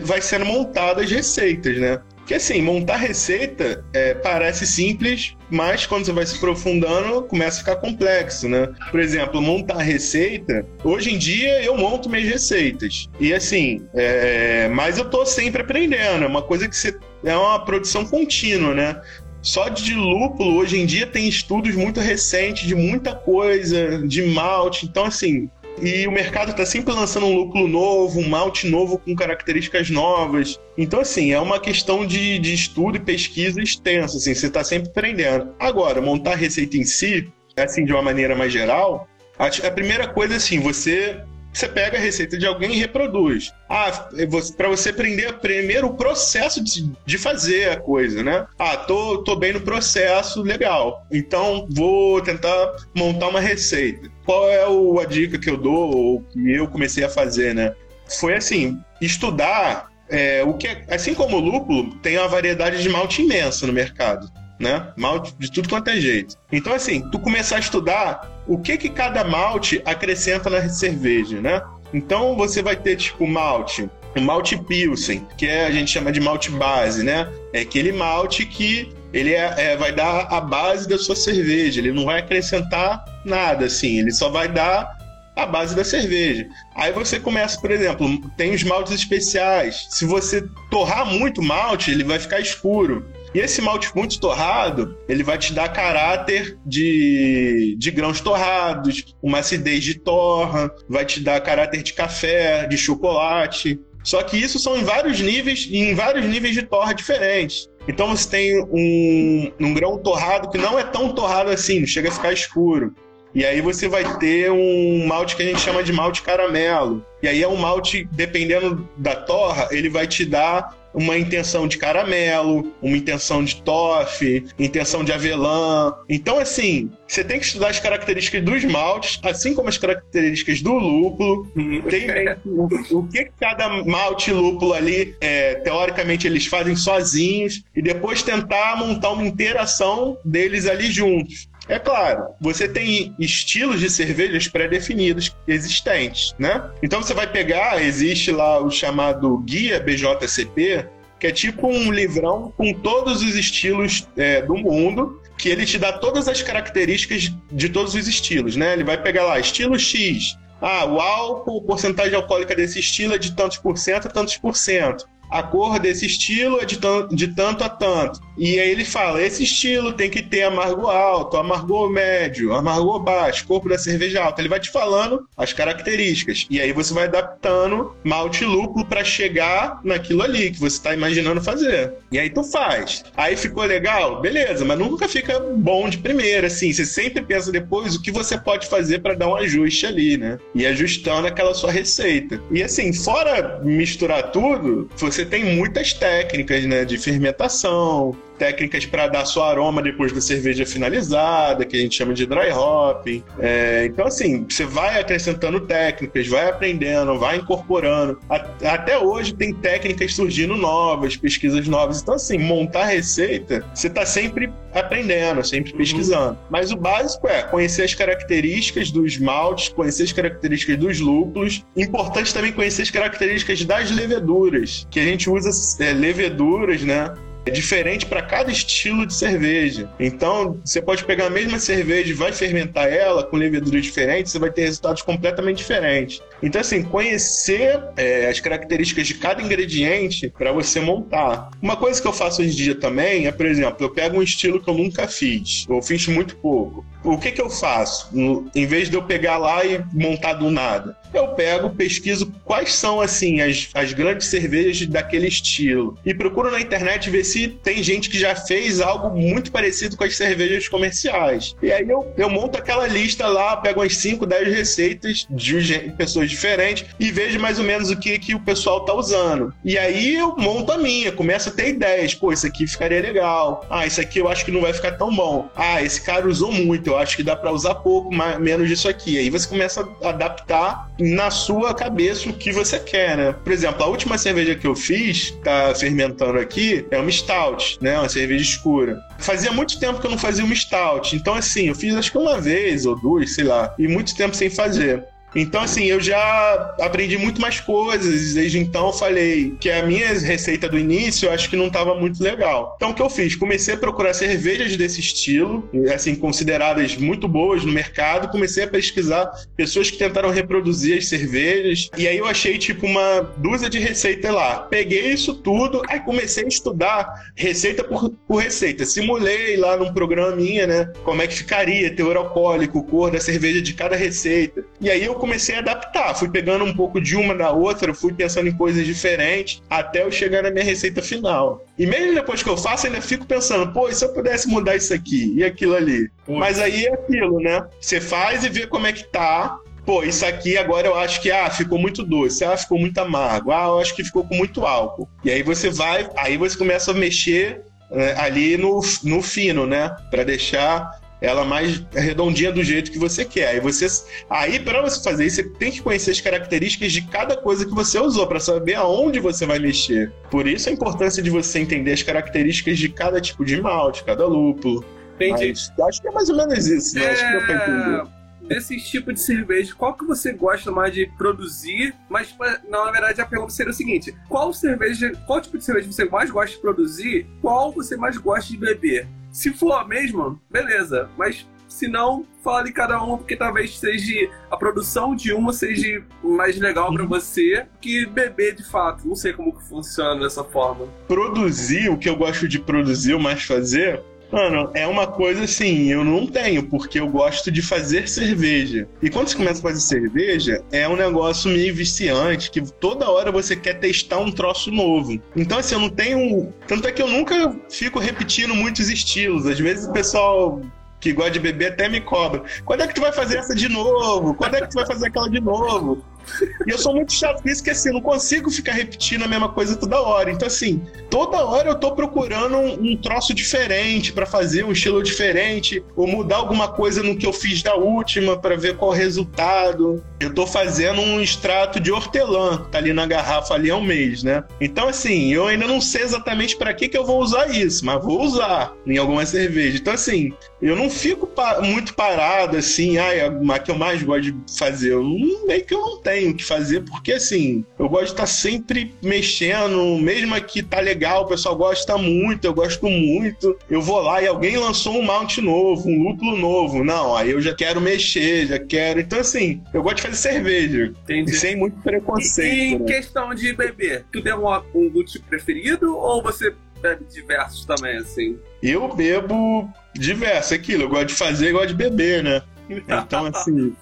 vai 0.03 0.21
sendo 0.21 0.45
montadas 0.45 1.05
as 1.05 1.11
receitas, 1.11 1.79
né? 1.79 1.99
Que 2.31 2.35
assim, 2.35 2.63
montar 2.63 2.99
receita 2.99 3.85
é, 3.93 4.15
parece 4.15 4.65
simples, 4.65 5.35
mas 5.51 5.85
quando 5.85 6.05
você 6.05 6.13
vai 6.13 6.25
se 6.25 6.37
aprofundando, 6.37 7.23
começa 7.23 7.57
a 7.57 7.59
ficar 7.59 7.75
complexo, 7.75 8.49
né? 8.49 8.69
Por 8.89 9.01
exemplo, 9.01 9.43
montar 9.43 9.79
receita, 9.79 10.65
hoje 10.85 11.13
em 11.13 11.19
dia 11.19 11.61
eu 11.61 11.77
monto 11.77 12.09
minhas 12.09 12.29
receitas. 12.29 13.09
E 13.19 13.35
assim, 13.35 13.85
é, 13.95 14.69
mas 14.69 14.97
eu 14.97 15.11
tô 15.11 15.27
sempre 15.27 15.63
aprendendo, 15.63 16.23
é 16.23 16.29
uma 16.29 16.41
coisa 16.41 16.69
que 16.69 16.77
você, 16.77 16.97
é 17.25 17.37
uma 17.37 17.65
produção 17.65 18.07
contínua, 18.07 18.77
né? 18.77 19.01
só 19.43 19.69
de 19.69 19.95
lúpulo, 19.95 20.55
hoje 20.57 20.79
em 20.79 20.87
dia 20.87 21.07
tem 21.07 21.29
estudos 21.29 21.75
muito 21.75 21.99
recentes 21.99 22.69
de 22.69 22.75
muita 22.75 23.15
coisa, 23.15 24.07
de 24.07 24.23
malte. 24.23 24.87
Então, 24.87 25.07
assim, 25.07 25.49
e 25.83 26.07
o 26.07 26.13
mercado 26.13 26.51
está 26.51 26.65
sempre 26.65 26.93
lançando 26.93 27.27
um 27.27 27.35
lúpulo 27.35 27.67
novo, 27.67 28.21
um 28.21 28.29
malte 28.29 28.69
novo 28.69 28.99
com 28.99 29.15
características 29.15 29.91
novas. 29.91 30.59
Então, 30.77 31.01
assim, 31.01 31.33
é 31.33 31.41
uma 31.41 31.59
questão 31.59 32.07
de, 32.07 32.39
de 32.39 32.55
estudo 32.55 32.97
e 32.97 33.01
pesquisa 33.01 33.61
extensa, 33.61 34.17
assim, 34.17 34.35
você 34.35 34.47
está 34.47 34.63
sempre 34.63 34.91
aprendendo. 34.91 35.55
Agora, 35.59 36.01
montar 36.01 36.33
a 36.33 36.37
receita 36.37 36.77
em 36.77 36.85
si, 36.85 37.31
assim, 37.57 37.85
de 37.85 37.93
uma 37.93 38.03
maneira 38.03 38.35
mais 38.37 38.53
geral, 38.53 39.09
a, 39.39 39.47
a 39.47 39.71
primeira 39.71 40.07
coisa, 40.07 40.37
assim, 40.37 40.61
você 40.61 41.21
você 41.53 41.69
pega 41.69 41.97
a 41.97 42.01
receita 42.01 42.39
de 42.39 42.47
alguém 42.47 42.73
e 42.73 42.79
reproduz. 42.79 43.53
Ah, 43.69 44.09
é 44.17 44.27
para 44.57 44.69
você 44.69 44.91
aprender 44.91 45.33
primeiro 45.35 45.89
o 45.89 45.95
processo 45.95 46.63
de, 46.63 46.91
de, 47.05 47.19
fazer 47.19 47.71
a 47.71 47.77
coisa, 47.77 48.23
né? 48.23 48.47
Ah, 48.59 48.77
tô, 48.77 49.19
tô 49.19 49.37
bem 49.37 49.53
no 49.53 49.61
processo, 49.61 50.43
legal. 50.43 51.07
Então 51.11 51.67
vou 51.71 52.21
tentar 52.21 52.77
montar 52.95 53.29
uma 53.29 53.41
receita. 53.41 54.11
Qual 54.25 54.49
é 54.49 54.67
o, 54.69 55.01
a 55.01 55.05
dica 55.05 55.39
que 55.39 55.51
eu 55.51 55.57
dou, 55.57 55.95
ou 55.95 56.23
que 56.23 56.53
eu 56.53 56.69
comecei 56.69 57.05
a 57.05 57.09
fazer, 57.09 57.55
né? 57.55 57.75
Foi 58.19 58.35
assim, 58.35 58.79
estudar 59.01 59.91
é, 60.09 60.43
o 60.45 60.55
que 60.55 60.67
é, 60.67 60.85
assim 60.89 61.15
como 61.15 61.37
o 61.37 61.41
lúpulo, 61.41 61.95
tem 61.97 62.19
uma 62.19 62.29
variedade 62.29 62.83
de 62.83 62.89
malte 62.89 63.23
imensa 63.23 63.67
no 63.67 63.73
mercado 63.73 64.31
né? 64.61 64.93
Malte 64.95 65.35
de 65.39 65.51
tudo 65.51 65.71
quanto 65.71 65.89
é 65.89 65.97
jeito. 65.97 66.37
Então, 66.53 66.75
assim, 66.75 67.01
tu 67.11 67.19
começar 67.19 67.57
a 67.57 67.61
estudar 67.61 68.40
o 68.51 68.59
que 68.59 68.77
que 68.77 68.89
cada 68.89 69.23
malte 69.23 69.81
acrescenta 69.85 70.51
na 70.51 70.69
cerveja, 70.69 71.41
né? 71.41 71.63
Então, 71.95 72.37
você 72.37 72.61
vai 72.61 72.75
ter, 72.75 72.97
tipo, 72.97 73.25
malte, 73.25 73.89
o 74.17 74.21
malte 74.21 74.57
Pilsen, 74.57 75.25
que 75.39 75.47
é, 75.47 75.67
a 75.67 75.71
gente 75.71 75.89
chama 75.89 76.11
de 76.11 76.21
malte 76.21 76.51
base, 76.51 77.05
né? 77.05 77.29
É 77.53 77.61
aquele 77.61 77.93
malte 77.93 78.45
que 78.45 78.93
ele 79.13 79.35
é, 79.35 79.55
é, 79.57 79.77
vai 79.77 79.93
dar 79.93 80.27
a 80.33 80.41
base 80.41 80.89
da 80.89 80.99
sua 80.99 81.15
cerveja, 81.15 81.81
ele 81.81 81.93
não 81.93 82.05
vai 82.05 82.19
acrescentar 82.19 83.05
nada, 83.25 83.67
assim, 83.67 84.01
ele 84.01 84.11
só 84.11 84.29
vai 84.29 84.49
dar 84.49 84.99
a 85.37 85.47
base 85.47 85.77
da 85.77 85.85
cerveja. 85.85 86.45
Aí 86.75 86.91
você 86.91 87.21
começa, 87.21 87.61
por 87.61 87.71
exemplo, 87.71 88.21
tem 88.37 88.53
os 88.53 88.65
maltes 88.65 88.93
especiais. 88.93 89.87
Se 89.91 90.05
você 90.05 90.45
torrar 90.73 91.07
muito 91.07 91.41
malte, 91.41 91.93
ele 91.93 92.03
vai 92.03 92.19
ficar 92.19 92.41
escuro. 92.41 93.09
E 93.35 93.39
esse 93.39 93.63
malte 93.63 93.95
muito 93.95 94.19
torrado, 94.19 94.97
ele 95.09 95.23
vai 95.23 95.39
te 95.39 95.53
dar 95.53 95.69
caráter 95.69 96.59
de, 96.67 97.77
de 97.79 97.91
grãos 97.91 98.21
torrados, 98.21 99.15
uma 99.23 99.39
acidez 99.39 99.85
de 99.85 99.95
torra, 99.95 100.71
vai 100.89 101.05
te 101.05 101.21
dar 101.21 101.41
caráter 101.41 101.83
de 101.83 101.93
café, 101.93 102.67
de 102.67 102.77
chocolate. 102.77 103.81
Só 104.03 104.23
que 104.23 104.37
isso 104.37 104.59
são 104.59 104.77
em 104.77 104.83
vários 104.83 105.21
níveis 105.21 105.69
em 105.71 105.95
vários 105.95 106.25
níveis 106.25 106.55
de 106.55 106.63
torra 106.63 106.93
diferentes. 106.93 107.69
Então 107.87 108.09
você 108.09 108.29
tem 108.29 108.63
um, 108.63 109.53
um 109.61 109.75
grão 109.75 109.99
torrado 109.99 110.51
que 110.51 110.59
não 110.59 110.79
é 110.79 110.83
tão 110.85 111.13
torrado 111.13 111.51
assim, 111.51 111.87
chega 111.87 112.09
a 112.09 112.13
ficar 112.13 112.33
escuro. 112.33 112.95
E 113.35 113.45
aí 113.45 113.61
você 113.61 113.89
vai 113.89 114.19
ter 114.19 114.51
um 114.51 115.07
malte 115.07 115.37
que 115.37 115.43
a 115.43 115.47
gente 115.47 115.61
chama 115.61 115.83
de 115.83 115.93
malte 115.93 116.23
caramelo. 116.23 117.05
E 117.23 117.29
aí 117.29 117.43
é 117.43 117.49
um 117.49 117.57
malte, 117.57 118.09
dependendo 118.13 118.89
da 118.97 119.15
torra, 119.15 119.69
ele 119.71 119.89
vai 119.89 120.07
te 120.07 120.25
dar 120.25 120.81
uma 120.93 121.17
intenção 121.17 121.69
de 121.69 121.79
caramelo, 121.79 122.73
uma 122.83 122.97
intenção 122.97 123.45
de 123.45 123.63
toffee, 123.63 124.45
intenção 124.59 125.05
de 125.05 125.13
avelã. 125.13 125.95
Então, 126.09 126.39
assim, 126.39 126.91
você 127.07 127.23
tem 127.23 127.39
que 127.39 127.47
estudar 127.47 127.69
as 127.69 127.79
características 127.79 128.43
dos 128.43 128.65
maltes, 128.65 129.21
assim 129.23 129.55
como 129.55 129.69
as 129.69 129.79
características 129.79 130.61
do 130.61 130.73
lúpulo. 130.73 131.47
Uhum. 131.57 131.83
Tem 131.83 132.09
o, 132.45 132.69
o 132.99 133.07
que 133.07 133.31
cada 133.39 133.69
malte 133.85 134.33
lúpulo 134.33 134.73
ali, 134.73 135.15
é, 135.21 135.55
teoricamente, 135.57 136.27
eles 136.27 136.47
fazem 136.47 136.75
sozinhos, 136.75 137.63
e 137.75 137.81
depois 137.83 138.23
tentar 138.23 138.77
montar 138.77 139.11
uma 139.11 139.27
interação 139.27 140.19
deles 140.25 140.67
ali 140.67 140.91
juntos. 140.91 141.49
É 141.71 141.79
claro, 141.79 142.35
você 142.41 142.69
tem 142.69 143.15
estilos 143.17 143.79
de 143.79 143.89
cervejas 143.89 144.49
pré-definidos 144.49 145.37
existentes, 145.47 146.35
né? 146.37 146.69
Então 146.83 147.01
você 147.01 147.15
vai 147.15 147.31
pegar, 147.31 147.81
existe 147.81 148.33
lá 148.33 148.59
o 148.59 148.73
chamado 148.73 149.39
Guia 149.39 149.79
BJCP, 149.79 150.89
que 151.21 151.29
é 151.29 151.31
tipo 151.31 151.69
um 151.69 151.93
livrão 151.93 152.53
com 152.57 152.75
todos 152.75 153.23
os 153.23 153.37
estilos 153.37 154.09
é, 154.17 154.43
do 154.43 154.57
mundo, 154.57 155.23
que 155.39 155.49
ele 155.49 155.65
te 155.65 155.79
dá 155.79 155.93
todas 155.93 156.27
as 156.27 156.43
características 156.43 157.33
de 157.53 157.69
todos 157.69 157.95
os 157.95 158.09
estilos, 158.09 158.57
né? 158.57 158.73
Ele 158.73 158.83
vai 158.83 159.01
pegar 159.01 159.23
lá, 159.23 159.39
estilo 159.39 159.79
X. 159.79 160.37
Ah, 160.61 160.85
o 160.87 161.01
álcool, 161.01 161.63
porcentagem 161.63 162.17
alcoólica 162.17 162.53
desse 162.53 162.81
estilo 162.81 163.15
é 163.15 163.19
de 163.19 163.33
tantos 163.37 163.59
por 163.59 163.79
cento 163.79 164.09
a 164.09 164.11
tantos 164.11 164.37
por 164.37 164.57
cento 164.57 165.09
a 165.31 165.43
cor 165.43 165.79
desse 165.79 166.07
estilo 166.07 166.61
é 166.61 166.65
de, 166.65 166.79
de 167.13 167.29
tanto 167.29 167.63
a 167.65 167.69
tanto. 167.69 168.21
E 168.37 168.59
aí 168.59 168.71
ele 168.71 168.85
fala: 168.85 169.23
esse 169.23 169.43
estilo 169.45 169.93
tem 169.93 170.11
que 170.11 170.23
ter 170.23 170.43
amargo 170.43 170.87
alto, 170.87 171.37
amargo 171.37 171.89
médio, 171.89 172.55
amargo 172.55 172.99
baixo, 172.99 173.47
corpo 173.47 173.69
da 173.69 173.79
cerveja 173.79 174.23
alta. 174.23 174.41
Ele 174.41 174.49
vai 174.49 174.59
te 174.59 174.71
falando 174.71 175.27
as 175.37 175.53
características. 175.53 176.47
E 176.51 176.61
aí 176.61 176.73
você 176.73 176.95
vai 176.95 177.05
adaptando 177.05 177.95
malte 178.03 178.45
lúpulo 178.45 178.85
para 178.85 179.05
chegar 179.05 179.81
naquilo 179.85 180.23
ali 180.23 180.51
que 180.51 180.59
você 180.59 180.77
está 180.77 180.95
imaginando 180.95 181.43
fazer. 181.43 181.93
E 182.11 182.19
aí 182.19 182.31
tu 182.31 182.43
faz. 182.43 183.05
Aí 183.17 183.37
ficou 183.37 183.65
legal? 183.65 184.21
Beleza, 184.21 184.65
mas 184.65 184.79
nunca 184.79 185.07
fica 185.07 185.39
bom 185.39 185.89
de 185.89 185.99
primeira, 185.99 186.47
assim. 186.47 186.73
Você 186.73 186.85
sempre 186.87 187.23
pensa 187.23 187.53
depois 187.53 187.95
o 187.95 188.03
que 188.03 188.11
você 188.11 188.39
pode 188.39 188.69
fazer 188.69 189.01
para 189.01 189.15
dar 189.15 189.29
um 189.29 189.37
ajuste 189.37 189.87
ali, 189.87 190.17
né? 190.17 190.39
E 190.55 190.67
ajustando 190.67 191.27
aquela 191.27 191.55
sua 191.55 191.71
receita. 191.71 192.41
E 192.51 192.63
assim, 192.63 192.93
fora 192.93 193.61
misturar 193.63 194.31
tudo, 194.31 194.89
você 194.97 195.20
você 195.21 195.27
tem 195.27 195.45
muitas 195.57 195.93
técnicas, 195.93 196.65
né, 196.65 196.85
de 196.85 196.97
fermentação, 196.97 198.17
técnicas 198.41 198.87
para 198.87 199.07
dar 199.07 199.27
seu 199.27 199.43
aroma 199.43 199.83
depois 199.83 200.13
da 200.13 200.21
cerveja 200.21 200.65
finalizada, 200.65 201.67
que 201.67 201.77
a 201.77 201.81
gente 201.81 201.95
chama 201.95 202.15
de 202.15 202.25
dry 202.25 202.51
hopping. 202.51 203.23
É, 203.39 203.85
então, 203.85 204.07
assim, 204.07 204.47
você 204.49 204.65
vai 204.65 204.99
acrescentando 204.99 205.61
técnicas, 205.61 206.27
vai 206.27 206.49
aprendendo, 206.49 207.19
vai 207.19 207.37
incorporando. 207.37 208.19
até 208.29 208.99
hoje 208.99 209.35
tem 209.35 209.53
técnicas 209.53 210.15
surgindo 210.15 210.57
novas, 210.57 211.19
pesquisas 211.19 211.69
novas. 211.69 212.01
Então, 212.01 212.15
assim, 212.15 212.39
montar 212.39 212.87
receita, 212.87 213.63
você 213.75 213.89
está 213.89 214.07
sempre 214.07 214.51
aprendendo, 214.73 215.45
sempre 215.45 215.75
pesquisando. 215.75 216.31
Uhum. 216.31 216.47
Mas 216.49 216.73
o 216.73 216.77
básico 216.77 217.29
é 217.29 217.43
conhecer 217.43 217.83
as 217.83 217.95
características 217.95 218.91
dos 218.91 219.19
maltes, 219.19 219.69
conhecer 219.69 220.05
as 220.05 220.13
características 220.13 220.79
dos 220.79 220.99
lúpulos. 220.99 221.63
Importante 221.77 222.33
também 222.33 222.53
conhecer 222.53 222.83
as 222.83 222.91
características 222.91 223.63
das 223.67 223.91
leveduras, 223.91 224.87
que 224.91 224.99
a 224.99 225.05
gente 225.05 225.29
usa 225.29 225.51
é, 225.85 225.93
leveduras, 225.93 226.83
né? 226.83 227.13
É 227.47 227.51
diferente 227.51 228.07
para 228.07 228.23
cada 228.23 228.51
estilo 228.51 229.07
de 229.07 229.15
cerveja. 229.15 229.89
Então, 229.99 230.61
você 230.65 230.81
pode 230.81 231.05
pegar 231.05 231.27
a 231.27 231.31
mesma 231.31 231.59
cerveja 231.59 232.11
e 232.11 232.15
vai 232.15 232.33
fermentar 232.33 232.89
ela 232.89 233.25
com 233.25 233.37
leveduras 233.37 233.83
diferentes, 233.83 234.33
você 234.33 234.39
vai 234.39 234.51
ter 234.51 234.63
resultados 234.63 235.03
completamente 235.03 235.59
diferentes. 235.59 236.23
Então, 236.43 236.61
assim, 236.61 236.83
conhecer 236.83 237.83
é, 237.97 238.29
as 238.29 238.41
características 238.41 239.07
de 239.07 239.15
cada 239.15 239.43
ingrediente 239.43 240.33
para 240.37 240.53
você 240.53 240.81
montar. 240.81 241.51
Uma 241.61 241.77
coisa 241.77 242.01
que 242.01 242.09
eu 242.09 242.13
faço 242.13 242.41
hoje 242.41 242.51
em 242.51 242.55
dia 242.55 242.75
também 242.75 243.27
é, 243.27 243.33
por 243.33 243.47
exemplo, 243.47 243.85
eu 243.85 243.91
pego 243.91 244.19
um 244.19 244.23
estilo 244.23 244.61
que 244.61 244.69
eu 244.69 244.75
nunca 244.75 245.07
fiz, 245.07 245.67
ou 245.69 245.83
fiz 245.83 246.07
muito 246.07 246.37
pouco. 246.37 246.85
O 247.03 247.19
que, 247.19 247.33
que 247.33 247.41
eu 247.41 247.49
faço? 247.49 248.11
Em 248.55 248.67
vez 248.67 248.91
de 248.91 248.97
eu 248.97 249.03
pegar 249.03 249.39
lá 249.39 249.65
e 249.65 249.83
montar 249.93 250.35
do 250.35 250.51
nada, 250.51 250.97
eu 251.13 251.29
pego, 251.29 251.71
pesquiso 251.71 252.33
quais 252.45 252.73
são 252.75 253.01
assim 253.01 253.41
as, 253.41 253.69
as 253.75 253.93
grandes 253.93 254.29
cervejas 254.29 254.87
daquele 254.87 255.27
estilo 255.27 255.99
e 256.05 256.15
procuro 256.15 256.51
na 256.51 256.61
internet 256.61 257.11
ver 257.11 257.25
se 257.25 257.49
tem 257.49 257.83
gente 257.83 258.09
que 258.09 258.19
já 258.19 258.35
fez 258.35 258.81
algo 258.81 259.17
muito 259.17 259.51
parecido 259.51 259.97
com 259.97 260.05
as 260.05 260.17
cervejas 260.17 260.69
comerciais. 260.69 261.55
E 261.63 261.73
aí 261.73 261.89
eu, 261.89 262.13
eu 262.17 262.31
monto 262.31 262.59
aquela 262.59 262.87
lista 262.87 263.27
lá, 263.27 263.57
pego 263.57 263.81
umas 263.81 263.97
5, 263.97 264.27
10 264.27 264.55
receitas 264.55 265.27
de 265.31 265.93
pessoas 265.97 266.31
diferentes 266.31 266.87
e 266.99 267.11
vejo 267.11 267.39
mais 267.41 267.59
ou 267.59 267.65
menos 267.65 267.91
o 267.91 267.97
que, 267.99 268.19
que 268.19 268.35
o 268.35 268.41
pessoal 268.41 268.85
tá 268.85 268.95
usando. 268.95 269.53
E 269.65 269.77
aí 269.79 270.15
eu 270.15 270.37
monto 270.37 270.73
a 270.73 270.79
minha, 270.79 271.13
começo 271.13 271.49
a 271.49 271.53
ter 271.53 271.69
ideias. 271.69 272.15
Pô, 272.15 272.33
isso 272.33 272.47
aqui 272.47 272.67
ficaria 272.67 273.01
legal. 273.01 273.67
Ah, 273.69 273.87
isso 273.87 274.01
aqui 274.01 274.19
eu 274.19 274.29
acho 274.29 274.45
que 274.45 274.53
não 274.53 274.61
vai 274.61 274.73
ficar 274.73 274.93
tão 274.93 275.15
bom. 275.15 275.49
Ah, 275.57 275.83
esse 275.83 276.01
cara 276.01 276.29
usou 276.29 276.53
muito, 276.53 276.90
eu 276.91 276.99
acho 276.99 277.17
que 277.17 277.23
dá 277.23 277.37
para 277.37 277.53
usar 277.53 277.75
pouco, 277.77 278.13
mais, 278.15 278.39
menos 278.39 278.69
disso 278.69 278.89
aqui. 278.89 279.19
Aí 279.19 279.31
você 279.31 279.49
começa 279.49 279.87
a 280.03 280.09
adaptar 280.09 280.91
na 280.99 281.31
sua 281.31 281.75
cabeça 281.75 282.29
o 282.29 282.33
que 282.33 282.53
você 282.53 282.79
quer, 282.79 283.17
né? 283.17 283.33
Por 283.33 283.53
exemplo, 283.53 283.83
a 283.83 283.87
última 283.87 284.19
cerveja 284.19 284.55
que 284.55 284.67
eu 284.67 284.75
fiz, 284.75 285.31
tá 285.45 285.75
fermentando 285.75 286.39
aqui, 286.39 286.87
é 286.91 286.99
uma 286.99 287.11
stout, 287.11 287.79
né? 287.81 287.99
Uma 287.99 288.09
cerveja 288.09 288.43
escura. 288.43 289.01
Fazia 289.19 289.53
muito 289.53 289.79
tempo 289.79 290.01
que 290.01 290.07
eu 290.07 290.11
não 290.11 290.19
fazia 290.19 290.45
uma 290.45 290.55
stout. 290.55 291.15
Então, 291.17 291.35
assim, 291.35 291.69
eu 291.69 291.75
fiz 291.75 291.95
acho 291.95 292.11
que 292.11 292.19
uma 292.19 292.41
vez 292.41 292.87
ou 292.87 292.99
duas, 292.99 293.35
sei 293.35 293.45
lá, 293.45 293.75
e 293.79 293.87
muito 293.87 294.15
tempo 294.17 294.35
sem 294.35 294.51
fazer. 294.51 295.05
Então, 295.35 295.63
assim, 295.63 295.85
eu 295.85 296.01
já 296.01 296.75
aprendi 296.81 297.17
muito 297.17 297.41
mais 297.41 297.61
coisas. 297.61 298.35
Desde 298.35 298.59
então, 298.59 298.89
eu 298.89 298.93
falei 298.93 299.55
que 299.61 299.71
a 299.71 299.85
minha 299.85 300.09
receita 300.09 300.69
do 300.69 300.79
início 300.79 301.27
eu 301.27 301.33
acho 301.33 301.49
que 301.49 301.57
não 301.57 301.67
estava 301.67 301.95
muito 301.95 302.23
legal. 302.23 302.75
Então, 302.77 302.91
o 302.91 302.95
que 302.95 303.03
eu 303.03 303.11
fiz? 303.11 303.35
Comecei 303.35 303.75
a 303.75 303.77
procurar 303.77 304.15
cervejas 304.15 304.77
desse 304.77 305.01
estilo, 305.01 305.69
assim, 305.95 306.15
consideradas 306.15 306.97
muito 306.97 307.29
boas 307.29 307.65
no 307.65 307.73
mercado. 307.73 308.31
Comecei 308.31 308.65
a 308.65 308.69
pesquisar 308.69 309.31
pessoas 309.57 309.91
que 309.91 309.99
tentaram 309.99 310.31
reproduzir 310.31 310.99
as 310.99 311.09
cervejas. 311.09 311.89
E 311.97 312.09
aí 312.09 312.19
eu 312.19 312.27
achei, 312.27 312.59
tipo, 312.59 312.87
uma 312.87 313.21
dúzia 313.37 313.69
de 313.69 313.79
receitas 313.79 314.33
lá. 314.33 314.61
Peguei 314.61 315.13
isso 315.13 315.35
tudo, 315.35 315.83
aí 315.89 316.01
comecei 316.01 316.45
a 316.45 316.49
estudar 316.49 317.33
receita 317.37 317.85
por, 317.85 318.11
por 318.11 318.43
receita. 318.43 318.85
Simulei 318.85 319.57
lá 319.57 319.77
num 319.77 319.93
programa 319.93 320.35
minha, 320.35 320.67
né? 320.67 320.93
Como 321.05 321.23
é 321.23 321.27
que 321.27 321.35
ficaria, 321.35 321.95
teor 321.95 322.17
alcoólico, 322.17 322.83
cor 322.85 323.11
da 323.11 323.21
cerveja 323.21 323.61
de 323.63 323.75
cada 323.75 323.97
receita. 323.97 324.65
E 324.81 324.91
aí 324.91 325.05
eu 325.05 325.15
comecei 325.21 325.57
a 325.57 325.59
adaptar. 325.59 326.15
Fui 326.15 326.29
pegando 326.29 326.65
um 326.65 326.75
pouco 326.75 327.01
de 327.01 327.15
uma 327.15 327.35
da 327.35 327.53
outra, 327.53 327.95
fui 327.95 328.13
pensando 328.13 328.49
em 328.49 328.57
coisas 328.57 328.85
diferentes, 328.85 329.63
até 329.71 330.03
eu 330.03 330.11
chegar 330.11 330.43
na 330.43 330.51
minha 330.51 330.65
receita 330.65 331.03
final. 331.03 331.65
E 331.79 331.87
mesmo 331.87 332.15
depois 332.15 332.43
que 332.43 332.49
eu 332.49 332.57
faço, 332.57 332.87
ainda 332.87 333.01
fico 333.01 333.27
pensando, 333.27 333.73
pô, 333.73 333.89
e 333.89 333.95
se 333.95 334.05
eu 334.05 334.13
pudesse 334.13 334.49
mudar 334.49 334.77
isso 334.77 334.93
aqui 334.93 335.35
e 335.37 335.45
aquilo 335.45 335.77
ali? 335.77 336.11
Mas 336.27 336.59
aí 336.59 336.87
é 336.87 336.95
aquilo, 336.95 337.39
né? 337.39 337.65
Você 337.81 338.01
faz 338.01 338.43
e 338.45 338.49
vê 338.49 338.67
como 338.67 338.87
é 338.87 338.93
que 338.93 339.05
tá, 339.05 339.57
pô, 339.85 340.03
isso 340.03 340.25
aqui 340.25 340.57
agora 340.57 340.87
eu 340.87 340.95
acho 340.95 341.21
que 341.21 341.31
ah, 341.31 341.51
ficou 341.51 341.79
muito 341.79 342.03
doce, 342.03 342.45
ah, 342.45 342.57
ficou 342.57 342.79
muito 342.79 342.99
amargo, 342.99 343.51
ah, 343.53 343.67
eu 343.67 343.81
acho 343.81 343.95
que 343.95 344.05
ficou 344.05 344.25
com 344.25 344.35
muito 344.35 344.65
álcool. 344.65 345.09
E 345.25 345.31
aí 345.31 345.43
você 345.43 345.71
vai, 345.71 346.09
aí 346.17 346.37
você 346.37 346.57
começa 346.57 346.91
a 346.91 346.95
mexer 346.95 347.63
é, 347.91 348.15
ali 348.19 348.57
no, 348.57 348.81
no 349.03 349.21
fino, 349.21 349.67
né? 349.67 349.91
Para 350.11 350.23
deixar 350.23 351.00
ela 351.21 351.45
mais 351.45 351.85
redondinha 351.93 352.51
do 352.51 352.65
jeito 352.65 352.91
que 352.91 352.99
você 352.99 353.25
quer. 353.25 353.49
Aí 353.49 353.61
você, 353.61 353.87
aí 354.29 354.59
para 354.59 354.81
você 354.81 355.03
fazer 355.03 355.27
isso, 355.27 355.37
você 355.37 355.49
tem 355.51 355.71
que 355.71 355.83
conhecer 355.83 356.11
as 356.13 356.21
características 356.21 356.93
de 356.93 357.03
cada 357.03 357.37
coisa 357.37 357.67
que 357.67 357.75
você 357.75 357.99
usou 357.99 358.27
para 358.27 358.41
saber 358.41 358.75
aonde 358.75 359.21
você 359.21 359.45
vai 359.45 359.59
mexer. 359.59 360.13
Por 360.31 360.47
isso 360.47 360.69
a 360.69 360.73
importância 360.73 361.23
de 361.23 361.31
você 361.31 361.59
entender 361.59 361.93
as 361.93 362.03
características 362.03 362.79
de 362.79 362.89
cada 362.89 363.21
tipo 363.21 363.45
de 363.45 363.61
malte, 363.61 364.03
cada 364.05 364.27
lúpulo. 364.27 364.85
Entendi. 365.17 365.49
Mas, 365.49 365.73
acho 365.89 366.01
que 366.01 366.09
é 366.09 366.11
mais 366.11 366.29
ou 366.31 366.37
menos 366.37 366.67
isso, 366.67 366.97
né? 366.97 367.05
É... 367.05 367.11
Acho 367.11 367.27
que 367.27 367.33
deu 367.33 367.41
pra 367.43 367.55
entender. 367.55 368.21
Desse 368.49 368.77
tipo 368.79 369.13
de 369.13 369.21
cerveja, 369.21 369.73
qual 369.77 369.95
que 369.95 370.05
você 370.05 370.33
gosta 370.33 370.73
mais 370.73 370.93
de 370.93 371.07
produzir? 371.17 371.95
Mas, 372.09 372.35
não, 372.69 372.85
na 372.85 372.91
verdade, 372.91 373.21
a 373.21 373.27
pergunta 373.27 373.53
seria 373.53 373.71
o 373.71 373.75
seguinte: 373.75 374.13
qual 374.29 374.53
cerveja, 374.53 375.13
qual 375.25 375.41
tipo 375.41 375.57
de 375.57 375.65
cerveja 375.65 375.93
você 375.93 376.05
mais 376.07 376.31
gosta 376.31 376.57
de 376.57 376.61
produzir? 376.61 377.29
Qual 377.41 377.71
você 377.71 377.97
mais 377.97 378.17
gosta 378.17 378.51
de 378.51 378.57
beber? 378.57 379.07
Se 379.33 379.53
for 379.53 379.73
a 379.73 379.85
mesma, 379.85 380.39
beleza. 380.51 381.09
Mas 381.17 381.47
se 381.71 381.87
não, 381.87 382.27
fale 382.43 382.73
cada 382.73 383.01
uma, 383.03 383.17
porque 383.17 383.37
talvez 383.37 383.79
seja 383.79 384.29
a 384.51 384.57
produção 384.57 385.15
de 385.15 385.33
uma 385.33 385.53
seja 385.53 386.03
mais 386.23 386.59
legal 386.59 386.93
para 386.93 387.07
você 387.07 387.67
que 387.81 388.05
beber 388.07 388.57
de 388.57 388.65
fato. 388.65 389.07
Não 389.07 389.15
sei 389.15 389.33
como 389.33 389.57
que 389.57 389.63
funciona 389.69 390.21
dessa 390.21 390.43
forma. 390.43 390.87
Produzir, 391.07 391.89
o 391.89 391.97
que 391.97 392.09
eu 392.09 392.17
gosto 392.17 392.49
de 392.49 392.59
produzir, 392.59 393.15
ou 393.15 393.21
mais 393.21 393.45
fazer, 393.45 394.03
Mano, 394.31 394.71
é 394.75 394.87
uma 394.87 395.07
coisa 395.07 395.45
assim, 395.45 395.91
eu 395.91 396.05
não 396.05 396.27
tenho, 396.27 396.63
porque 396.69 397.01
eu 397.01 397.09
gosto 397.09 397.51
de 397.51 397.63
fazer 397.63 398.09
cerveja. 398.09 398.89
E 399.03 399.11
quando 399.11 399.29
você 399.29 399.37
começa 399.37 399.59
a 399.59 399.63
fazer 399.63 399.81
cerveja, 399.81 400.63
é 400.71 400.89
um 400.89 400.97
negócio 400.97 401.51
meio 401.51 401.75
viciante, 401.75 402.51
que 402.51 402.61
toda 402.61 403.11
hora 403.11 403.33
você 403.33 403.57
quer 403.57 403.75
testar 403.75 404.19
um 404.19 404.31
troço 404.31 404.71
novo. 404.71 405.21
Então, 405.35 405.59
assim, 405.59 405.75
eu 405.75 405.81
não 405.81 405.91
tenho. 405.91 406.53
Tanto 406.67 406.87
é 406.87 406.93
que 406.93 407.03
eu 407.03 407.09
nunca 407.09 407.57
fico 407.69 407.99
repetindo 407.99 408.55
muitos 408.55 408.89
estilos. 408.89 409.47
Às 409.47 409.59
vezes 409.59 409.87
o 409.87 409.93
pessoal 409.93 410.61
que 411.01 411.13
gosta 411.13 411.31
de 411.33 411.41
beber 411.41 411.73
até 411.73 411.89
me 411.89 412.01
cobra. 412.01 412.43
Quando 412.65 412.83
é 412.83 412.87
que 412.87 412.95
tu 412.95 413.01
vai 413.01 413.13
fazer 413.13 413.39
essa 413.39 413.55
de 413.55 413.69
novo? 413.69 414.35
Quando 414.35 414.55
é 414.55 414.61
que 414.61 414.69
tu 414.69 414.75
vai 414.75 414.87
fazer 414.87 415.07
aquela 415.07 415.29
de 415.31 415.41
novo? 415.41 416.05
E 416.67 416.71
eu 416.71 416.79
sou 416.79 416.95
muito 416.95 417.13
chato 417.13 417.43
com 417.43 417.49
isso, 417.49 417.65
que 417.65 417.71
assim, 417.71 417.91
não 417.91 418.03
consigo 418.03 418.51
ficar 418.51 418.73
repetindo 418.73 419.25
a 419.25 419.29
mesma 419.29 419.49
coisa 419.49 419.77
toda 419.77 420.01
hora. 420.01 420.31
Então, 420.31 420.47
assim, 420.47 420.83
toda 421.09 421.39
hora 421.39 421.71
eu 421.71 421.75
tô 421.75 421.93
procurando 421.93 422.57
um, 422.57 422.93
um 422.93 422.97
troço 422.97 423.33
diferente 423.33 424.13
para 424.13 424.27
fazer, 424.27 424.65
um 424.65 424.73
estilo 424.73 425.03
diferente, 425.03 425.83
ou 425.97 426.07
mudar 426.07 426.37
alguma 426.37 426.69
coisa 426.69 427.03
no 427.03 427.17
que 427.17 427.27
eu 427.27 427.33
fiz 427.33 427.63
da 427.63 427.75
última 427.75 428.37
para 428.39 428.57
ver 428.57 428.77
qual 428.77 428.93
é 428.93 428.97
o 428.97 428.99
resultado. 428.99 430.05
Eu 430.21 430.35
tô 430.35 430.47
fazendo 430.47 431.01
um 431.01 431.21
extrato 431.21 431.81
de 431.81 431.91
hortelã, 431.91 432.67
tá 432.71 432.77
ali 432.77 432.93
na 432.93 433.07
garrafa 433.07 433.55
ali 433.55 433.71
há 433.71 433.77
um 433.77 433.83
mês, 433.83 434.23
né? 434.23 434.45
Então, 434.61 434.87
assim, 434.87 435.33
eu 435.33 435.47
ainda 435.47 435.67
não 435.67 435.81
sei 435.81 436.03
exatamente 436.03 436.57
para 436.57 436.75
que, 436.75 436.89
que 436.89 436.97
eu 436.97 437.07
vou 437.07 437.21
usar 437.21 437.49
isso, 437.49 437.85
mas 437.87 438.05
vou 438.05 438.23
usar 438.23 438.75
em 438.87 438.99
alguma 438.99 439.25
cerveja. 439.25 439.79
Então, 439.79 439.95
assim, 439.95 440.31
eu 440.61 440.77
não 440.77 440.91
fico 440.91 441.27
pa 441.27 441.61
muito 441.63 441.95
parado 441.95 442.57
assim, 442.57 442.99
ai, 442.99 443.21
a 443.21 443.59
que 443.59 443.71
eu 443.71 443.79
mais 443.79 444.03
gosto 444.03 444.33
de 444.33 444.59
fazer. 444.59 444.93
Eu, 444.93 445.05
meio 445.05 445.65
que 445.65 445.75
eu 445.75 445.81
não 445.81 446.01
tenho 446.01 446.20
tenho 446.21 446.35
que 446.35 446.45
fazer, 446.45 446.83
porque 446.83 447.13
assim, 447.13 447.65
eu 447.79 447.89
gosto 447.89 448.07
de 448.07 448.11
estar 448.13 448.27
sempre 448.27 448.95
mexendo, 449.03 449.99
mesmo 449.99 450.39
que 450.43 450.63
tá 450.63 450.79
legal, 450.79 451.23
o 451.23 451.27
pessoal 451.27 451.57
gosta 451.57 451.97
muito, 451.97 452.45
eu 452.45 452.53
gosto 452.53 452.87
muito. 452.89 453.57
Eu 453.71 453.81
vou 453.81 454.01
lá 454.01 454.23
e 454.23 454.27
alguém 454.27 454.57
lançou 454.57 454.99
um 454.99 455.03
mount 455.03 455.39
novo, 455.39 455.89
um 455.89 456.03
lúpulo 456.03 456.37
novo. 456.37 456.85
Não, 456.85 457.17
aí 457.17 457.31
eu 457.31 457.41
já 457.41 457.55
quero 457.55 457.81
mexer, 457.81 458.47
já 458.47 458.59
quero. 458.59 459.01
Então, 459.01 459.21
assim, 459.21 459.63
eu 459.73 459.83
gosto 459.83 459.97
de 459.97 460.03
fazer 460.03 460.17
cerveja. 460.17 460.93
Entendi. 461.05 461.35
Sem 461.35 461.57
muito 461.57 461.81
preconceito. 461.81 462.55
E, 462.55 462.75
em 462.75 462.79
né? 462.79 462.85
questão 462.87 463.35
de 463.35 463.53
beber, 463.55 464.05
tu 464.13 464.23
tem 464.23 464.35
um, 464.35 464.47
um 464.75 465.05
tipo 465.05 465.27
preferido 465.27 465.97
ou 465.97 466.23
você 466.23 466.55
bebe 466.83 467.05
diversos 467.05 467.65
também, 467.65 467.97
assim? 467.97 468.39
Eu 468.63 468.95
bebo 468.95 469.69
diversos, 469.95 470.53
é 470.53 470.57
aquilo. 470.57 470.83
Eu 470.83 470.89
gosto 470.89 471.07
de 471.07 471.15
fazer, 471.15 471.49
eu 471.49 471.55
gosto 471.55 471.69
de 471.69 471.75
beber, 471.75 472.23
né? 472.23 472.43
Então, 472.71 473.27
assim. 473.27 473.75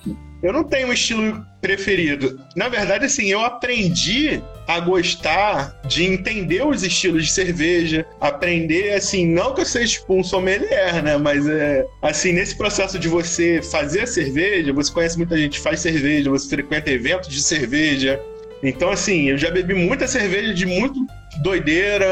Eu 0.43 0.53
não 0.53 0.63
tenho 0.63 0.89
um 0.89 0.93
estilo 0.93 1.45
preferido. 1.61 2.41
Na 2.55 2.69
verdade, 2.69 3.05
assim, 3.05 3.27
eu 3.27 3.41
aprendi 3.41 4.41
a 4.67 4.79
gostar 4.79 5.75
de 5.87 6.05
entender 6.05 6.65
os 6.65 6.83
estilos 6.83 7.27
de 7.27 7.33
cerveja, 7.33 8.07
aprender, 8.21 8.93
assim, 8.93 9.27
não 9.27 9.55
que 9.55 9.63
eu 9.63 9.67
seja 9.67 9.95
tipo 9.95 10.15
um 10.15 10.23
sommelier, 10.23 11.03
né? 11.03 11.17
Mas 11.17 11.49
é 11.49 11.85
assim, 12.03 12.33
nesse 12.33 12.57
processo 12.57 12.99
de 12.99 13.09
você 13.09 13.61
fazer 13.63 14.03
a 14.03 14.07
cerveja, 14.07 14.73
você 14.73 14.93
conhece 14.93 15.17
muita 15.17 15.37
gente 15.37 15.59
faz 15.59 15.81
cerveja, 15.81 16.31
você 16.31 16.49
frequenta 16.49 16.91
eventos 16.91 17.29
de 17.29 17.43
cerveja. 17.43 18.21
Então, 18.63 18.91
assim, 18.91 19.31
eu 19.31 19.39
já 19.39 19.51
bebi 19.51 19.75
muita 19.75 20.07
cerveja 20.07 20.53
de 20.53 20.67
muito 20.67 21.01
doideira, 21.37 22.07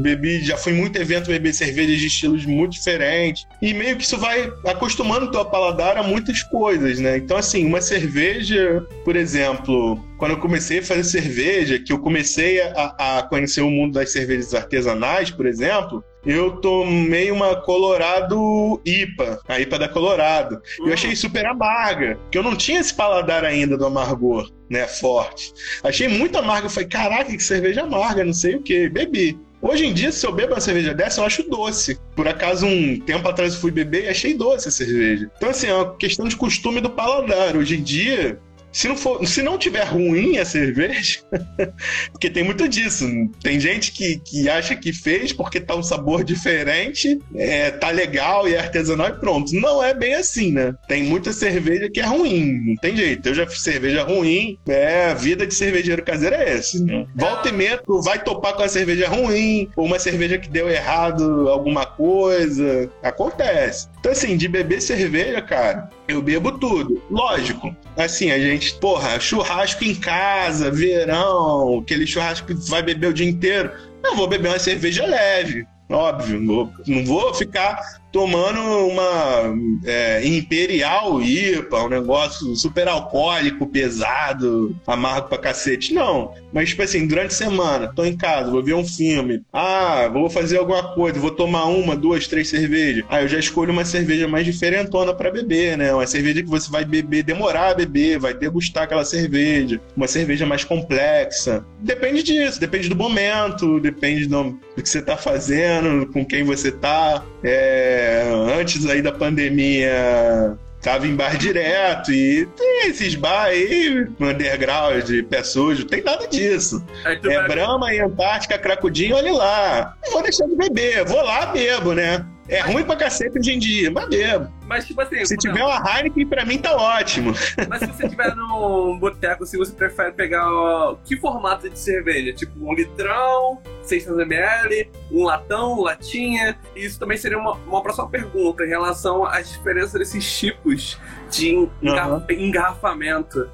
bebi, 0.00 0.40
já 0.44 0.56
fui 0.56 0.72
muito 0.72 0.96
evento 0.96 1.28
beber 1.28 1.52
cervejas 1.52 1.98
de 1.98 2.06
estilos 2.06 2.46
muito 2.46 2.72
diferentes. 2.72 3.46
E 3.60 3.74
meio 3.74 3.96
que 3.96 4.04
isso 4.04 4.18
vai 4.18 4.52
acostumando 4.66 5.26
o 5.26 5.30
teu 5.30 5.44
paladar 5.44 5.96
a 5.96 6.02
muitas 6.02 6.42
coisas, 6.42 6.98
né? 6.98 7.18
Então, 7.18 7.36
assim, 7.36 7.66
uma 7.66 7.80
cerveja, 7.80 8.84
por 9.04 9.16
exemplo, 9.16 10.02
quando 10.24 10.36
eu 10.36 10.40
comecei 10.40 10.78
a 10.78 10.82
fazer 10.82 11.04
cerveja, 11.04 11.78
que 11.78 11.92
eu 11.92 11.98
comecei 11.98 12.58
a, 12.58 13.18
a 13.18 13.22
conhecer 13.24 13.60
o 13.60 13.68
mundo 13.68 13.92
das 13.92 14.10
cervejas 14.10 14.54
artesanais, 14.54 15.30
por 15.30 15.44
exemplo, 15.44 16.02
eu 16.24 16.52
tomei 16.62 17.30
uma 17.30 17.56
Colorado 17.56 18.80
IPA, 18.86 19.38
a 19.46 19.60
IPA 19.60 19.78
da 19.80 19.86
Colorado. 19.86 20.62
Eu 20.78 20.94
achei 20.94 21.12
hum. 21.12 21.16
super 21.16 21.44
amarga, 21.44 22.18
que 22.30 22.38
eu 22.38 22.42
não 22.42 22.56
tinha 22.56 22.80
esse 22.80 22.94
paladar 22.94 23.44
ainda 23.44 23.76
do 23.76 23.84
amargor, 23.84 24.50
né, 24.70 24.86
forte. 24.86 25.52
Achei 25.82 26.08
muito 26.08 26.38
amarga, 26.38 26.68
eu 26.68 26.70
falei, 26.70 26.88
caraca, 26.88 27.30
que 27.30 27.42
cerveja 27.42 27.82
amarga, 27.82 28.24
não 28.24 28.32
sei 28.32 28.54
o 28.54 28.62
que, 28.62 28.88
bebi. 28.88 29.38
Hoje 29.60 29.86
em 29.86 29.94
dia, 29.94 30.12
se 30.12 30.26
eu 30.26 30.30
bebo 30.30 30.52
uma 30.52 30.60
cerveja 30.60 30.92
dessa, 30.92 31.22
eu 31.22 31.24
acho 31.24 31.42
doce. 31.48 31.98
Por 32.14 32.28
acaso, 32.28 32.66
um 32.66 33.00
tempo 33.00 33.26
atrás 33.26 33.54
eu 33.54 33.60
fui 33.60 33.70
beber 33.70 34.04
e 34.04 34.08
achei 34.08 34.34
doce 34.34 34.68
a 34.68 34.70
cerveja. 34.70 35.30
Então, 35.38 35.48
assim, 35.48 35.68
é 35.68 35.74
uma 35.74 35.96
questão 35.96 36.28
de 36.28 36.36
costume 36.36 36.82
do 36.82 36.90
paladar. 36.90 37.56
Hoje 37.56 37.76
em 37.76 37.82
dia, 37.82 38.38
se 38.74 38.88
não, 38.88 38.96
for, 38.96 39.24
se 39.24 39.40
não 39.40 39.56
tiver 39.56 39.84
ruim 39.84 40.36
a 40.36 40.44
cerveja, 40.44 41.20
porque 42.10 42.28
tem 42.28 42.42
muito 42.42 42.68
disso. 42.68 43.06
Tem 43.40 43.60
gente 43.60 43.92
que, 43.92 44.18
que 44.18 44.48
acha 44.48 44.74
que 44.74 44.92
fez 44.92 45.32
porque 45.32 45.60
tá 45.60 45.76
um 45.76 45.82
sabor 45.82 46.24
diferente, 46.24 47.20
é, 47.36 47.70
tá 47.70 47.90
legal 47.90 48.48
e 48.48 48.54
é 48.54 48.58
artesanal 48.58 49.10
e 49.10 49.20
pronto. 49.20 49.54
Não 49.54 49.80
é 49.80 49.94
bem 49.94 50.14
assim, 50.14 50.50
né? 50.50 50.74
Tem 50.88 51.04
muita 51.04 51.32
cerveja 51.32 51.88
que 51.88 52.00
é 52.00 52.04
ruim, 52.04 52.60
não 52.66 52.76
tem 52.76 52.96
jeito. 52.96 53.28
Eu 53.28 53.34
já 53.34 53.46
fiz 53.46 53.62
cerveja 53.62 54.02
ruim, 54.02 54.58
é, 54.66 55.04
a 55.04 55.14
vida 55.14 55.46
de 55.46 55.54
cervejeiro 55.54 56.02
caseiro 56.02 56.34
é 56.34 56.54
essa. 56.54 56.76
Né? 56.82 57.06
Volta 57.14 57.50
e 57.50 57.52
meia, 57.52 57.78
tu 57.78 58.02
vai 58.02 58.20
topar 58.22 58.54
com 58.54 58.62
a 58.62 58.68
cerveja 58.68 59.08
ruim, 59.08 59.68
ou 59.76 59.86
uma 59.86 60.00
cerveja 60.00 60.36
que 60.36 60.48
deu 60.48 60.68
errado 60.68 61.48
alguma 61.48 61.86
coisa. 61.86 62.90
Acontece. 63.00 63.93
Então, 64.04 64.12
assim, 64.12 64.36
de 64.36 64.48
beber 64.48 64.82
cerveja, 64.82 65.40
cara, 65.40 65.88
eu 66.06 66.20
bebo 66.20 66.58
tudo. 66.58 67.02
Lógico, 67.10 67.74
assim, 67.96 68.30
a 68.30 68.38
gente, 68.38 68.74
porra, 68.74 69.18
churrasco 69.18 69.82
em 69.82 69.94
casa, 69.94 70.70
verão, 70.70 71.78
aquele 71.78 72.06
churrasco 72.06 72.48
que 72.48 72.52
vai 72.68 72.82
beber 72.82 73.06
o 73.06 73.14
dia 73.14 73.26
inteiro. 73.26 73.72
Eu 74.04 74.14
vou 74.14 74.28
beber 74.28 74.48
uma 74.48 74.58
cerveja 74.58 75.06
leve, 75.06 75.66
óbvio. 75.88 76.40
Não 76.40 77.04
vou, 77.04 77.34
ficar 77.34 77.80
tomando 78.14 78.60
uma 78.60 79.52
é, 79.84 80.24
Imperial 80.24 81.20
IPA, 81.20 81.82
um 81.82 81.88
negócio 81.88 82.54
super 82.54 82.86
alcoólico, 82.86 83.66
pesado, 83.66 84.76
amargo 84.86 85.28
pra 85.28 85.36
cacete. 85.36 85.92
Não. 85.92 86.32
Mas, 86.52 86.68
tipo 86.68 86.82
assim, 86.82 87.08
durante 87.08 87.32
a 87.32 87.36
semana, 87.36 87.92
tô 87.92 88.04
em 88.04 88.16
casa, 88.16 88.52
vou 88.52 88.62
ver 88.62 88.74
um 88.74 88.84
filme. 88.84 89.42
Ah, 89.52 90.08
vou 90.12 90.30
fazer 90.30 90.58
alguma 90.58 90.94
coisa, 90.94 91.18
vou 91.18 91.32
tomar 91.32 91.64
uma, 91.64 91.96
duas, 91.96 92.28
três 92.28 92.48
cervejas. 92.48 93.04
Ah, 93.08 93.22
eu 93.22 93.28
já 93.28 93.38
escolho 93.38 93.72
uma 93.72 93.84
cerveja 93.84 94.28
mais 94.28 94.46
diferentona 94.46 95.12
para 95.12 95.32
beber, 95.32 95.76
né? 95.76 95.92
Uma 95.92 96.06
cerveja 96.06 96.40
que 96.40 96.48
você 96.48 96.70
vai 96.70 96.84
beber, 96.84 97.24
demorar 97.24 97.70
a 97.70 97.74
beber, 97.74 98.20
vai 98.20 98.32
degustar 98.32 98.84
aquela 98.84 99.04
cerveja. 99.04 99.80
Uma 99.96 100.06
cerveja 100.06 100.46
mais 100.46 100.62
complexa. 100.62 101.66
Depende 101.80 102.22
disso, 102.22 102.60
depende 102.60 102.88
do 102.88 102.94
momento, 102.94 103.80
depende 103.80 104.26
do, 104.26 104.56
do 104.76 104.82
que 104.82 104.88
você 104.88 105.00
tá 105.00 105.16
fazendo, 105.16 106.06
com 106.12 106.24
quem 106.24 106.44
você 106.44 106.70
tá. 106.70 107.24
É, 107.42 108.24
antes 108.58 108.86
aí 108.86 109.00
da 109.00 109.12
pandemia, 109.12 110.56
tava 110.82 111.06
em 111.06 111.14
bar 111.14 111.36
direto 111.38 112.12
e 112.12 112.46
tem 112.56 112.88
esses 112.88 113.14
bar 113.14 113.46
aí, 113.46 114.06
underground, 114.20 115.10
pé 115.30 115.42
sujo, 115.42 115.86
tem 115.86 116.02
nada 116.02 116.26
disso. 116.26 116.84
É 117.04 117.16
vai... 117.16 117.48
Brahma 117.48 117.94
e 117.94 118.00
Antártica, 118.00 118.58
Cracudinho, 118.58 119.16
olha 119.16 119.32
lá. 119.32 119.96
Não 120.04 120.12
vou 120.12 120.22
deixar 120.22 120.46
de 120.46 120.54
beber, 120.54 121.04
vou 121.06 121.22
lá, 121.22 121.46
bebo, 121.46 121.94
né? 121.94 122.24
É 122.48 122.60
ruim 122.60 122.84
pra 122.84 122.96
cacete 122.96 123.38
hoje 123.38 123.52
em 123.52 123.58
dia, 123.58 123.90
mas 123.90 124.08
bebo. 124.08 124.52
Mas, 124.66 124.86
tipo 124.86 125.00
assim. 125.00 125.24
Se 125.24 125.36
tiver 125.36 125.62
uma 125.62 125.76
Heineken, 125.76 126.26
pra 126.26 126.44
mim 126.44 126.58
tá 126.58 126.76
ótimo. 126.76 127.32
Mas 127.68 127.80
se 127.80 127.86
você 127.86 128.08
tiver 128.08 128.34
num 128.34 128.98
boteco, 128.98 129.46
se 129.46 129.56
você 129.56 129.72
prefere 129.72 130.12
pegar. 130.12 130.50
Ó, 130.50 130.96
que 131.04 131.16
formato 131.16 131.68
de 131.68 131.78
cerveja? 131.78 132.32
Tipo, 132.32 132.52
um 132.68 132.74
litrão, 132.74 133.60
600ml, 133.84 134.88
um 135.10 135.24
latão, 135.24 135.80
latinha. 135.80 136.58
E 136.76 136.84
isso 136.84 136.98
também 136.98 137.16
seria 137.16 137.38
uma, 137.38 137.52
uma 137.66 137.82
próxima 137.82 138.08
pergunta 138.08 138.64
em 138.64 138.68
relação 138.68 139.24
às 139.24 139.50
diferenças 139.50 139.92
desses 139.92 140.38
tipos 140.38 140.98
de 141.30 141.68
engar 141.82 142.10
uhum. 142.10 142.24
engarrafamento. 142.30 143.48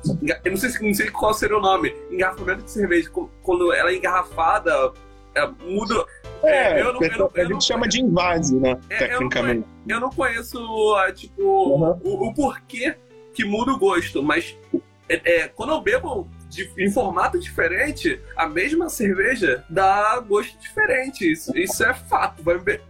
Eu 0.45 0.51
não 0.51 0.59
sei, 0.59 0.71
não 0.81 0.95
sei 0.95 1.11
qual 1.11 1.33
seria 1.33 1.57
o 1.57 1.61
nome. 1.61 1.95
Engarrafamento 2.11 2.65
de 2.65 2.71
cerveja. 2.71 3.11
Quando 3.43 3.73
ela 3.73 3.91
é 3.91 3.97
engarrafada, 3.97 4.93
é, 5.35 5.47
muda. 5.65 6.05
É, 6.43 6.81
eu 6.81 6.93
não, 6.93 7.03
eu 7.03 7.19
não, 7.19 7.31
a 7.35 7.45
gente 7.45 7.65
chama 7.65 7.89
de 7.89 8.01
invase, 8.01 8.59
né? 8.59 8.79
É, 8.89 8.99
tecnicamente. 8.99 9.67
Eu 9.87 10.01
não, 10.01 10.11
conheço, 10.11 10.59
tipo, 11.15 11.43
uhum. 11.43 12.01
o, 12.03 12.29
o, 12.29 12.35
porquê 12.35 12.97
que 13.35 13.45
muda 13.45 13.73
o 13.73 13.79
gosto, 13.79 14.23
mas 14.23 14.57
é, 15.09 15.21
é, 15.25 15.49
quando 15.49 15.73
eu 15.73 15.81
bebo 15.81 16.29
de, 16.51 16.71
em 16.77 16.91
formato 16.91 17.39
diferente, 17.39 18.21
a 18.37 18.47
mesma 18.47 18.89
cerveja 18.89 19.65
dá 19.71 20.19
gosto 20.21 20.59
diferente. 20.59 21.31
Isso, 21.31 21.57
isso 21.57 21.85
é 21.85 21.95
fato. 21.95 22.43
Vai 22.43 22.59
beber, 22.59 22.83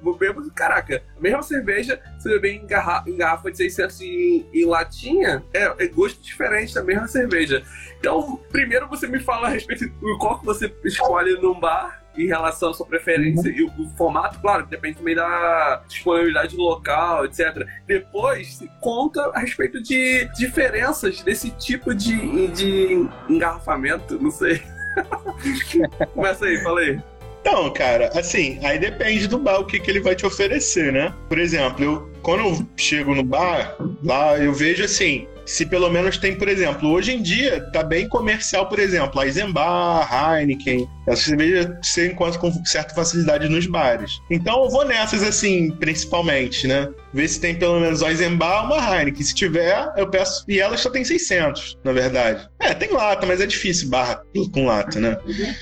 caraca, 0.54 1.02
a 1.16 1.20
mesma 1.20 1.42
cerveja, 1.42 2.00
se 2.18 2.28
beber 2.28 2.54
em, 2.54 2.66
garra, 2.66 3.04
em 3.06 3.16
garrafa 3.16 3.50
de 3.50 3.58
600 3.58 4.00
em, 4.00 4.46
em 4.52 4.64
latinha, 4.64 5.44
é, 5.52 5.72
é, 5.78 5.86
gosto 5.88 6.20
diferente 6.22 6.74
da 6.74 6.82
mesma 6.82 7.06
cerveja. 7.06 7.62
Então, 7.98 8.40
primeiro 8.50 8.88
você 8.88 9.06
me 9.06 9.20
fala 9.20 9.48
a 9.48 9.50
respeito 9.50 9.88
do 9.88 10.18
qual 10.18 10.40
que 10.40 10.46
você 10.46 10.74
escolhe 10.84 11.38
num 11.40 11.58
bar 11.58 11.99
em 12.16 12.26
relação 12.26 12.70
à 12.70 12.74
sua 12.74 12.86
preferência 12.86 13.50
uhum. 13.50 13.56
e 13.56 13.62
o, 13.62 13.72
o, 13.78 13.88
formato, 13.96 14.38
claro, 14.40 14.66
depende 14.66 14.98
também 14.98 15.14
da 15.14 15.82
disponibilidade 15.88 16.56
local, 16.56 17.24
etc. 17.24 17.66
Depois, 17.86 18.62
conta 18.80 19.30
a 19.34 19.40
respeito 19.40 19.82
de 19.82 20.28
diferenças 20.36 21.22
desse 21.22 21.50
tipo 21.52 21.94
de, 21.94 22.48
de 22.48 23.08
engarrafamento, 23.28 24.20
não 24.20 24.30
sei. 24.30 24.62
Começa 26.14 26.44
aí, 26.44 26.62
fala 26.62 26.80
aí. 26.80 27.00
Então, 27.40 27.72
cara, 27.72 28.10
assim, 28.18 28.64
aí 28.64 28.78
depende 28.78 29.26
do 29.26 29.38
bar 29.38 29.60
o 29.60 29.66
que, 29.66 29.80
que 29.80 29.90
ele 29.90 30.00
vai 30.00 30.14
te 30.14 30.26
oferecer, 30.26 30.92
né? 30.92 31.14
Por 31.28 31.38
exemplo, 31.38 31.84
eu, 31.84 32.09
quando 32.22 32.40
eu 32.40 32.66
chego 32.76 33.14
no 33.14 33.22
bar, 33.22 33.76
lá 34.02 34.38
eu 34.38 34.52
vejo 34.52 34.84
assim, 34.84 35.26
se 35.50 35.66
pelo 35.66 35.90
menos 35.90 36.16
tem, 36.16 36.36
por 36.36 36.48
exemplo, 36.48 36.88
hoje 36.90 37.12
em 37.12 37.20
dia 37.20 37.60
tá 37.72 37.82
bem 37.82 38.08
comercial, 38.08 38.68
por 38.68 38.78
exemplo, 38.78 39.20
a 39.20 39.26
Eisenbar, 39.26 40.38
Heineken, 40.38 40.88
essa 41.08 41.24
cerveja 41.24 41.76
você 41.82 42.06
encontra 42.06 42.38
com 42.38 42.52
certa 42.64 42.94
facilidade 42.94 43.48
nos 43.48 43.66
bares. 43.66 44.20
Então 44.30 44.64
eu 44.64 44.70
vou 44.70 44.84
nessas 44.84 45.24
assim, 45.24 45.72
principalmente, 45.72 46.68
né? 46.68 46.88
Ver 47.12 47.26
se 47.26 47.40
tem 47.40 47.54
pelo 47.56 47.80
menos 47.80 48.02
a 48.02 48.10
Eisenbar 48.10 48.70
ou 48.70 48.76
uma 48.76 48.96
Heineken. 48.96 49.22
Se 49.22 49.34
tiver, 49.34 49.92
eu 49.96 50.08
peço. 50.08 50.44
E 50.48 50.60
elas 50.60 50.80
só 50.80 50.90
tem 50.90 51.04
600, 51.04 51.78
na 51.82 51.92
verdade. 51.92 52.48
É, 52.60 52.72
tem 52.72 52.92
lata, 52.92 53.26
mas 53.26 53.40
é 53.40 53.46
difícil 53.46 53.88
barra 53.88 54.22
com 54.52 54.66
lata, 54.66 55.00
né? 55.00 55.16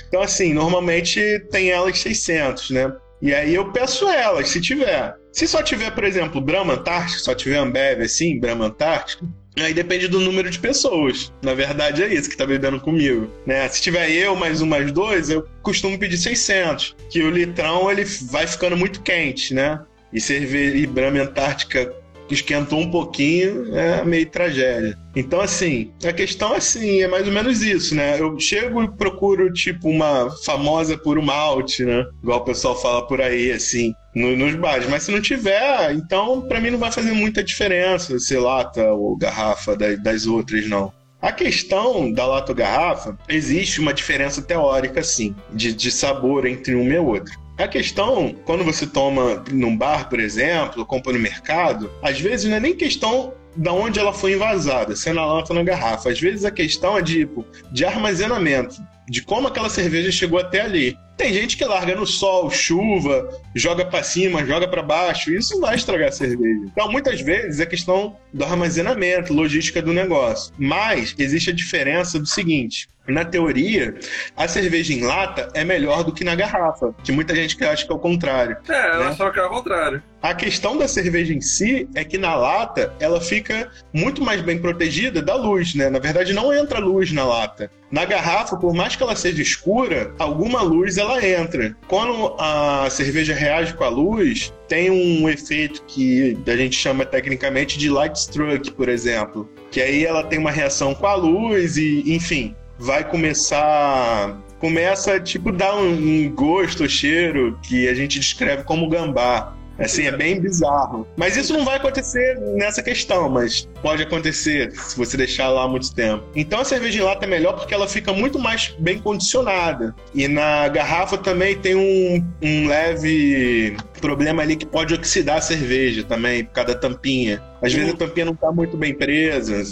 Então 0.08 0.20
assim, 0.20 0.52
normalmente 0.52 1.40
tem 1.50 1.70
elas 1.70 1.98
600, 1.98 2.70
né? 2.70 2.92
E 3.20 3.34
aí 3.34 3.54
eu 3.54 3.72
peço 3.72 4.08
elas, 4.08 4.48
se 4.48 4.60
tiver. 4.60 5.14
Se 5.32 5.46
só 5.46 5.62
tiver, 5.62 5.90
por 5.90 6.04
exemplo, 6.04 6.40
Brahma 6.40 6.74
Antártica, 6.74 7.20
só 7.20 7.34
tiver 7.34 7.58
Ambev 7.58 8.02
assim, 8.02 8.38
Brahma 8.38 8.66
Antártica, 8.66 9.26
Aí 9.60 9.74
depende 9.74 10.08
do 10.08 10.20
número 10.20 10.48
de 10.50 10.58
pessoas. 10.58 11.32
Na 11.42 11.54
verdade, 11.54 12.02
é 12.02 12.12
isso 12.12 12.30
que 12.30 12.36
tá 12.36 12.46
bebendo 12.46 12.80
comigo. 12.80 13.30
Né? 13.46 13.68
Se 13.68 13.82
tiver 13.82 14.10
eu, 14.10 14.36
mais 14.36 14.62
um, 14.62 14.66
mais 14.66 14.92
dois, 14.92 15.30
eu 15.30 15.46
costumo 15.62 15.98
pedir 15.98 16.16
600. 16.16 16.94
Que 17.10 17.22
o 17.22 17.30
litrão 17.30 17.90
ele 17.90 18.04
vai 18.30 18.46
ficando 18.46 18.76
muito 18.76 19.02
quente, 19.02 19.52
né? 19.52 19.80
E 20.12 20.20
cerveja 20.20 20.76
e 20.76 20.86
Brahma 20.86 21.20
Antártica 21.20 21.92
esquentou 22.34 22.80
um 22.80 22.90
pouquinho, 22.90 23.74
é 23.76 24.04
meio 24.04 24.26
tragédia. 24.26 24.98
Então, 25.16 25.40
assim, 25.40 25.92
a 26.04 26.12
questão 26.12 26.52
assim, 26.52 27.02
é 27.02 27.08
mais 27.08 27.26
ou 27.26 27.32
menos 27.32 27.62
isso, 27.62 27.94
né? 27.94 28.20
Eu 28.20 28.38
chego 28.38 28.82
e 28.82 28.88
procuro, 28.88 29.52
tipo, 29.52 29.88
uma 29.88 30.30
famosa 30.44 30.96
por 30.96 31.18
um 31.18 31.22
malte, 31.22 31.84
né? 31.84 32.06
Igual 32.22 32.40
o 32.40 32.44
pessoal 32.44 32.80
fala 32.80 33.06
por 33.06 33.20
aí, 33.20 33.50
assim, 33.50 33.94
no, 34.14 34.36
nos 34.36 34.54
bares. 34.54 34.88
Mas 34.88 35.04
se 35.04 35.10
não 35.10 35.20
tiver, 35.20 35.92
então, 35.92 36.42
para 36.42 36.60
mim 36.60 36.70
não 36.70 36.78
vai 36.78 36.92
fazer 36.92 37.12
muita 37.12 37.42
diferença 37.42 38.18
se 38.18 38.36
lata 38.36 38.92
ou 38.92 39.16
garrafa 39.16 39.76
das, 39.76 40.02
das 40.02 40.26
outras, 40.26 40.68
não. 40.68 40.92
A 41.20 41.32
questão 41.32 42.12
da 42.12 42.24
lata 42.24 42.52
ou 42.52 42.56
garrafa, 42.56 43.18
existe 43.28 43.80
uma 43.80 43.92
diferença 43.92 44.40
teórica, 44.40 45.02
sim, 45.02 45.34
de, 45.52 45.72
de 45.72 45.90
sabor 45.90 46.46
entre 46.46 46.76
uma 46.76 46.94
e 46.94 46.98
outra. 46.98 47.34
A 47.58 47.66
questão, 47.66 48.36
quando 48.44 48.62
você 48.62 48.86
toma 48.86 49.42
num 49.50 49.76
bar, 49.76 50.08
por 50.08 50.20
exemplo, 50.20 50.86
compra 50.86 51.12
no 51.12 51.18
mercado, 51.18 51.90
às 52.00 52.20
vezes 52.20 52.48
não 52.48 52.56
é 52.56 52.60
nem 52.60 52.72
questão 52.72 53.34
da 53.56 53.72
onde 53.72 53.98
ela 53.98 54.12
foi 54.12 54.34
invasada, 54.34 54.94
se 54.94 55.08
é 55.08 55.12
na 55.12 55.26
lata 55.26 55.52
ou 55.52 55.58
na 55.58 55.64
garrafa. 55.64 56.08
Às 56.08 56.20
vezes 56.20 56.44
a 56.44 56.52
questão 56.52 56.96
é 56.96 57.02
tipo, 57.02 57.44
de 57.72 57.84
armazenamento, 57.84 58.76
de 59.08 59.22
como 59.22 59.48
aquela 59.48 59.68
cerveja 59.68 60.12
chegou 60.12 60.38
até 60.38 60.60
ali. 60.60 60.96
Tem 61.16 61.34
gente 61.34 61.56
que 61.56 61.64
larga 61.64 61.96
no 61.96 62.06
sol, 62.06 62.48
chuva, 62.48 63.28
joga 63.56 63.84
para 63.84 64.04
cima, 64.04 64.46
joga 64.46 64.68
para 64.68 64.80
baixo, 64.80 65.32
isso 65.32 65.60
vai 65.60 65.74
estragar 65.74 66.10
a 66.10 66.12
cerveja. 66.12 66.60
Então, 66.64 66.92
muitas 66.92 67.20
vezes 67.20 67.58
é 67.58 67.66
questão 67.66 68.16
do 68.32 68.44
armazenamento, 68.44 69.34
logística 69.34 69.82
do 69.82 69.92
negócio. 69.92 70.54
Mas 70.56 71.12
existe 71.18 71.50
a 71.50 71.52
diferença 71.52 72.20
do 72.20 72.26
seguinte: 72.26 72.88
na 73.12 73.24
teoria, 73.24 73.94
a 74.36 74.46
cerveja 74.46 74.92
em 74.92 75.02
lata 75.02 75.48
é 75.54 75.64
melhor 75.64 76.04
do 76.04 76.12
que 76.12 76.24
na 76.24 76.34
garrafa, 76.34 76.94
que 77.02 77.12
muita 77.12 77.34
gente 77.34 77.62
acha 77.64 77.86
que 77.86 77.92
é 77.92 77.94
o 77.94 77.98
contrário. 77.98 78.56
É, 78.68 78.72
ela 78.72 79.08
né? 79.10 79.14
só 79.14 79.30
que 79.30 79.38
é 79.38 79.44
o 79.44 79.48
contrário. 79.48 80.02
A 80.20 80.34
questão 80.34 80.76
da 80.76 80.88
cerveja 80.88 81.32
em 81.32 81.40
si 81.40 81.88
é 81.94 82.04
que 82.04 82.18
na 82.18 82.34
lata 82.34 82.92
ela 82.98 83.20
fica 83.20 83.70
muito 83.92 84.22
mais 84.22 84.40
bem 84.40 84.58
protegida 84.58 85.22
da 85.22 85.36
luz, 85.36 85.74
né? 85.74 85.88
Na 85.88 86.00
verdade, 86.00 86.32
não 86.32 86.52
entra 86.52 86.80
luz 86.80 87.12
na 87.12 87.24
lata. 87.24 87.70
Na 87.90 88.04
garrafa, 88.04 88.56
por 88.56 88.74
mais 88.74 88.96
que 88.96 89.02
ela 89.02 89.16
seja 89.16 89.40
escura, 89.40 90.12
alguma 90.18 90.60
luz 90.60 90.98
ela 90.98 91.24
entra. 91.24 91.74
Quando 91.86 92.34
a 92.38 92.88
cerveja 92.90 93.32
reage 93.32 93.74
com 93.74 93.84
a 93.84 93.88
luz, 93.88 94.52
tem 94.66 94.90
um 94.90 95.28
efeito 95.28 95.82
que 95.84 96.36
a 96.46 96.56
gente 96.56 96.76
chama 96.76 97.06
tecnicamente 97.06 97.78
de 97.78 97.88
light 97.88 98.16
struck, 98.16 98.72
por 98.72 98.88
exemplo. 98.88 99.48
Que 99.70 99.80
aí 99.80 100.04
ela 100.04 100.24
tem 100.24 100.38
uma 100.38 100.50
reação 100.50 100.94
com 100.94 101.06
a 101.06 101.14
luz 101.14 101.76
e, 101.76 102.02
enfim, 102.06 102.54
vai 102.78 103.08
começar 103.08 104.38
começa 104.58 105.18
tipo 105.20 105.52
dar 105.52 105.76
um, 105.76 105.92
um 105.92 106.30
gosto, 106.34 106.88
cheiro 106.88 107.58
que 107.62 107.88
a 107.88 107.94
gente 107.94 108.18
descreve 108.18 108.64
como 108.64 108.88
gambá. 108.88 109.54
Assim, 109.78 110.06
é 110.06 110.10
bem 110.10 110.40
bizarro. 110.40 111.06
Mas 111.16 111.36
isso 111.36 111.52
não 111.52 111.64
vai 111.64 111.76
acontecer 111.76 112.36
nessa 112.56 112.82
questão, 112.82 113.28
mas 113.28 113.68
pode 113.80 114.02
acontecer 114.02 114.72
se 114.72 114.96
você 114.96 115.16
deixar 115.16 115.48
lá 115.50 115.68
muito 115.68 115.94
tempo. 115.94 116.24
Então 116.34 116.58
a 116.58 116.64
cerveja 116.64 116.98
em 116.98 117.02
lata 117.02 117.24
é 117.24 117.28
melhor 117.28 117.52
porque 117.52 117.72
ela 117.72 117.86
fica 117.86 118.12
muito 118.12 118.40
mais 118.40 118.74
bem 118.80 118.98
condicionada. 118.98 119.94
E 120.12 120.26
na 120.26 120.66
garrafa 120.66 121.16
também 121.16 121.56
tem 121.56 121.76
um, 121.76 122.26
um 122.42 122.66
leve 122.66 123.76
problema 124.00 124.42
ali 124.42 124.56
que 124.56 124.66
pode 124.66 124.92
oxidar 124.94 125.36
a 125.36 125.40
cerveja 125.40 126.02
também, 126.02 126.44
por 126.44 126.54
causa 126.54 126.74
da 126.74 126.80
tampinha. 126.80 127.40
Às 127.62 127.72
vezes 127.72 127.94
a 127.94 127.96
tampinha 127.96 128.26
não 128.26 128.32
está 128.34 128.50
muito 128.50 128.76
bem 128.76 128.92
presa, 128.92 129.62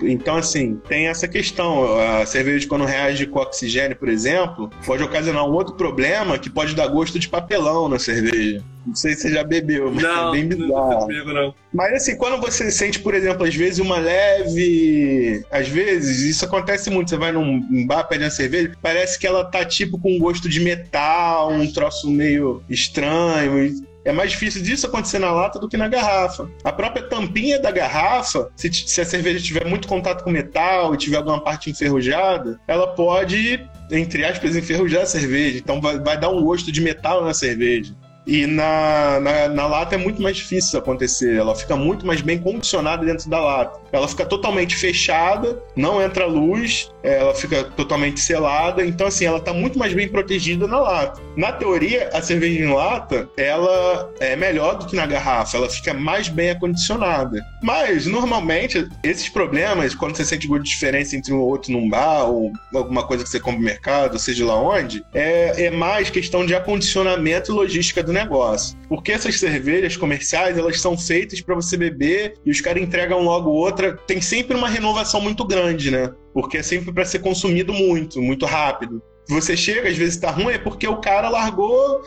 então, 0.00 0.36
assim, 0.36 0.80
tem 0.88 1.06
essa 1.06 1.28
questão. 1.28 1.98
A 1.98 2.26
cerveja, 2.26 2.66
quando 2.68 2.84
reage 2.84 3.26
com 3.26 3.38
oxigênio, 3.38 3.96
por 3.96 4.08
exemplo, 4.08 4.70
pode 4.84 5.02
ocasionar 5.02 5.44
um 5.44 5.52
outro 5.52 5.74
problema 5.74 6.38
que 6.38 6.50
pode 6.50 6.74
dar 6.74 6.86
gosto 6.88 7.18
de 7.18 7.28
papelão 7.28 7.88
na 7.88 7.98
cerveja. 7.98 8.62
Não 8.86 8.94
sei 8.94 9.14
se 9.14 9.22
você 9.22 9.30
já 9.30 9.42
bebeu, 9.42 9.90
mas 9.90 10.02
não, 10.02 10.28
é 10.28 10.32
bem 10.32 10.48
bizarro. 10.48 11.08
Não, 11.08 11.34
não. 11.34 11.54
Mas 11.72 11.94
assim, 11.94 12.16
quando 12.16 12.40
você 12.40 12.70
sente, 12.70 12.98
por 12.98 13.14
exemplo, 13.14 13.46
às 13.46 13.54
vezes 13.54 13.78
uma 13.78 13.98
leve. 13.98 15.42
Às 15.50 15.68
vezes, 15.68 16.20
isso 16.20 16.44
acontece 16.44 16.90
muito. 16.90 17.10
Você 17.10 17.16
vai 17.16 17.32
num 17.32 17.86
bar 17.86 18.04
pede 18.04 18.24
uma 18.24 18.30
cerveja, 18.30 18.72
parece 18.82 19.18
que 19.18 19.26
ela 19.26 19.44
tá 19.44 19.64
tipo 19.64 19.98
com 19.98 20.16
um 20.16 20.18
gosto 20.18 20.48
de 20.48 20.60
metal, 20.60 21.50
um 21.52 21.70
troço 21.70 22.10
meio 22.10 22.62
estranho. 22.68 23.72
É 24.04 24.12
mais 24.12 24.32
difícil 24.32 24.62
disso 24.62 24.86
acontecer 24.86 25.18
na 25.18 25.32
lata 25.32 25.58
do 25.58 25.68
que 25.68 25.76
na 25.76 25.88
garrafa. 25.88 26.48
A 26.62 26.72
própria 26.72 27.08
tampinha 27.08 27.58
da 27.58 27.70
garrafa, 27.70 28.50
se, 28.54 28.72
se 28.72 29.00
a 29.00 29.04
cerveja 29.04 29.42
tiver 29.42 29.64
muito 29.64 29.88
contato 29.88 30.22
com 30.22 30.30
metal 30.30 30.94
e 30.94 30.98
tiver 30.98 31.16
alguma 31.16 31.40
parte 31.42 31.70
enferrujada, 31.70 32.60
ela 32.68 32.88
pode, 32.88 33.66
entre 33.90 34.24
aspas, 34.24 34.56
enferrujar 34.56 35.02
a 35.02 35.06
cerveja. 35.06 35.58
Então 35.58 35.80
vai, 35.80 35.98
vai 35.98 36.18
dar 36.18 36.30
um 36.30 36.42
gosto 36.42 36.70
de 36.70 36.80
metal 36.80 37.24
na 37.24 37.32
cerveja. 37.32 37.94
E 38.26 38.46
na, 38.46 39.20
na, 39.20 39.48
na, 39.48 39.66
lata 39.66 39.94
é 39.94 39.98
muito 39.98 40.22
mais 40.22 40.36
difícil 40.36 40.78
acontecer. 40.78 41.36
Ela 41.36 41.54
fica 41.54 41.76
muito 41.76 42.06
mais 42.06 42.20
bem 42.20 42.38
condicionada 42.38 43.04
dentro 43.04 43.28
da 43.28 43.40
lata. 43.40 43.78
Ela 43.92 44.08
fica 44.08 44.24
totalmente 44.24 44.76
fechada, 44.76 45.62
não 45.76 46.02
entra 46.02 46.26
luz, 46.26 46.90
ela 47.02 47.34
fica 47.34 47.64
totalmente 47.64 48.20
selada. 48.20 48.84
Então, 48.84 49.06
assim, 49.06 49.26
ela 49.26 49.38
está 49.38 49.52
muito 49.52 49.78
mais 49.78 49.92
bem 49.92 50.08
protegida 50.08 50.66
na 50.66 50.80
lata. 50.80 51.20
Na 51.36 51.52
teoria, 51.52 52.08
a 52.12 52.22
cerveja 52.22 52.64
em 52.64 52.72
lata, 52.72 53.28
ela 53.36 54.10
é 54.20 54.34
melhor 54.34 54.78
do 54.78 54.86
que 54.86 54.96
na 54.96 55.06
garrafa. 55.06 55.58
Ela 55.58 55.68
fica 55.68 55.92
mais 55.92 56.28
bem 56.28 56.50
acondicionada. 56.50 57.44
Mas, 57.62 58.06
normalmente, 58.06 58.88
esses 59.02 59.28
problemas, 59.28 59.94
quando 59.94 60.16
você 60.16 60.24
sente 60.24 60.48
de 60.48 60.62
diferença 60.62 61.14
entre 61.16 61.32
um 61.32 61.40
ou 61.40 61.48
outro 61.48 61.72
num 61.72 61.88
bar, 61.88 62.24
ou 62.24 62.52
alguma 62.74 63.06
coisa 63.06 63.22
que 63.22 63.28
você 63.28 63.38
compra 63.38 63.58
no 63.58 63.64
mercado, 63.64 64.18
seja 64.18 64.46
lá 64.46 64.56
onde, 64.56 65.04
é, 65.12 65.66
é 65.66 65.70
mais 65.70 66.08
questão 66.08 66.46
de 66.46 66.54
acondicionamento 66.54 67.52
e 67.52 67.54
logística 67.54 68.02
do 68.02 68.13
negócio. 68.14 68.78
Porque 68.88 69.12
essas 69.12 69.38
cervejas 69.38 69.96
comerciais, 69.96 70.56
elas 70.56 70.80
são 70.80 70.96
feitas 70.96 71.40
para 71.40 71.54
você 71.54 71.76
beber 71.76 72.34
e 72.44 72.50
os 72.50 72.60
caras 72.60 72.82
entregam 72.82 73.22
logo 73.22 73.50
outra. 73.50 73.96
Tem 74.06 74.20
sempre 74.20 74.56
uma 74.56 74.68
renovação 74.68 75.20
muito 75.20 75.44
grande, 75.44 75.90
né? 75.90 76.12
Porque 76.32 76.58
é 76.58 76.62
sempre 76.62 76.92
para 76.92 77.04
ser 77.04 77.18
consumido 77.18 77.72
muito, 77.72 78.22
muito 78.22 78.46
rápido. 78.46 79.02
Você 79.28 79.56
chega, 79.56 79.88
às 79.88 79.96
vezes 79.96 80.18
tá 80.18 80.30
ruim, 80.30 80.54
é 80.54 80.58
porque 80.58 80.86
o 80.86 80.98
cara 80.98 81.28
largou 81.28 82.02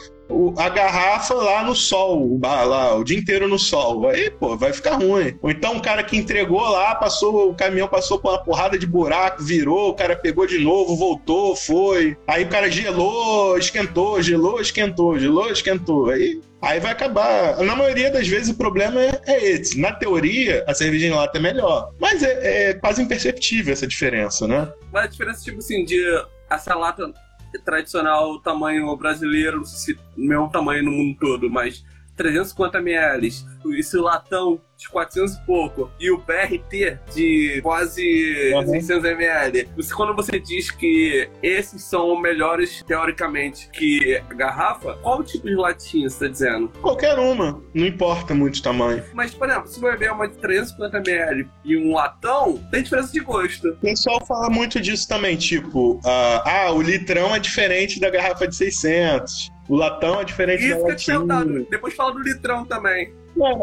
a 0.58 0.70
garrafa 0.70 1.34
lá 1.34 1.64
no 1.64 1.76
sol, 1.76 2.40
lá, 2.42 2.96
o 2.96 3.04
dia 3.04 3.18
inteiro 3.18 3.48
no 3.48 3.58
sol. 3.58 4.08
Aí, 4.10 4.30
pô, 4.30 4.58
vai 4.58 4.74
ficar 4.74 4.96
ruim. 4.96 5.38
Ou 5.42 5.50
então 5.50 5.78
o 5.78 5.82
cara 5.82 6.04
que 6.04 6.18
entregou 6.18 6.62
lá, 6.62 6.96
passou, 6.96 7.50
o 7.50 7.56
caminhão 7.56 7.88
passou 7.88 8.20
por 8.20 8.32
uma 8.32 8.44
porrada 8.44 8.78
de 8.78 8.86
buraco, 8.86 9.44
virou, 9.44 9.90
o 9.90 9.94
cara 9.94 10.16
pegou 10.16 10.46
de 10.46 10.60
novo, 10.60 10.96
voltou, 10.96 11.56
foi. 11.56 12.18
Aí 12.28 12.44
o 12.44 12.50
cara 12.50 12.70
gelou, 12.70 13.58
esquentou, 13.58 14.22
gelou, 14.22 14.60
esquentou, 14.60 15.18
gelou, 15.18 15.52
esquentou. 15.52 16.10
Aí 16.10 16.42
Aí 16.62 16.80
vai 16.80 16.92
acabar. 16.92 17.58
Na 17.64 17.76
maioria 17.76 18.12
das 18.12 18.28
vezes 18.28 18.50
o 18.50 18.58
problema 18.58 19.00
é, 19.00 19.22
é 19.28 19.52
esse. 19.52 19.80
Na 19.80 19.92
teoria, 19.92 20.64
a 20.68 20.74
cerveja 20.74 21.16
lata 21.16 21.38
é 21.38 21.42
melhor. 21.42 21.94
Mas 22.00 22.24
é, 22.24 22.70
é 22.70 22.74
quase 22.74 23.02
imperceptível 23.02 23.72
essa 23.72 23.86
diferença, 23.86 24.48
né? 24.48 24.68
Mas 24.92 25.06
a 25.06 25.08
diferença, 25.08 25.44
tipo 25.44 25.60
assim, 25.60 25.86
de 25.86 26.04
essa 26.50 26.74
lata 26.74 27.12
tradicional 27.64 28.40
tamanho 28.40 28.96
brasileiro, 28.96 29.58
não 29.58 29.66
sei 29.66 29.96
se 29.96 30.02
tamanho 30.50 30.84
no 30.84 30.92
mundo 30.92 31.18
todo, 31.20 31.50
mas 31.50 31.84
350 32.18 32.80
ml, 32.80 33.32
esse 33.78 33.98
latão 33.98 34.60
de 34.78 34.88
400 34.90 35.34
e 35.34 35.42
pouco 35.42 35.92
e 36.00 36.12
o 36.12 36.20
BRT 36.20 37.00
de 37.14 37.60
quase 37.64 38.54
uhum. 38.54 38.68
600 38.68 39.06
ml. 39.06 39.68
Você, 39.76 39.94
quando 39.94 40.16
você 40.16 40.40
diz 40.40 40.70
que 40.70 41.30
esses 41.42 41.84
são 41.84 42.20
melhores 42.20 42.84
teoricamente 42.84 43.70
que 43.72 44.18
a 44.30 44.34
garrafa, 44.34 44.94
qual 45.02 45.24
tipo 45.24 45.48
de 45.48 45.56
latinha 45.56 46.10
você 46.10 46.26
está 46.26 46.28
dizendo? 46.28 46.70
Qualquer 46.82 47.18
uma, 47.18 47.62
não 47.74 47.86
importa 47.86 48.36
muito 48.36 48.58
o 48.58 48.62
tamanho. 48.62 49.04
Mas, 49.14 49.34
por 49.34 49.50
exemplo, 49.50 49.68
se 49.68 49.80
você 49.80 49.92
beber 49.92 50.12
uma 50.12 50.28
de 50.28 50.36
350 50.38 50.98
ml 50.98 51.48
e 51.66 51.78
um 51.78 51.94
latão, 51.94 52.58
tem 52.72 52.84
diferença 52.84 53.12
de 53.12 53.20
gosto. 53.20 53.70
O 53.70 53.78
pessoal 53.78 54.24
fala 54.26 54.50
muito 54.50 54.80
disso 54.80 55.08
também, 55.08 55.36
tipo, 55.36 55.96
uh, 55.96 56.02
ah, 56.46 56.72
o 56.72 56.82
litrão 56.82 57.36
é 57.36 57.40
diferente 57.40 58.00
da 58.00 58.10
garrafa 58.10 58.48
de 58.48 58.56
600. 58.56 59.57
O 59.68 59.76
latão 59.76 60.20
é 60.22 60.24
diferente 60.24 60.66
isso 60.66 60.82
da 60.82 60.88
latinha. 60.88 61.66
Depois 61.70 61.94
fala 61.94 62.14
do 62.14 62.20
litrão 62.20 62.66
também. 62.66 63.14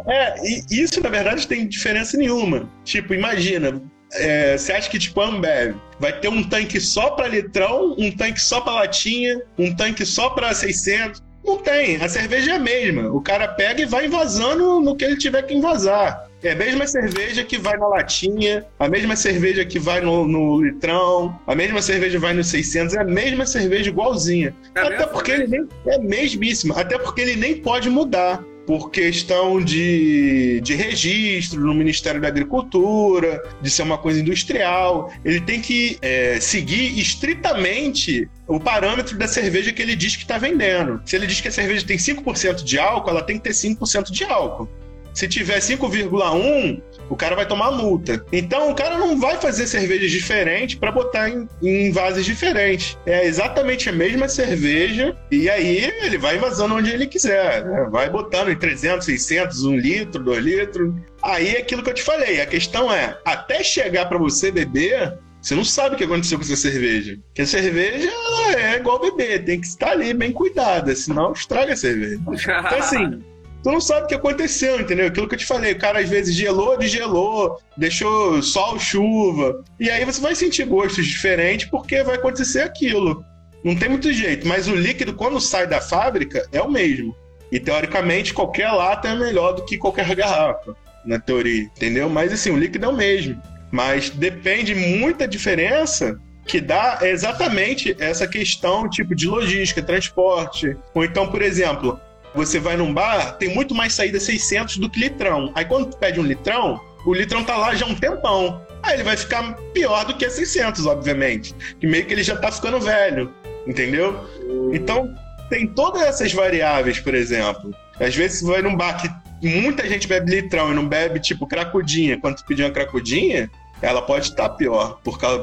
É, 0.06 0.34
é, 0.34 0.34
isso 0.70 1.02
na 1.02 1.08
verdade 1.08 1.46
tem 1.46 1.66
diferença 1.66 2.16
nenhuma. 2.16 2.68
Tipo, 2.84 3.14
imagina, 3.14 3.82
é, 4.12 4.56
você 4.56 4.72
acha 4.72 4.88
que 4.88 4.98
tipo 4.98 5.20
a 5.20 5.26
Ambev 5.26 5.76
vai 5.98 6.12
ter 6.18 6.28
um 6.28 6.42
tanque 6.42 6.80
só 6.80 7.10
para 7.10 7.28
litrão, 7.28 7.94
um 7.98 8.10
tanque 8.10 8.40
só 8.40 8.60
para 8.60 8.74
latinha, 8.74 9.40
um 9.58 9.74
tanque 9.74 10.04
só 10.04 10.30
para 10.30 10.54
600? 10.54 11.22
Não 11.44 11.58
tem, 11.58 11.96
a 11.96 12.08
cerveja 12.08 12.52
é 12.52 12.56
a 12.56 12.58
mesma. 12.58 13.10
O 13.10 13.20
cara 13.20 13.48
pega 13.48 13.82
e 13.82 13.86
vai 13.86 14.06
invasando 14.06 14.80
no 14.80 14.96
que 14.96 15.04
ele 15.04 15.16
tiver 15.16 15.42
que 15.42 15.54
invasar. 15.54 16.26
É 16.44 16.52
a 16.52 16.56
mesma 16.56 16.86
cerveja 16.86 17.42
que 17.42 17.56
vai 17.56 17.76
na 17.78 17.88
latinha, 17.88 18.66
a 18.78 18.86
mesma 18.86 19.16
cerveja 19.16 19.64
que 19.64 19.78
vai 19.78 20.02
no, 20.02 20.28
no 20.28 20.62
litrão, 20.62 21.40
a 21.46 21.54
mesma 21.54 21.80
cerveja 21.80 22.18
vai 22.18 22.34
no 22.34 22.44
600, 22.44 22.94
é 22.94 23.00
a 23.00 23.04
mesma 23.04 23.46
cerveja 23.46 23.88
igualzinha. 23.88 24.54
É 24.74 24.80
até 24.80 25.06
porque 25.06 25.30
ele 25.32 25.46
nem 25.46 25.66
é 25.86 25.98
mesmíssima, 25.98 26.78
até 26.78 26.98
porque 26.98 27.22
ele 27.22 27.36
nem 27.36 27.56
pode 27.56 27.88
mudar 27.88 28.44
por 28.66 28.90
questão 28.90 29.62
de, 29.62 30.60
de 30.62 30.74
registro 30.74 31.60
no 31.60 31.74
Ministério 31.74 32.20
da 32.20 32.28
Agricultura, 32.28 33.42
de 33.60 33.70
ser 33.70 33.82
uma 33.82 33.98
coisa 33.98 34.20
industrial. 34.20 35.12
Ele 35.24 35.40
tem 35.40 35.60
que 35.60 35.98
é, 36.02 36.38
seguir 36.40 36.98
estritamente 36.98 38.28
o 38.46 38.58
parâmetro 38.58 39.16
da 39.16 39.28
cerveja 39.28 39.72
que 39.72 39.82
ele 39.82 39.96
diz 39.96 40.16
que 40.16 40.22
está 40.22 40.38
vendendo. 40.38 41.00
Se 41.04 41.16
ele 41.16 41.26
diz 41.26 41.40
que 41.40 41.48
a 41.48 41.52
cerveja 41.52 41.86
tem 41.86 41.96
5% 41.96 42.62
de 42.62 42.78
álcool, 42.78 43.10
ela 43.10 43.22
tem 43.22 43.38
que 43.38 43.44
ter 43.44 43.52
5% 43.52 44.10
de 44.10 44.24
álcool. 44.24 44.68
Se 45.14 45.28
tiver 45.28 45.58
5,1, 45.58 46.82
o 47.08 47.16
cara 47.16 47.36
vai 47.36 47.46
tomar 47.46 47.70
multa. 47.70 48.24
Então 48.32 48.70
o 48.70 48.74
cara 48.74 48.98
não 48.98 49.18
vai 49.18 49.36
fazer 49.36 49.66
cervejas 49.66 50.10
diferentes 50.10 50.74
para 50.74 50.90
botar 50.90 51.30
em, 51.30 51.48
em 51.62 51.92
vasos 51.92 52.24
diferentes. 52.24 52.98
É 53.06 53.24
exatamente 53.24 53.88
a 53.88 53.92
mesma 53.92 54.28
cerveja 54.28 55.16
e 55.30 55.48
aí 55.48 55.84
ele 56.02 56.18
vai 56.18 56.36
vazando 56.36 56.74
onde 56.74 56.90
ele 56.90 57.06
quiser. 57.06 57.64
Né? 57.64 57.88
Vai 57.90 58.10
botando 58.10 58.50
em 58.50 58.56
300, 58.56 59.04
600, 59.06 59.64
1 59.64 59.76
litro, 59.76 60.22
2 60.22 60.44
litros. 60.44 60.92
Aí 61.22 61.54
é 61.54 61.58
aquilo 61.60 61.82
que 61.82 61.90
eu 61.90 61.94
te 61.94 62.02
falei. 62.02 62.40
A 62.40 62.46
questão 62.46 62.92
é, 62.92 63.16
até 63.24 63.62
chegar 63.62 64.06
para 64.06 64.18
você 64.18 64.50
beber, 64.50 65.16
você 65.40 65.54
não 65.54 65.64
sabe 65.64 65.94
o 65.94 65.98
que 65.98 66.04
aconteceu 66.04 66.38
com 66.38 66.44
essa 66.44 66.56
cerveja. 66.56 67.18
Porque 67.26 67.42
a 67.42 67.46
cerveja 67.46 68.10
é 68.56 68.76
igual 68.76 68.98
beber, 68.98 69.44
tem 69.44 69.60
que 69.60 69.66
estar 69.66 69.90
ali 69.90 70.12
bem 70.12 70.32
cuidada, 70.32 70.94
senão 70.96 71.32
estraga 71.32 71.74
a 71.74 71.76
cerveja. 71.76 72.20
Então, 72.26 72.78
assim, 72.78 73.22
tu 73.64 73.72
não 73.72 73.80
sabe 73.80 74.04
o 74.04 74.06
que 74.06 74.14
aconteceu, 74.14 74.78
entendeu? 74.78 75.06
Aquilo 75.06 75.26
que 75.26 75.34
eu 75.34 75.38
te 75.38 75.46
falei, 75.46 75.72
o 75.72 75.78
cara 75.78 75.98
às 75.98 76.08
vezes 76.08 76.34
gelou, 76.34 76.76
desgelou, 76.76 77.58
deixou 77.78 78.42
sol, 78.42 78.78
chuva. 78.78 79.64
E 79.80 79.88
aí 79.90 80.04
você 80.04 80.20
vai 80.20 80.34
sentir 80.34 80.66
gostos 80.66 81.06
diferentes 81.06 81.66
porque 81.70 82.02
vai 82.02 82.16
acontecer 82.16 82.60
aquilo. 82.60 83.24
Não 83.64 83.74
tem 83.74 83.88
muito 83.88 84.12
jeito, 84.12 84.46
mas 84.46 84.68
o 84.68 84.74
líquido, 84.74 85.14
quando 85.14 85.40
sai 85.40 85.66
da 85.66 85.80
fábrica, 85.80 86.46
é 86.52 86.60
o 86.60 86.70
mesmo. 86.70 87.16
E 87.50 87.58
teoricamente, 87.58 88.34
qualquer 88.34 88.70
lata 88.70 89.08
é 89.08 89.14
melhor 89.14 89.52
do 89.52 89.64
que 89.64 89.78
qualquer 89.78 90.14
garrafa, 90.14 90.76
na 91.06 91.18
teoria, 91.18 91.62
entendeu? 91.62 92.10
Mas 92.10 92.34
assim, 92.34 92.50
o 92.50 92.58
líquido 92.58 92.84
é 92.84 92.88
o 92.88 92.94
mesmo. 92.94 93.40
Mas 93.72 94.10
depende 94.10 94.74
muita 94.74 95.26
diferença 95.26 96.20
que 96.46 96.60
dá 96.60 96.98
exatamente 97.00 97.96
essa 97.98 98.28
questão 98.28 98.90
tipo 98.90 99.14
de 99.14 99.26
logística, 99.26 99.82
transporte. 99.82 100.76
Ou 100.94 101.02
então, 101.02 101.28
por 101.28 101.40
exemplo, 101.40 101.98
você 102.34 102.58
vai 102.58 102.76
num 102.76 102.92
bar, 102.92 103.36
tem 103.38 103.54
muito 103.54 103.74
mais 103.74 103.94
saída 103.94 104.18
600 104.18 104.78
do 104.78 104.90
que 104.90 105.00
litrão. 105.00 105.52
Aí 105.54 105.64
quando 105.64 105.90
tu 105.90 105.96
pede 105.96 106.18
um 106.18 106.24
litrão, 106.24 106.80
o 107.06 107.14
litrão 107.14 107.44
tá 107.44 107.56
lá 107.56 107.74
já 107.74 107.86
um 107.86 107.94
tempão. 107.94 108.60
Aí 108.82 108.94
ele 108.94 109.02
vai 109.02 109.16
ficar 109.16 109.54
pior 109.72 110.04
do 110.04 110.16
que 110.16 110.24
a 110.24 110.30
600, 110.30 110.84
obviamente. 110.86 111.54
Que 111.80 111.86
meio 111.86 112.04
que 112.04 112.12
ele 112.12 112.22
já 112.22 112.36
tá 112.36 112.50
ficando 112.50 112.80
velho, 112.80 113.32
entendeu? 113.66 114.28
Então, 114.72 115.14
tem 115.48 115.66
todas 115.66 116.02
essas 116.02 116.32
variáveis, 116.32 116.98
por 116.98 117.14
exemplo. 117.14 117.74
Às 117.98 118.14
vezes 118.14 118.40
você 118.40 118.46
vai 118.46 118.62
num 118.62 118.76
bar 118.76 119.00
que 119.00 119.08
muita 119.46 119.88
gente 119.88 120.08
bebe 120.08 120.30
litrão 120.30 120.72
e 120.72 120.74
não 120.74 120.86
bebe, 120.86 121.20
tipo, 121.20 121.46
cracudinha. 121.46 122.18
Quando 122.18 122.36
tu 122.36 122.44
pedir 122.44 122.64
uma 122.64 122.70
cracudinha, 122.70 123.50
ela 123.82 124.00
pode 124.02 124.28
estar 124.28 124.48
pior, 124.50 124.98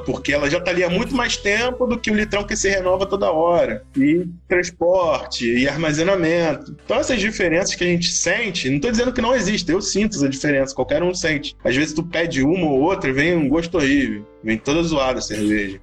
porque 0.06 0.34
ela 0.34 0.50
já 0.50 0.58
está 0.58 0.72
ali 0.72 0.84
há 0.84 0.90
muito 0.90 1.16
mais 1.16 1.38
tempo 1.38 1.86
do 1.86 1.98
que 2.00 2.10
o 2.10 2.16
litrão 2.16 2.44
que 2.44 2.56
se 2.56 2.70
renova 2.70 3.06
toda 3.06 3.32
hora. 3.32 3.84
E 3.96 4.26
transporte, 4.48 5.46
e 5.46 5.68
armazenamento. 5.68 6.76
Então, 6.84 6.98
essas 6.98 7.20
diferenças 7.20 7.76
que 7.76 7.84
a 7.84 7.88
gente 7.88 8.10
sente, 8.10 8.70
não 8.70 8.78
estou 8.78 8.92
dizendo 8.92 9.14
que 9.14 9.22
não 9.22 9.36
existe, 9.36 9.72
eu 9.72 9.82
sinto 9.82 10.16
essa 10.16 10.30
diferença, 10.30 10.74
qualquer 10.74 11.04
um 11.04 11.14
sente. 11.14 11.56
Às 11.64 11.76
vezes 11.76 11.94
tu 11.94 12.04
pede 12.04 12.44
uma 12.44 12.68
ou 12.68 12.82
outra 12.82 13.10
e 13.10 13.14
vem 13.14 13.36
um 13.36 13.48
gosto 13.48 13.78
horrível, 13.78 14.26
vem 14.44 14.58
toda 14.58 14.82
zoada 14.84 15.20
a 15.20 15.22
cerveja. 15.22 15.80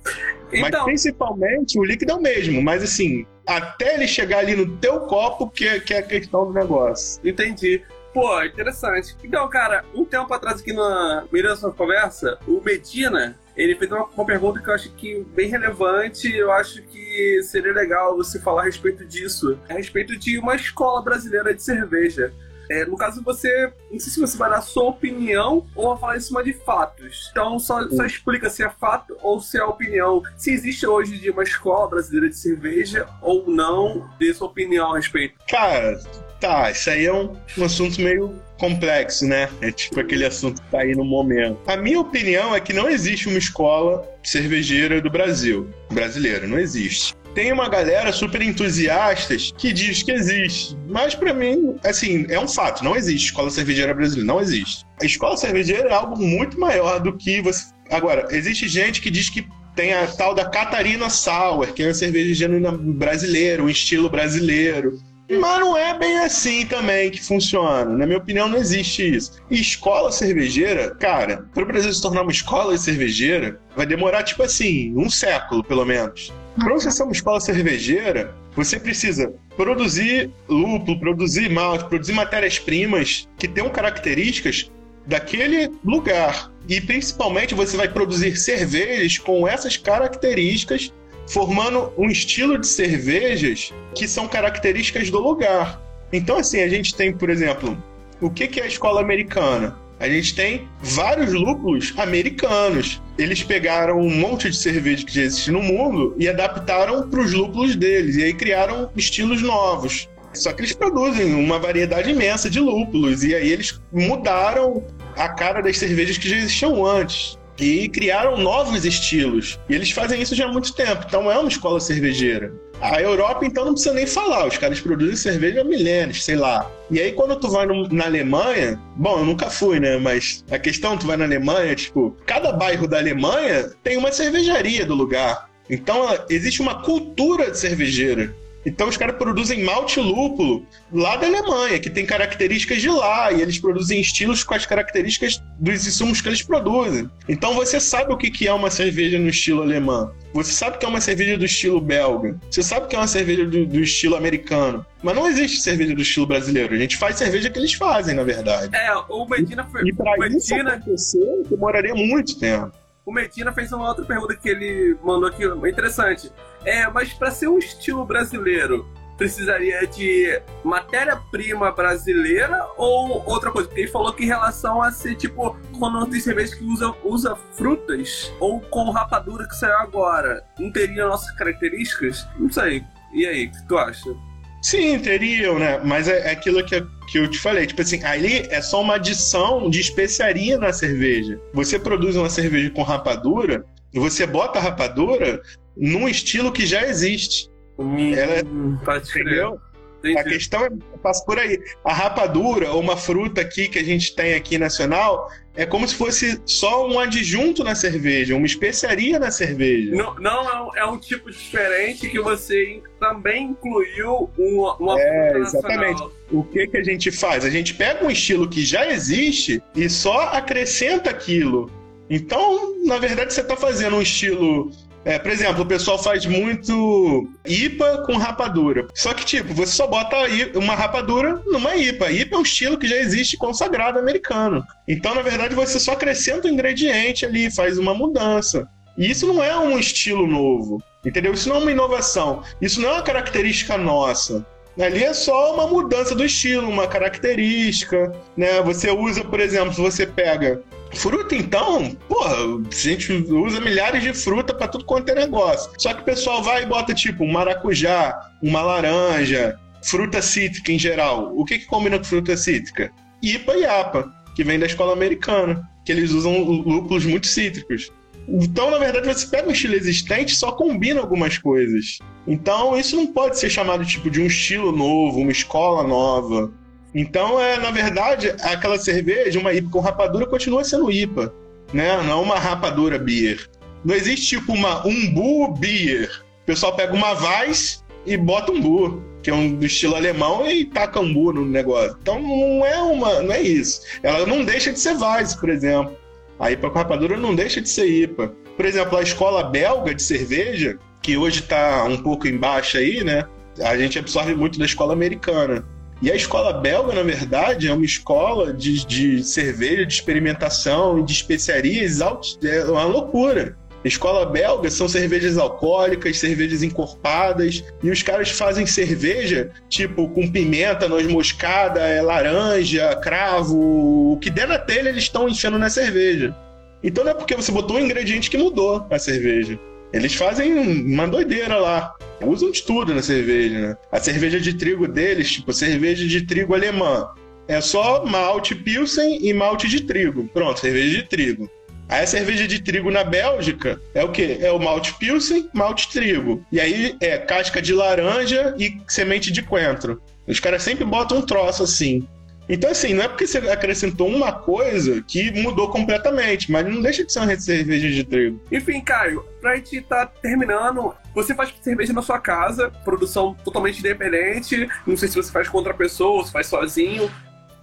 Então... 0.52 0.60
Mas 0.60 0.84
principalmente 0.84 1.78
o 1.78 1.84
líquido 1.84 2.12
é 2.12 2.14
o 2.14 2.22
mesmo, 2.22 2.62
mas 2.62 2.82
assim, 2.82 3.26
até 3.46 3.94
ele 3.94 4.08
chegar 4.08 4.38
ali 4.38 4.56
no 4.56 4.76
teu 4.78 5.00
copo, 5.00 5.48
que 5.48 5.66
é, 5.66 5.80
que 5.80 5.94
é 5.94 5.98
a 5.98 6.02
questão 6.02 6.46
do 6.46 6.52
negócio. 6.52 7.20
Entendi. 7.24 7.82
Pô, 8.12 8.42
interessante. 8.42 9.16
Então, 9.22 9.48
cara, 9.48 9.84
um 9.94 10.04
tempo 10.04 10.32
atrás 10.32 10.60
aqui 10.60 10.72
na 10.72 11.26
meio 11.30 11.46
dessa 11.46 11.70
conversa, 11.70 12.38
o 12.46 12.60
Medina, 12.60 13.38
ele 13.56 13.74
fez 13.74 13.90
uma, 13.90 14.04
uma, 14.04 14.24
pergunta 14.24 14.60
que 14.60 14.68
eu 14.68 14.74
acho 14.74 14.90
que 14.92 15.24
bem 15.34 15.48
relevante. 15.48 16.34
Eu 16.34 16.50
acho 16.52 16.82
que 16.82 17.42
seria 17.42 17.72
legal 17.72 18.16
você 18.16 18.40
falar 18.40 18.62
a 18.62 18.64
respeito 18.64 19.04
disso. 19.04 19.58
A 19.68 19.74
respeito 19.74 20.16
de 20.16 20.38
uma 20.38 20.54
escola 20.54 21.02
brasileira 21.02 21.54
de 21.54 21.62
cerveja. 21.62 22.32
É, 22.70 22.84
no 22.84 22.96
caso, 22.96 23.22
você. 23.22 23.72
Não 23.90 23.98
sei 23.98 24.12
se 24.12 24.20
você 24.20 24.36
vai 24.36 24.50
dar 24.50 24.60
sua 24.60 24.84
opinião 24.84 25.66
ou 25.74 25.90
vai 25.90 25.98
falar 25.98 26.16
em 26.18 26.20
cima 26.20 26.44
de 26.44 26.52
fatos. 26.52 27.28
Então, 27.30 27.58
só, 27.58 27.88
só 27.88 28.04
explica 28.04 28.50
se 28.50 28.62
é 28.62 28.68
fato 28.68 29.16
ou 29.22 29.40
se 29.40 29.58
é 29.58 29.64
opinião. 29.64 30.22
Se 30.36 30.52
existe 30.52 30.86
hoje 30.86 31.18
de 31.18 31.30
uma 31.30 31.42
escola 31.42 31.88
brasileira 31.88 32.28
de 32.28 32.36
cerveja 32.36 33.08
ou 33.22 33.48
não, 33.48 34.08
dê 34.18 34.34
sua 34.34 34.48
opinião 34.48 34.92
a 34.92 34.96
respeito. 34.96 35.38
Cara, 35.48 35.98
Tá, 36.40 36.70
isso 36.70 36.88
aí 36.88 37.06
é 37.06 37.12
um, 37.12 37.36
um 37.56 37.64
assunto 37.64 38.00
meio 38.00 38.40
complexo, 38.58 39.26
né? 39.26 39.48
É 39.60 39.72
tipo 39.72 39.98
aquele 39.98 40.24
assunto 40.24 40.62
que 40.62 40.70
tá 40.70 40.80
aí 40.80 40.94
no 40.94 41.04
momento. 41.04 41.58
A 41.66 41.76
minha 41.76 42.00
opinião 42.00 42.54
é 42.54 42.60
que 42.60 42.72
não 42.72 42.88
existe 42.88 43.28
uma 43.28 43.38
escola 43.38 44.08
cervejeira 44.22 45.00
do 45.00 45.10
Brasil, 45.10 45.68
brasileira, 45.90 46.46
não 46.46 46.58
existe. 46.58 47.14
Tem 47.34 47.52
uma 47.52 47.68
galera 47.68 48.12
super 48.12 48.42
entusiastas 48.42 49.52
que 49.56 49.72
diz 49.72 50.02
que 50.02 50.10
existe, 50.10 50.76
mas 50.88 51.14
para 51.14 51.32
mim, 51.32 51.76
assim, 51.84 52.26
é 52.28 52.38
um 52.38 52.48
fato, 52.48 52.82
não 52.82 52.96
existe 52.96 53.26
escola 53.26 53.50
cervejeira 53.50 53.94
brasileira, 53.94 54.26
não 54.26 54.40
existe. 54.40 54.84
A 55.00 55.04
escola 55.04 55.36
cervejeira 55.36 55.88
é 55.88 55.92
algo 55.92 56.16
muito 56.16 56.58
maior 56.58 57.00
do 57.00 57.16
que 57.16 57.40
você. 57.40 57.66
Agora, 57.90 58.26
existe 58.30 58.66
gente 58.66 59.00
que 59.00 59.10
diz 59.10 59.30
que 59.30 59.46
tem 59.78 59.92
a 59.92 60.08
tal 60.08 60.34
da 60.34 60.44
Catarina 60.44 61.08
Sour, 61.08 61.72
que 61.72 61.84
é 61.84 61.86
uma 61.86 61.94
cerveja 61.94 62.34
genuína 62.34 62.72
brasileira, 62.72 63.62
um 63.62 63.68
estilo 63.68 64.10
brasileiro. 64.10 64.98
Mas 65.30 65.60
não 65.60 65.76
é 65.76 65.96
bem 65.98 66.18
assim 66.20 66.64
também 66.64 67.10
que 67.10 67.22
funciona. 67.22 67.84
Na 67.84 68.06
minha 68.06 68.18
opinião, 68.18 68.48
não 68.48 68.56
existe 68.56 69.16
isso. 69.16 69.32
E 69.50 69.60
escola 69.60 70.10
cervejeira, 70.10 70.94
cara, 70.94 71.46
para 71.52 71.62
o 71.62 71.66
Brasil 71.66 71.92
se 71.92 72.00
tornar 72.00 72.22
uma 72.22 72.32
escola 72.32 72.76
cervejeira, 72.78 73.60
vai 73.76 73.84
demorar, 73.84 74.22
tipo 74.22 74.42
assim, 74.42 74.94
um 74.96 75.10
século, 75.10 75.62
pelo 75.62 75.84
menos. 75.84 76.32
Para 76.58 76.72
você 76.72 76.90
ser 76.90 77.02
uma 77.02 77.12
escola 77.12 77.40
cervejeira, 77.40 78.34
você 78.56 78.80
precisa 78.80 79.32
produzir 79.56 80.30
lúpulo, 80.48 80.98
produzir 80.98 81.50
malte, 81.50 81.84
produzir 81.84 82.12
matérias-primas 82.12 83.28
que 83.38 83.46
tenham 83.46 83.68
características 83.68 84.70
daquele 85.06 85.70
lugar. 85.84 86.50
E 86.68 86.80
principalmente 86.80 87.54
você 87.54 87.76
vai 87.76 87.88
produzir 87.88 88.36
cervejas 88.36 89.18
com 89.18 89.46
essas 89.46 89.76
características 89.76 90.92
formando 91.28 91.92
um 91.96 92.08
estilo 92.08 92.58
de 92.58 92.66
cervejas 92.66 93.72
que 93.94 94.08
são 94.08 94.26
características 94.28 95.10
do 95.10 95.18
lugar. 95.18 95.80
Então, 96.12 96.36
assim, 96.36 96.60
a 96.60 96.68
gente 96.68 96.94
tem, 96.94 97.12
por 97.12 97.30
exemplo, 97.30 97.76
o 98.20 98.30
que 98.30 98.58
é 98.58 98.64
a 98.64 98.66
escola 98.66 99.00
americana? 99.00 99.76
A 100.00 100.08
gente 100.08 100.34
tem 100.34 100.68
vários 100.80 101.32
lúpulos 101.32 101.92
americanos. 101.96 103.02
Eles 103.18 103.42
pegaram 103.42 103.98
um 103.98 104.10
monte 104.10 104.48
de 104.48 104.56
cerveja 104.56 105.04
que 105.04 105.12
já 105.12 105.22
existe 105.22 105.50
no 105.50 105.60
mundo 105.60 106.14
e 106.16 106.28
adaptaram 106.28 107.08
para 107.08 107.20
os 107.20 107.32
lúpulos 107.32 107.74
deles. 107.74 108.16
E 108.16 108.22
aí 108.22 108.32
criaram 108.32 108.90
estilos 108.96 109.42
novos. 109.42 110.08
Só 110.32 110.52
que 110.52 110.60
eles 110.60 110.72
produzem 110.72 111.34
uma 111.34 111.58
variedade 111.58 112.10
imensa 112.10 112.48
de 112.48 112.60
lúpulos. 112.60 113.24
E 113.24 113.34
aí 113.34 113.50
eles 113.50 113.80
mudaram 113.92 114.84
a 115.16 115.28
cara 115.28 115.60
das 115.60 115.76
cervejas 115.76 116.16
que 116.16 116.28
já 116.28 116.36
existiam 116.36 116.86
antes 116.86 117.36
e 117.58 117.88
criaram 117.88 118.36
novos 118.36 118.84
estilos. 118.84 119.58
E 119.68 119.74
eles 119.74 119.90
fazem 119.90 120.20
isso 120.20 120.34
já 120.34 120.46
há 120.46 120.52
muito 120.52 120.72
tempo. 120.74 121.04
Então 121.06 121.30
é 121.30 121.38
uma 121.38 121.48
escola 121.48 121.80
cervejeira. 121.80 122.52
A 122.80 123.00
Europa, 123.00 123.44
então, 123.44 123.64
não 123.64 123.72
precisa 123.72 123.92
nem 123.92 124.06
falar. 124.06 124.46
Os 124.46 124.56
caras 124.56 124.80
produzem 124.80 125.16
cerveja 125.16 125.62
há 125.62 125.64
milênios, 125.64 126.24
sei 126.24 126.36
lá. 126.36 126.70
E 126.90 127.00
aí, 127.00 127.12
quando 127.12 127.34
tu 127.34 127.48
vai 127.50 127.66
no, 127.66 127.88
na 127.88 128.04
Alemanha, 128.04 128.80
bom, 128.94 129.18
eu 129.18 129.24
nunca 129.24 129.50
fui, 129.50 129.80
né? 129.80 129.96
Mas 129.96 130.44
a 130.48 130.58
questão, 130.58 130.96
tu 130.96 131.06
vai 131.06 131.16
na 131.16 131.24
Alemanha, 131.24 131.74
tipo, 131.74 132.16
cada 132.24 132.52
bairro 132.52 132.86
da 132.86 132.98
Alemanha 132.98 133.70
tem 133.82 133.96
uma 133.96 134.12
cervejaria 134.12 134.86
do 134.86 134.94
lugar. 134.94 135.50
Então, 135.68 136.06
existe 136.30 136.62
uma 136.62 136.82
cultura 136.82 137.50
de 137.50 137.58
cervejeira. 137.58 138.34
Então 138.66 138.88
os 138.88 138.96
caras 138.96 139.16
produzem 139.16 139.62
malte 139.64 140.00
lúpulo 140.00 140.66
lá 140.92 141.16
da 141.16 141.26
Alemanha, 141.26 141.78
que 141.78 141.88
tem 141.88 142.04
características 142.04 142.80
de 142.80 142.88
lá, 142.88 143.32
e 143.32 143.40
eles 143.40 143.58
produzem 143.58 144.00
estilos 144.00 144.42
com 144.42 144.54
as 144.54 144.66
características 144.66 145.42
dos 145.58 145.86
insumos 145.86 146.20
que 146.20 146.28
eles 146.28 146.42
produzem. 146.42 147.08
Então 147.28 147.54
você 147.54 147.80
sabe 147.80 148.12
o 148.12 148.16
que 148.16 148.46
é 148.46 148.52
uma 148.52 148.70
cerveja 148.70 149.18
no 149.18 149.28
estilo 149.28 149.62
alemão. 149.62 150.12
Você 150.34 150.52
sabe 150.52 150.78
que 150.78 150.84
é 150.84 150.88
uma 150.88 151.00
cerveja 151.00 151.38
do 151.38 151.44
estilo 151.44 151.80
belga. 151.80 152.38
Você 152.50 152.62
sabe 152.62 152.86
que 152.86 152.94
é 152.94 152.98
uma 152.98 153.08
cerveja 153.08 153.46
do, 153.46 153.64
do, 153.64 153.80
estilo 153.80 154.14
americano. 154.14 154.84
Mas 155.02 155.14
não 155.14 155.26
existe 155.26 155.60
cerveja 155.60 155.94
do 155.94 156.02
estilo 156.02 156.26
brasileiro. 156.26 156.74
A 156.74 156.78
gente 156.78 156.96
faz 156.96 157.16
cerveja 157.16 157.48
que 157.48 157.58
eles 157.58 157.72
fazem, 157.72 158.14
na 158.14 158.24
verdade. 158.24 158.74
É, 158.76 158.94
o 159.08 159.26
Medina 159.26 159.64
foi. 159.64 159.88
E 159.88 159.94
pra 159.94 160.12
Medina... 160.18 160.36
isso 160.36 160.54
acontecer, 160.54 161.42
demoraria 161.48 161.94
muito 161.94 162.38
tempo. 162.38 162.72
O 163.08 163.10
Medina 163.10 163.50
fez 163.52 163.72
uma 163.72 163.88
outra 163.88 164.04
pergunta 164.04 164.36
que 164.36 164.50
ele 164.50 164.94
mandou 165.02 165.30
aqui, 165.30 165.42
interessante. 165.66 166.30
É, 166.62 166.86
mas 166.90 167.10
para 167.10 167.30
ser 167.30 167.48
um 167.48 167.56
estilo 167.56 168.04
brasileiro, 168.04 168.86
precisaria 169.16 169.86
de 169.86 170.42
matéria-prima 170.62 171.72
brasileira 171.72 172.68
ou 172.76 173.26
outra 173.26 173.50
coisa? 173.50 173.66
Porque 173.66 173.80
ele 173.80 173.90
falou 173.90 174.12
que 174.12 174.24
em 174.24 174.26
relação 174.26 174.82
a 174.82 174.92
ser 174.92 175.14
tipo, 175.14 175.56
quando 175.78 176.06
tem 176.10 176.20
cerveja 176.20 176.54
que 176.54 176.62
usa, 176.66 176.94
usa 177.02 177.34
frutas 177.54 178.30
ou 178.38 178.60
com 178.60 178.90
rapadura 178.90 179.48
que 179.48 179.56
saiu 179.56 179.78
agora, 179.78 180.44
não 180.58 180.70
teria 180.70 181.06
nossas 181.06 181.30
características? 181.30 182.28
Não 182.38 182.52
sei. 182.52 182.84
E 183.14 183.24
aí, 183.24 183.46
o 183.46 183.52
que 183.52 183.66
tu 183.66 183.78
acha? 183.78 184.27
Sim, 184.68 184.98
teriam, 184.98 185.58
né? 185.58 185.80
Mas 185.82 186.08
é, 186.08 186.28
é 186.28 186.30
aquilo 186.32 186.62
que, 186.62 186.78
que 187.10 187.18
eu 187.18 187.26
te 187.26 187.38
falei. 187.38 187.66
Tipo 187.66 187.80
assim, 187.80 188.04
ali 188.04 188.46
é 188.50 188.60
só 188.60 188.82
uma 188.82 188.96
adição 188.96 189.70
de 189.70 189.80
especiaria 189.80 190.58
na 190.58 190.74
cerveja. 190.74 191.40
Você 191.54 191.78
produz 191.78 192.16
uma 192.16 192.28
cerveja 192.28 192.68
com 192.70 192.82
rapadura, 192.82 193.64
e 193.94 193.98
você 193.98 194.26
bota 194.26 194.58
a 194.58 194.62
rapadura 194.62 195.40
num 195.74 196.06
estilo 196.06 196.52
que 196.52 196.66
já 196.66 196.86
existe. 196.86 197.48
Hum, 197.78 198.14
Ela, 198.14 198.42
pode 198.84 199.08
entendeu? 199.08 199.58
Entendi. 199.98 200.18
A 200.18 200.24
questão 200.24 200.64
é, 200.64 200.70
passa 201.02 201.24
por 201.24 201.38
aí. 201.38 201.60
A 201.84 201.92
rapadura, 201.92 202.70
ou 202.70 202.80
uma 202.80 202.96
fruta 202.96 203.40
aqui 203.40 203.68
que 203.68 203.78
a 203.78 203.84
gente 203.84 204.14
tem 204.14 204.34
aqui 204.34 204.56
nacional, 204.58 205.28
é 205.56 205.66
como 205.66 205.88
se 205.88 205.96
fosse 205.96 206.40
só 206.46 206.88
um 206.88 207.00
adjunto 207.00 207.64
na 207.64 207.74
cerveja, 207.74 208.36
uma 208.36 208.46
especiaria 208.46 209.18
na 209.18 209.30
cerveja. 209.30 209.94
Não, 209.94 210.14
não 210.14 210.48
é, 210.48 210.62
um, 210.62 210.76
é 210.76 210.84
um 210.86 210.98
tipo 210.98 211.30
diferente 211.30 212.08
que 212.08 212.20
você 212.20 212.80
também 213.00 213.48
incluiu 213.48 214.30
uma, 214.38 214.76
uma 214.76 215.00
É, 215.00 215.38
exatamente. 215.38 216.02
O 216.30 216.44
que, 216.44 216.66
que 216.68 216.76
a 216.76 216.84
gente 216.84 217.10
faz? 217.10 217.44
A 217.44 217.50
gente 217.50 217.74
pega 217.74 218.04
um 218.04 218.10
estilo 218.10 218.48
que 218.48 218.64
já 218.64 218.88
existe 218.88 219.60
e 219.74 219.88
só 219.90 220.28
acrescenta 220.28 221.10
aquilo. 221.10 221.68
Então, 222.08 222.84
na 222.84 222.98
verdade, 222.98 223.34
você 223.34 223.40
está 223.40 223.56
fazendo 223.56 223.96
um 223.96 224.02
estilo 224.02 224.70
é, 225.04 225.18
por 225.18 225.30
exemplo, 225.30 225.62
o 225.62 225.66
pessoal 225.66 225.98
faz 225.98 226.26
muito 226.26 227.28
IPA 227.46 228.04
com 228.06 228.16
rapadura. 228.16 228.86
Só 228.94 229.14
que, 229.14 229.24
tipo, 229.24 229.54
você 229.54 229.72
só 229.72 229.86
bota 229.86 230.16
uma 230.54 230.74
rapadura 230.74 231.40
numa 231.46 231.76
IPA. 231.76 232.10
IPA 232.10 232.36
é 232.36 232.38
um 232.38 232.42
estilo 232.42 232.78
que 232.78 232.88
já 232.88 232.96
existe 232.96 233.36
consagrado 233.36 233.98
americano. 233.98 234.64
Então, 234.86 235.14
na 235.14 235.22
verdade, 235.22 235.54
você 235.54 235.78
só 235.80 235.92
acrescenta 235.92 236.48
um 236.48 236.50
ingrediente 236.50 237.24
ali, 237.24 237.50
faz 237.50 237.78
uma 237.78 237.94
mudança. 237.94 238.68
E 238.96 239.10
isso 239.10 239.26
não 239.26 239.42
é 239.42 239.56
um 239.56 239.78
estilo 239.78 240.26
novo. 240.26 240.82
Entendeu? 241.04 241.32
Isso 241.32 241.48
não 241.48 241.56
é 241.56 241.60
uma 241.60 241.72
inovação. 241.72 242.42
Isso 242.60 242.80
não 242.80 242.90
é 242.90 242.92
uma 242.94 243.02
característica 243.02 243.78
nossa. 243.78 244.44
Ali 244.78 245.02
é 245.02 245.12
só 245.12 245.54
uma 245.54 245.66
mudança 245.66 246.14
do 246.14 246.24
estilo, 246.24 246.68
uma 246.68 246.86
característica, 246.86 248.12
né? 248.36 248.62
Você 248.62 248.90
usa, 248.90 249.24
por 249.24 249.40
exemplo, 249.40 249.74
se 249.74 249.80
você 249.80 250.06
pega 250.06 250.62
Fruta, 250.94 251.34
então, 251.34 251.94
porra, 252.08 252.36
a 252.36 252.74
gente 252.74 253.12
usa 253.12 253.60
milhares 253.60 254.02
de 254.02 254.12
fruta 254.12 254.54
para 254.54 254.68
tudo 254.68 254.84
quanto 254.84 255.10
é 255.10 255.14
negócio. 255.14 255.70
Só 255.78 255.92
que 255.92 256.02
o 256.02 256.04
pessoal 256.04 256.42
vai 256.42 256.62
e 256.62 256.66
bota 256.66 256.94
tipo 256.94 257.24
um 257.24 257.32
maracujá, 257.32 258.18
uma 258.42 258.62
laranja, 258.62 259.58
fruta 259.84 260.22
cítrica 260.22 260.72
em 260.72 260.78
geral. 260.78 261.32
O 261.36 261.44
que, 261.44 261.58
que 261.58 261.66
combina 261.66 261.98
com 261.98 262.04
fruta 262.04 262.36
cítrica? 262.36 262.90
Ipa 263.22 263.54
e 263.54 263.66
apa, 263.66 264.12
que 264.34 264.44
vem 264.44 264.58
da 264.58 264.66
escola 264.66 264.92
americana, 264.92 265.68
que 265.84 265.92
eles 265.92 266.10
usam 266.10 266.42
lúpulos 266.42 267.04
muito 267.04 267.26
cítricos. 267.26 267.90
Então, 268.28 268.70
na 268.70 268.78
verdade, 268.78 269.06
você 269.06 269.26
pega 269.26 269.48
um 269.48 269.52
estilo 269.52 269.74
existente 269.74 270.34
só 270.34 270.52
combina 270.52 271.00
algumas 271.00 271.38
coisas. 271.38 271.98
Então, 272.26 272.78
isso 272.78 272.94
não 272.94 273.06
pode 273.06 273.38
ser 273.38 273.48
chamado 273.48 273.86
tipo 273.86 274.10
de 274.10 274.20
um 274.20 274.26
estilo 274.26 274.70
novo, 274.70 275.20
uma 275.20 275.32
escola 275.32 275.82
nova. 275.82 276.52
Então, 276.94 277.40
é, 277.40 277.58
na 277.58 277.70
verdade, 277.70 278.34
aquela 278.42 278.78
cerveja, 278.78 279.38
uma 279.38 279.52
IPA 279.52 279.70
com 279.70 279.80
rapadura, 279.80 280.26
continua 280.26 280.64
sendo 280.64 280.90
IPA, 280.90 281.32
né? 281.72 282.00
Não 282.02 282.12
é 282.12 282.22
uma 282.22 282.38
rapadura 282.38 282.98
beer. 282.98 283.48
Não 283.84 283.94
existe 283.94 284.38
tipo 284.38 284.52
uma 284.52 284.86
umbu 284.86 285.54
beer. 285.54 286.10
O 286.42 286.46
pessoal 286.46 286.74
pega 286.74 286.94
uma 286.94 287.12
Weiss 287.12 287.84
e 288.06 288.16
bota 288.16 288.52
umbu, 288.52 289.02
que 289.22 289.30
é 289.30 289.34
um 289.34 289.54
do 289.54 289.66
estilo 289.66 289.94
alemão, 289.94 290.50
e 290.50 290.64
taca 290.64 291.00
umbu 291.00 291.32
no 291.32 291.44
negócio. 291.44 291.96
Então, 292.00 292.20
não 292.20 292.64
é 292.64 292.80
uma, 292.80 293.22
não 293.22 293.34
é 293.34 293.42
isso. 293.42 293.82
Ela 294.02 294.26
não 294.26 294.44
deixa 294.44 294.72
de 294.72 294.80
ser 294.80 294.96
Weiss, 294.96 295.34
por 295.34 295.50
exemplo. 295.50 295.96
A 296.38 296.50
IPA 296.50 296.70
com 296.70 296.78
rapadura 296.78 297.16
não 297.16 297.34
deixa 297.34 297.60
de 297.60 297.68
ser 297.68 297.86
IPA. 297.86 298.32
Por 298.56 298.64
exemplo, 298.64 298.96
a 298.96 299.02
escola 299.02 299.44
belga 299.44 299.94
de 299.94 300.02
cerveja, 300.02 300.78
que 301.02 301.16
hoje 301.16 301.40
está 301.40 301.84
um 301.84 301.98
pouco 301.98 302.26
embaixo 302.26 302.78
aí, 302.78 303.04
né? 303.04 303.26
A 303.60 303.76
gente 303.76 303.98
absorve 303.98 304.34
muito 304.34 304.58
da 304.58 304.64
escola 304.64 304.92
americana. 304.92 305.64
E 306.00 306.10
a 306.10 306.14
escola 306.14 306.52
belga, 306.52 306.92
na 306.92 307.02
verdade, 307.02 307.66
é 307.66 307.72
uma 307.72 307.84
escola 307.84 308.52
de, 308.52 308.86
de 308.86 309.24
cerveja, 309.24 309.84
de 309.84 309.94
experimentação 309.94 311.00
e 311.00 311.02
de 311.02 311.12
especiarias, 311.12 311.98
é 312.42 312.64
uma 312.64 312.84
loucura. 312.84 313.56
Escola 313.84 314.26
belga 314.26 314.70
são 314.70 314.88
cervejas 314.88 315.38
alcoólicas, 315.38 316.18
cervejas 316.18 316.62
encorpadas, 316.62 317.64
e 317.82 317.90
os 317.90 318.02
caras 318.02 318.30
fazem 318.30 318.66
cerveja 318.66 319.50
tipo 319.68 320.08
com 320.10 320.30
pimenta, 320.30 320.88
noz 320.88 321.06
moscada, 321.06 321.80
é 321.80 322.02
laranja, 322.02 322.94
cravo, 322.96 324.12
o 324.12 324.18
que 324.20 324.30
der 324.30 324.48
na 324.48 324.58
telha 324.58 324.88
eles 324.88 325.04
estão 325.04 325.28
enchendo 325.28 325.58
na 325.58 325.70
cerveja. 325.70 326.34
Então 326.82 327.04
não 327.04 327.12
é 327.12 327.14
porque 327.14 327.34
você 327.34 327.50
botou 327.50 327.76
um 327.76 327.80
ingrediente 327.80 328.30
que 328.30 328.38
mudou 328.38 328.86
a 328.90 328.98
cerveja. 328.98 329.58
Eles 329.92 330.14
fazem 330.14 330.52
uma 330.54 331.06
doideira 331.06 331.56
lá. 331.56 331.94
Usam 332.20 332.50
de 332.50 332.62
tudo 332.62 332.94
na 332.94 333.02
cerveja, 333.02 333.58
né? 333.60 333.76
A 333.92 334.00
cerveja 334.00 334.40
de 334.40 334.54
trigo 334.54 334.88
deles, 334.88 335.30
tipo, 335.30 335.52
cerveja 335.52 336.06
de 336.06 336.22
trigo 336.22 336.54
alemã. 336.54 337.08
É 337.46 337.60
só 337.60 338.04
malte 338.04 338.54
pilsen 338.54 339.26
e 339.26 339.32
malte 339.32 339.68
de 339.68 339.82
trigo. 339.82 340.28
Pronto, 340.28 340.60
cerveja 340.60 340.98
de 340.98 341.02
trigo. 341.04 341.50
Aí 341.88 342.02
a 342.02 342.06
cerveja 342.06 342.46
de 342.46 342.60
trigo 342.60 342.90
na 342.90 343.02
Bélgica 343.02 343.80
é 343.94 344.04
o 344.04 344.12
quê? 344.12 344.36
É 344.42 344.52
o 344.52 344.58
malte 344.58 344.92
pilsen, 344.94 345.48
malte 345.54 345.88
trigo. 345.90 346.44
E 346.52 346.60
aí 346.60 346.94
é 347.00 347.16
casca 347.16 347.62
de 347.62 347.72
laranja 347.72 348.54
e 348.58 348.78
semente 348.86 349.32
de 349.32 349.42
coentro. 349.42 350.02
Os 350.26 350.38
caras 350.38 350.62
sempre 350.62 350.84
botam 350.84 351.18
um 351.18 351.22
troço 351.22 351.62
assim. 351.62 352.06
Então, 352.48 352.70
assim, 352.70 352.94
não 352.94 353.04
é 353.04 353.08
porque 353.08 353.26
você 353.26 353.38
acrescentou 353.38 354.08
uma 354.08 354.32
coisa 354.32 355.02
que 355.02 355.30
mudou 355.42 355.68
completamente, 355.68 356.50
mas 356.50 356.64
não 356.64 356.80
deixa 356.80 357.04
de 357.04 357.12
ser 357.12 357.20
uma 357.20 357.38
cerveja 357.38 357.90
de 357.90 358.04
trigo. 358.04 358.40
Enfim, 358.50 358.80
Caio, 358.80 359.24
pra 359.40 359.56
gente 359.56 359.82
tá 359.82 360.06
terminando, 360.06 360.94
você 361.14 361.34
faz 361.34 361.52
cerveja 361.60 361.92
na 361.92 362.00
sua 362.00 362.18
casa, 362.18 362.70
produção 362.84 363.36
totalmente 363.44 363.80
independente, 363.80 364.68
não 364.86 364.96
sei 364.96 365.08
se 365.08 365.16
você 365.16 365.30
faz 365.30 365.48
com 365.48 365.58
outra 365.58 365.74
pessoa, 365.74 366.24
se 366.24 366.32
faz 366.32 366.46
sozinho, 366.46 367.10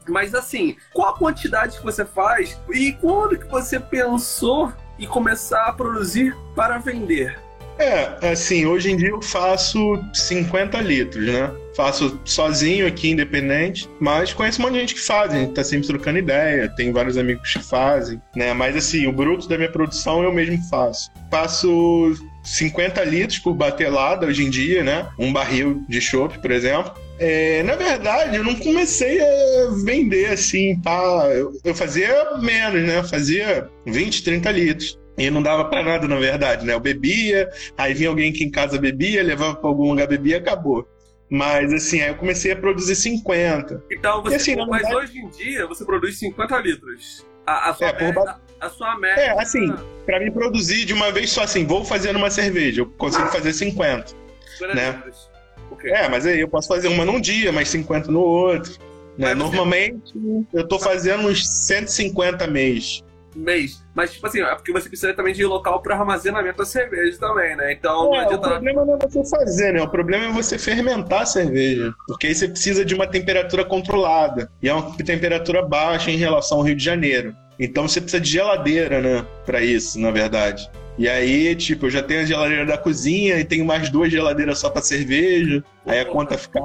mas 0.07 0.35
assim, 0.35 0.75
qual 0.93 1.09
a 1.09 1.17
quantidade 1.17 1.77
que 1.77 1.83
você 1.83 2.05
faz 2.05 2.59
e 2.71 2.93
quando 2.93 3.39
que 3.39 3.47
você 3.47 3.79
pensou 3.79 4.71
em 4.99 5.07
começar 5.07 5.65
a 5.65 5.73
produzir 5.73 6.35
para 6.55 6.77
vender? 6.77 7.39
É, 7.77 8.29
assim, 8.31 8.65
hoje 8.65 8.91
em 8.91 8.97
dia 8.97 9.09
eu 9.09 9.21
faço 9.21 9.79
50 10.13 10.79
litros, 10.79 11.25
né? 11.25 11.51
Faço 11.75 12.19
sozinho 12.23 12.87
aqui, 12.87 13.09
independente, 13.09 13.89
mas 13.99 14.33
conheço 14.33 14.61
um 14.61 14.63
monte 14.63 14.73
de 14.73 14.79
gente 14.79 14.95
que 14.95 15.01
faz, 15.01 15.33
a 15.33 15.37
gente 15.37 15.53
tá 15.53 15.63
sempre 15.63 15.87
trocando 15.87 16.19
ideia, 16.19 16.69
tem 16.69 16.91
vários 16.91 17.17
amigos 17.17 17.51
que 17.51 17.61
fazem, 17.61 18.21
né? 18.35 18.53
Mas 18.53 18.77
assim, 18.77 19.07
o 19.07 19.11
bruto 19.11 19.49
da 19.49 19.57
minha 19.57 19.71
produção 19.71 20.23
eu 20.23 20.31
mesmo 20.31 20.57
faço. 20.69 21.11
Faço 21.29 22.13
50 22.43 23.03
litros 23.03 23.39
por 23.39 23.53
batelada 23.53 24.25
hoje 24.25 24.45
em 24.45 24.49
dia, 24.49 24.83
né? 24.83 25.09
Um 25.19 25.33
barril 25.33 25.83
de 25.89 25.99
chopp, 25.99 26.39
por 26.39 26.51
exemplo. 26.51 26.93
É, 27.19 27.63
na 27.63 27.75
verdade, 27.75 28.35
eu 28.35 28.43
não 28.43 28.55
comecei 28.55 29.19
a 29.21 29.71
vender 29.83 30.27
assim, 30.27 30.79
tá? 30.81 31.29
Eu, 31.33 31.51
eu 31.63 31.75
fazia 31.75 32.37
menos, 32.39 32.83
né? 32.83 32.99
Eu 32.99 33.03
fazia 33.03 33.67
20, 33.85 34.23
30 34.23 34.51
litros. 34.51 34.99
E 35.17 35.29
não 35.29 35.41
dava 35.41 35.65
para 35.65 35.81
nada, 35.81 36.07
na 36.07 36.17
verdade, 36.17 36.65
né? 36.65 36.73
Eu 36.73 36.79
bebia, 36.79 37.49
aí 37.77 37.93
vinha 37.93 38.09
alguém 38.09 38.33
que 38.33 38.43
em 38.43 38.51
casa 38.51 38.77
bebia, 38.77 39.23
levava 39.23 39.55
para 39.55 39.69
algum 39.69 39.89
lugar 39.89 40.07
bebia, 40.07 40.37
acabou. 40.37 40.85
Mas 41.29 41.73
assim, 41.73 42.01
aí 42.01 42.09
eu 42.09 42.15
comecei 42.15 42.51
a 42.51 42.55
produzir 42.55 42.95
50. 42.95 43.83
Então, 43.91 44.21
você, 44.21 44.35
e, 44.35 44.37
assim, 44.37 44.55
mas 44.55 44.81
verdade... 44.81 44.95
hoje 44.95 45.19
em 45.19 45.29
dia 45.29 45.65
você 45.67 45.83
produz 45.83 46.19
50 46.19 46.57
litros. 46.59 47.25
A, 47.45 47.69
a 47.69 47.73
sua, 47.73 47.87
é, 47.87 48.01
média, 48.01 48.21
a, 48.59 48.65
a 48.65 48.69
sua 48.69 48.99
média. 48.99 49.21
É, 49.21 49.41
assim, 49.41 49.73
para 50.05 50.19
mim 50.19 50.31
produzir 50.31 50.85
de 50.85 50.93
uma 50.93 51.11
vez 51.11 51.29
só 51.31 51.43
assim, 51.43 51.65
vou 51.65 51.83
fazer 51.85 52.15
uma 52.15 52.29
cerveja, 52.29 52.81
eu 52.81 52.85
consigo 52.87 53.27
fazer 53.27 53.53
50. 53.53 54.13
50 54.59 54.75
né? 54.75 54.91
litros. 54.91 55.29
Okay. 55.71 55.91
É, 55.91 56.09
mas 56.09 56.25
aí 56.25 56.39
eu 56.39 56.47
posso 56.47 56.67
fazer 56.67 56.87
uma 56.87 57.05
num 57.05 57.19
dia, 57.19 57.51
mais 57.51 57.69
50 57.69 58.11
no 58.11 58.19
outro. 58.19 58.73
Né? 59.17 59.33
Normalmente 59.33 60.13
eu 60.53 60.67
tô 60.67 60.77
fazendo 60.77 61.27
uns 61.27 61.47
150 61.65 62.47
mês 62.47 63.03
mês. 63.35 63.83
Mas, 63.93 64.13
tipo 64.13 64.25
assim, 64.27 64.41
é 64.41 64.55
porque 64.55 64.71
você 64.71 64.87
precisa 64.87 65.13
também 65.13 65.33
de 65.33 65.45
local 65.45 65.81
para 65.81 65.95
armazenamento 65.95 66.57
da 66.57 66.65
cerveja 66.65 67.17
também, 67.19 67.55
né? 67.55 67.73
Então 67.73 68.13
é, 68.15 68.17
não 68.17 68.25
adianta. 68.25 68.47
O 68.47 68.51
problema 68.51 68.85
não 68.85 68.95
é 68.95 69.07
você 69.07 69.29
fazer, 69.29 69.73
né? 69.73 69.81
O 69.81 69.89
problema 69.89 70.25
é 70.25 70.31
você 70.31 70.57
fermentar 70.57 71.21
a 71.21 71.25
cerveja. 71.25 71.93
Porque 72.07 72.27
aí 72.27 72.35
você 72.35 72.47
precisa 72.47 72.85
de 72.85 72.93
uma 72.93 73.07
temperatura 73.07 73.65
controlada. 73.65 74.49
E 74.61 74.69
é 74.69 74.73
uma 74.73 74.95
temperatura 74.97 75.61
baixa 75.61 76.11
em 76.11 76.17
relação 76.17 76.59
ao 76.59 76.63
Rio 76.63 76.75
de 76.75 76.83
Janeiro. 76.83 77.35
Então 77.59 77.87
você 77.87 78.01
precisa 78.01 78.21
de 78.21 78.29
geladeira, 78.29 79.01
né? 79.01 79.25
Para 79.45 79.61
isso, 79.61 79.99
na 79.99 80.11
verdade. 80.11 80.69
E 80.97 81.09
aí, 81.09 81.55
tipo, 81.55 81.87
eu 81.87 81.89
já 81.89 82.01
tenho 82.01 82.21
a 82.21 82.25
geladeira 82.25 82.65
da 82.65 82.77
cozinha 82.77 83.37
e 83.37 83.43
tenho 83.43 83.65
mais 83.65 83.89
duas 83.89 84.11
geladeiras 84.11 84.59
só 84.59 84.69
para 84.69 84.81
cerveja. 84.81 85.63
Aí 85.85 85.99
a 85.99 86.05
conta 86.05 86.37
fica 86.37 86.59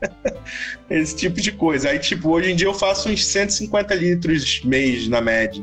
Esse 0.90 1.16
tipo 1.16 1.40
de 1.40 1.52
coisa. 1.52 1.90
Aí, 1.90 1.98
tipo, 1.98 2.30
hoje 2.30 2.52
em 2.52 2.56
dia 2.56 2.66
eu 2.66 2.74
faço 2.74 3.08
uns 3.08 3.24
150 3.24 3.94
litros 3.94 4.62
mês 4.64 5.08
na 5.08 5.20
média. 5.20 5.62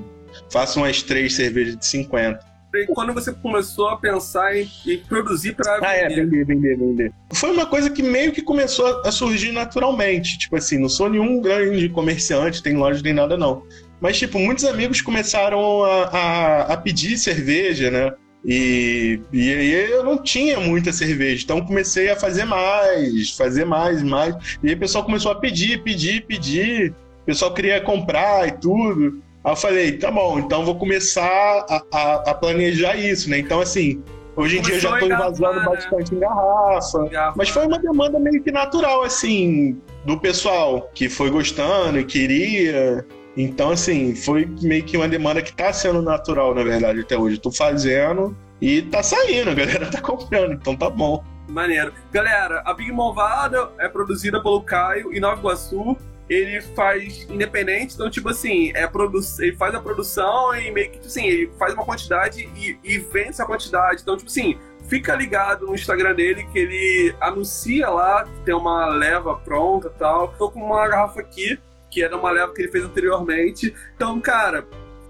Faço 0.51 0.79
umas 0.79 1.01
três 1.01 1.35
cervejas 1.35 1.77
de 1.77 1.85
50. 1.85 2.53
E 2.75 2.87
quando 2.87 3.13
você 3.13 3.31
começou 3.31 3.87
a 3.89 3.97
pensar 3.97 4.57
em, 4.57 4.67
em 4.87 4.97
produzir 4.97 5.53
para 5.53 5.79
ah, 5.83 5.95
é, 5.95 6.09
vender, 6.09 6.43
vender, 6.43 6.75
vender. 6.75 7.13
Foi 7.31 7.51
uma 7.51 7.67
coisa 7.67 7.87
que 7.87 8.01
meio 8.01 8.31
que 8.31 8.41
começou 8.41 9.01
a 9.05 9.11
surgir 9.11 9.51
naturalmente. 9.51 10.39
Tipo 10.39 10.55
assim, 10.55 10.79
não 10.79 10.89
sou 10.89 11.07
nenhum 11.07 11.39
grande 11.39 11.87
comerciante, 11.89 12.63
tem 12.63 12.75
loja 12.75 13.01
nem 13.03 13.13
nada 13.13 13.37
não. 13.37 13.63
Mas, 14.01 14.17
tipo, 14.17 14.39
muitos 14.39 14.65
amigos 14.65 15.01
começaram 15.01 15.83
a, 15.83 16.03
a, 16.05 16.61
a 16.73 16.77
pedir 16.77 17.17
cerveja, 17.17 17.91
né? 17.91 18.11
E, 18.45 19.21
e 19.31 19.53
aí 19.53 19.91
eu 19.91 20.03
não 20.03 20.21
tinha 20.21 20.59
muita 20.59 20.91
cerveja, 20.91 21.43
então 21.45 21.65
comecei 21.65 22.09
a 22.09 22.15
fazer 22.15 22.43
mais, 22.43 23.31
fazer 23.31 23.65
mais, 23.65 24.03
mais. 24.03 24.35
E 24.61 24.67
aí 24.67 24.73
o 24.73 24.79
pessoal 24.79 25.05
começou 25.05 25.31
a 25.31 25.35
pedir, 25.35 25.81
pedir, 25.83 26.25
pedir. 26.25 26.91
O 27.21 27.25
pessoal 27.25 27.53
queria 27.53 27.79
comprar 27.79 28.47
e 28.47 28.51
tudo. 28.51 29.23
Aí 29.43 29.51
eu 29.51 29.55
falei, 29.55 29.97
tá 29.97 30.09
bom, 30.09 30.39
então 30.39 30.63
vou 30.63 30.75
começar 30.75 31.65
a, 31.69 31.83
a, 31.91 32.13
a 32.31 32.33
planejar 32.33 32.95
isso, 32.95 33.29
né? 33.29 33.39
Então, 33.39 33.59
assim, 33.59 34.01
hoje 34.37 34.57
em 34.57 34.61
Começou 34.61 34.61
dia 34.61 34.75
eu 34.75 34.79
já 34.79 34.99
tô 34.99 35.05
invasando 35.05 35.59
né? 35.59 35.65
bastante 35.65 36.15
em 36.15 36.19
garrafa, 36.19 37.09
garrafa. 37.09 37.33
Mas 37.35 37.49
foi 37.49 37.67
uma 37.67 37.77
demanda 37.77 38.17
meio 38.19 38.41
que 38.41 38.51
natural, 38.51 39.03
assim, 39.03 39.81
do 40.05 40.17
pessoal 40.17 40.89
que 40.93 41.09
foi 41.09 41.29
gostando 41.29 41.99
e 41.99 42.05
queria. 42.05 43.05
Então, 43.35 43.71
assim, 43.71 44.15
foi 44.15 44.49
meio 44.61 44.83
que 44.83 44.95
uma 44.95 45.09
demanda 45.09 45.41
que 45.41 45.53
tá 45.53 45.73
sendo 45.73 46.01
natural, 46.01 46.55
na 46.55 46.63
verdade, 46.63 47.01
até 47.01 47.17
hoje. 47.17 47.37
Tô 47.37 47.51
fazendo 47.51 48.37
e 48.61 48.81
tá 48.83 49.03
saindo, 49.03 49.49
a 49.49 49.53
galera 49.53 49.87
tá 49.91 49.99
comprando, 49.99 50.53
então 50.53 50.73
tá 50.73 50.89
bom. 50.89 51.21
Maneiro. 51.49 51.91
Galera, 52.11 52.63
a 52.65 52.73
Big 52.73 52.93
Movada 52.93 53.69
é 53.77 53.89
produzida 53.89 54.41
pelo 54.41 54.61
Caio 54.61 55.13
em 55.13 55.19
Nova 55.19 55.37
Iguaçu. 55.37 55.97
Ele 56.29 56.61
faz 56.61 57.27
independente, 57.29 57.95
então, 57.95 58.09
tipo 58.09 58.29
assim, 58.29 58.71
é 58.73 58.87
produ 58.87 59.19
ele 59.39 59.55
faz 59.55 59.75
a 59.75 59.79
produção 59.79 60.55
e 60.55 60.71
meio 60.71 60.87
que, 60.87 60.97
tipo 60.97 61.07
assim, 61.07 61.25
ele 61.25 61.51
faz 61.59 61.73
uma 61.73 61.85
quantidade 61.85 62.49
e, 62.55 62.79
e 62.83 62.97
vende 62.97 63.29
essa 63.29 63.45
quantidade. 63.45 64.01
Então, 64.01 64.15
tipo 64.15 64.29
assim, 64.29 64.57
fica 64.87 65.15
ligado 65.15 65.65
no 65.65 65.75
Instagram 65.75 66.15
dele 66.15 66.47
que 66.51 66.59
ele 66.59 67.15
anuncia 67.19 67.89
lá 67.89 68.23
que 68.23 68.41
tem 68.45 68.55
uma 68.55 68.87
leva 68.87 69.35
pronta 69.35 69.91
e 69.93 69.99
tal. 69.99 70.29
Tô 70.37 70.49
com 70.49 70.63
uma 70.63 70.87
garrafa 70.87 71.19
aqui 71.19 71.59
que 71.93 72.03
era 72.03 72.17
uma 72.17 72.31
leva 72.31 72.51
que 72.53 72.61
ele 72.63 72.71
fez 72.71 72.83
anteriormente. 72.83 73.73
Então, 73.95 74.19
cara, 74.19 74.65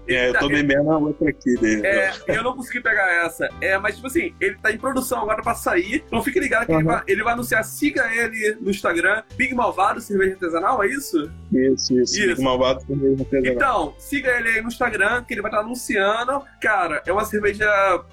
é, 0.08 0.28
eu 0.28 0.32
tô 0.34 0.40
tá- 0.40 0.48
bebendo 0.48 0.90
a 0.90 0.98
outra 0.98 1.30
aqui 1.30 1.54
dele. 1.56 1.82
Né? 1.82 1.88
É, 1.88 2.12
eu 2.28 2.42
não 2.42 2.54
consegui 2.54 2.80
pegar 2.80 3.24
essa. 3.24 3.48
É, 3.60 3.78
mas 3.78 3.94
tipo 3.96 4.06
assim, 4.06 4.34
ele 4.40 4.56
tá 4.56 4.70
em 4.70 4.78
produção 4.78 5.22
agora 5.22 5.42
pra 5.42 5.54
sair. 5.54 6.04
Então 6.06 6.22
fique 6.22 6.38
ligado 6.38 6.66
que 6.66 6.72
uhum. 6.72 6.78
ele, 6.78 6.86
vai, 6.86 7.02
ele, 7.06 7.22
vai, 7.22 7.32
anunciar, 7.32 7.64
siga 7.64 8.06
ele 8.12 8.56
no 8.60 8.70
Instagram, 8.70 9.22
Big 9.36 9.54
Malvado 9.54 10.00
Cerveja 10.00 10.32
Artesanal, 10.32 10.82
é 10.82 10.88
isso? 10.88 11.30
Isso, 11.52 11.98
isso. 11.98 12.18
isso. 12.18 12.26
Big 12.26 12.42
Malvado 12.42 12.82
Cerveja 12.82 13.22
Artesanal. 13.22 13.54
Então, 13.54 13.94
siga 13.98 14.30
ele 14.38 14.48
aí 14.48 14.60
no 14.60 14.68
Instagram, 14.68 15.24
que 15.24 15.34
ele 15.34 15.42
vai 15.42 15.50
estar 15.50 15.60
tá 15.60 15.64
anunciando. 15.64 16.42
Cara, 16.60 17.02
é 17.06 17.12
uma 17.12 17.24
cerveja 17.24 17.66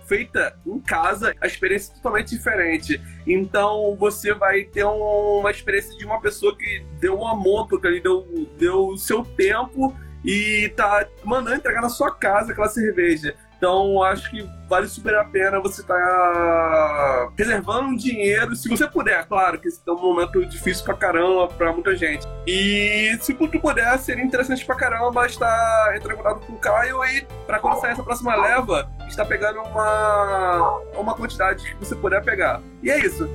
feita 0.08 0.58
em 0.66 0.80
casa, 0.80 1.34
a 1.42 1.48
experiência 1.48 1.92
é 1.92 1.96
totalmente 1.96 2.30
diferente. 2.32 3.02
Então 3.26 3.96
você 3.98 4.34
vai 4.34 4.64
ter 4.64 4.86
um, 4.86 5.40
uma 5.40 5.52
experiência 5.52 5.98
de 5.98 6.06
uma 6.06 6.22
pessoa 6.22 6.56
que 6.58 6.86
deu 7.00 7.18
um 7.18 7.28
amor, 7.28 7.68
porque 7.68 7.88
ele 7.88 8.00
deu, 8.00 8.26
deu 8.58 8.88
o 8.88 8.98
seu 8.98 9.24
tempo 9.24 9.96
e 10.24 10.72
tá 10.76 11.06
mandando 11.24 11.56
entregar 11.56 11.82
na 11.82 11.90
sua 11.90 12.14
casa 12.14 12.52
aquela 12.52 12.70
cerveja. 12.70 13.36
Então, 13.62 14.02
acho 14.02 14.32
que 14.32 14.44
vale 14.68 14.88
super 14.88 15.14
a 15.14 15.24
pena 15.24 15.60
você 15.60 15.82
estar 15.82 15.94
tá 15.94 17.32
reservando 17.38 17.90
um 17.90 17.96
dinheiro, 17.96 18.56
se 18.56 18.68
você 18.68 18.88
puder, 18.88 19.24
claro, 19.28 19.60
que 19.60 19.68
esse 19.68 19.80
é 19.88 19.92
um 19.92 20.02
momento 20.02 20.44
difícil 20.48 20.84
pra 20.84 20.96
caramba 20.96 21.48
pra 21.48 21.72
muita 21.72 21.96
gente. 21.96 22.26
E 22.48 23.16
se 23.22 23.36
tu 23.36 23.60
puder, 23.60 24.00
seria 24.00 24.24
interessante 24.24 24.66
pra 24.66 24.76
caramba 24.76 25.28
estar 25.28 26.00
contato 26.16 26.40
com 26.40 26.54
o 26.54 26.58
Caio 26.58 27.06
e 27.06 27.22
pra 27.46 27.60
quando 27.60 27.80
sair 27.80 27.92
essa 27.92 28.02
próxima 28.02 28.36
leva, 28.36 28.90
estar 29.08 29.26
pegando 29.26 29.60
uma, 29.62 30.82
uma 30.98 31.14
quantidade 31.14 31.64
que 31.64 31.86
você 31.86 31.96
puder 31.96 32.24
pegar. 32.24 32.64
E 32.82 32.90
é 32.90 32.98
isso. 32.98 33.30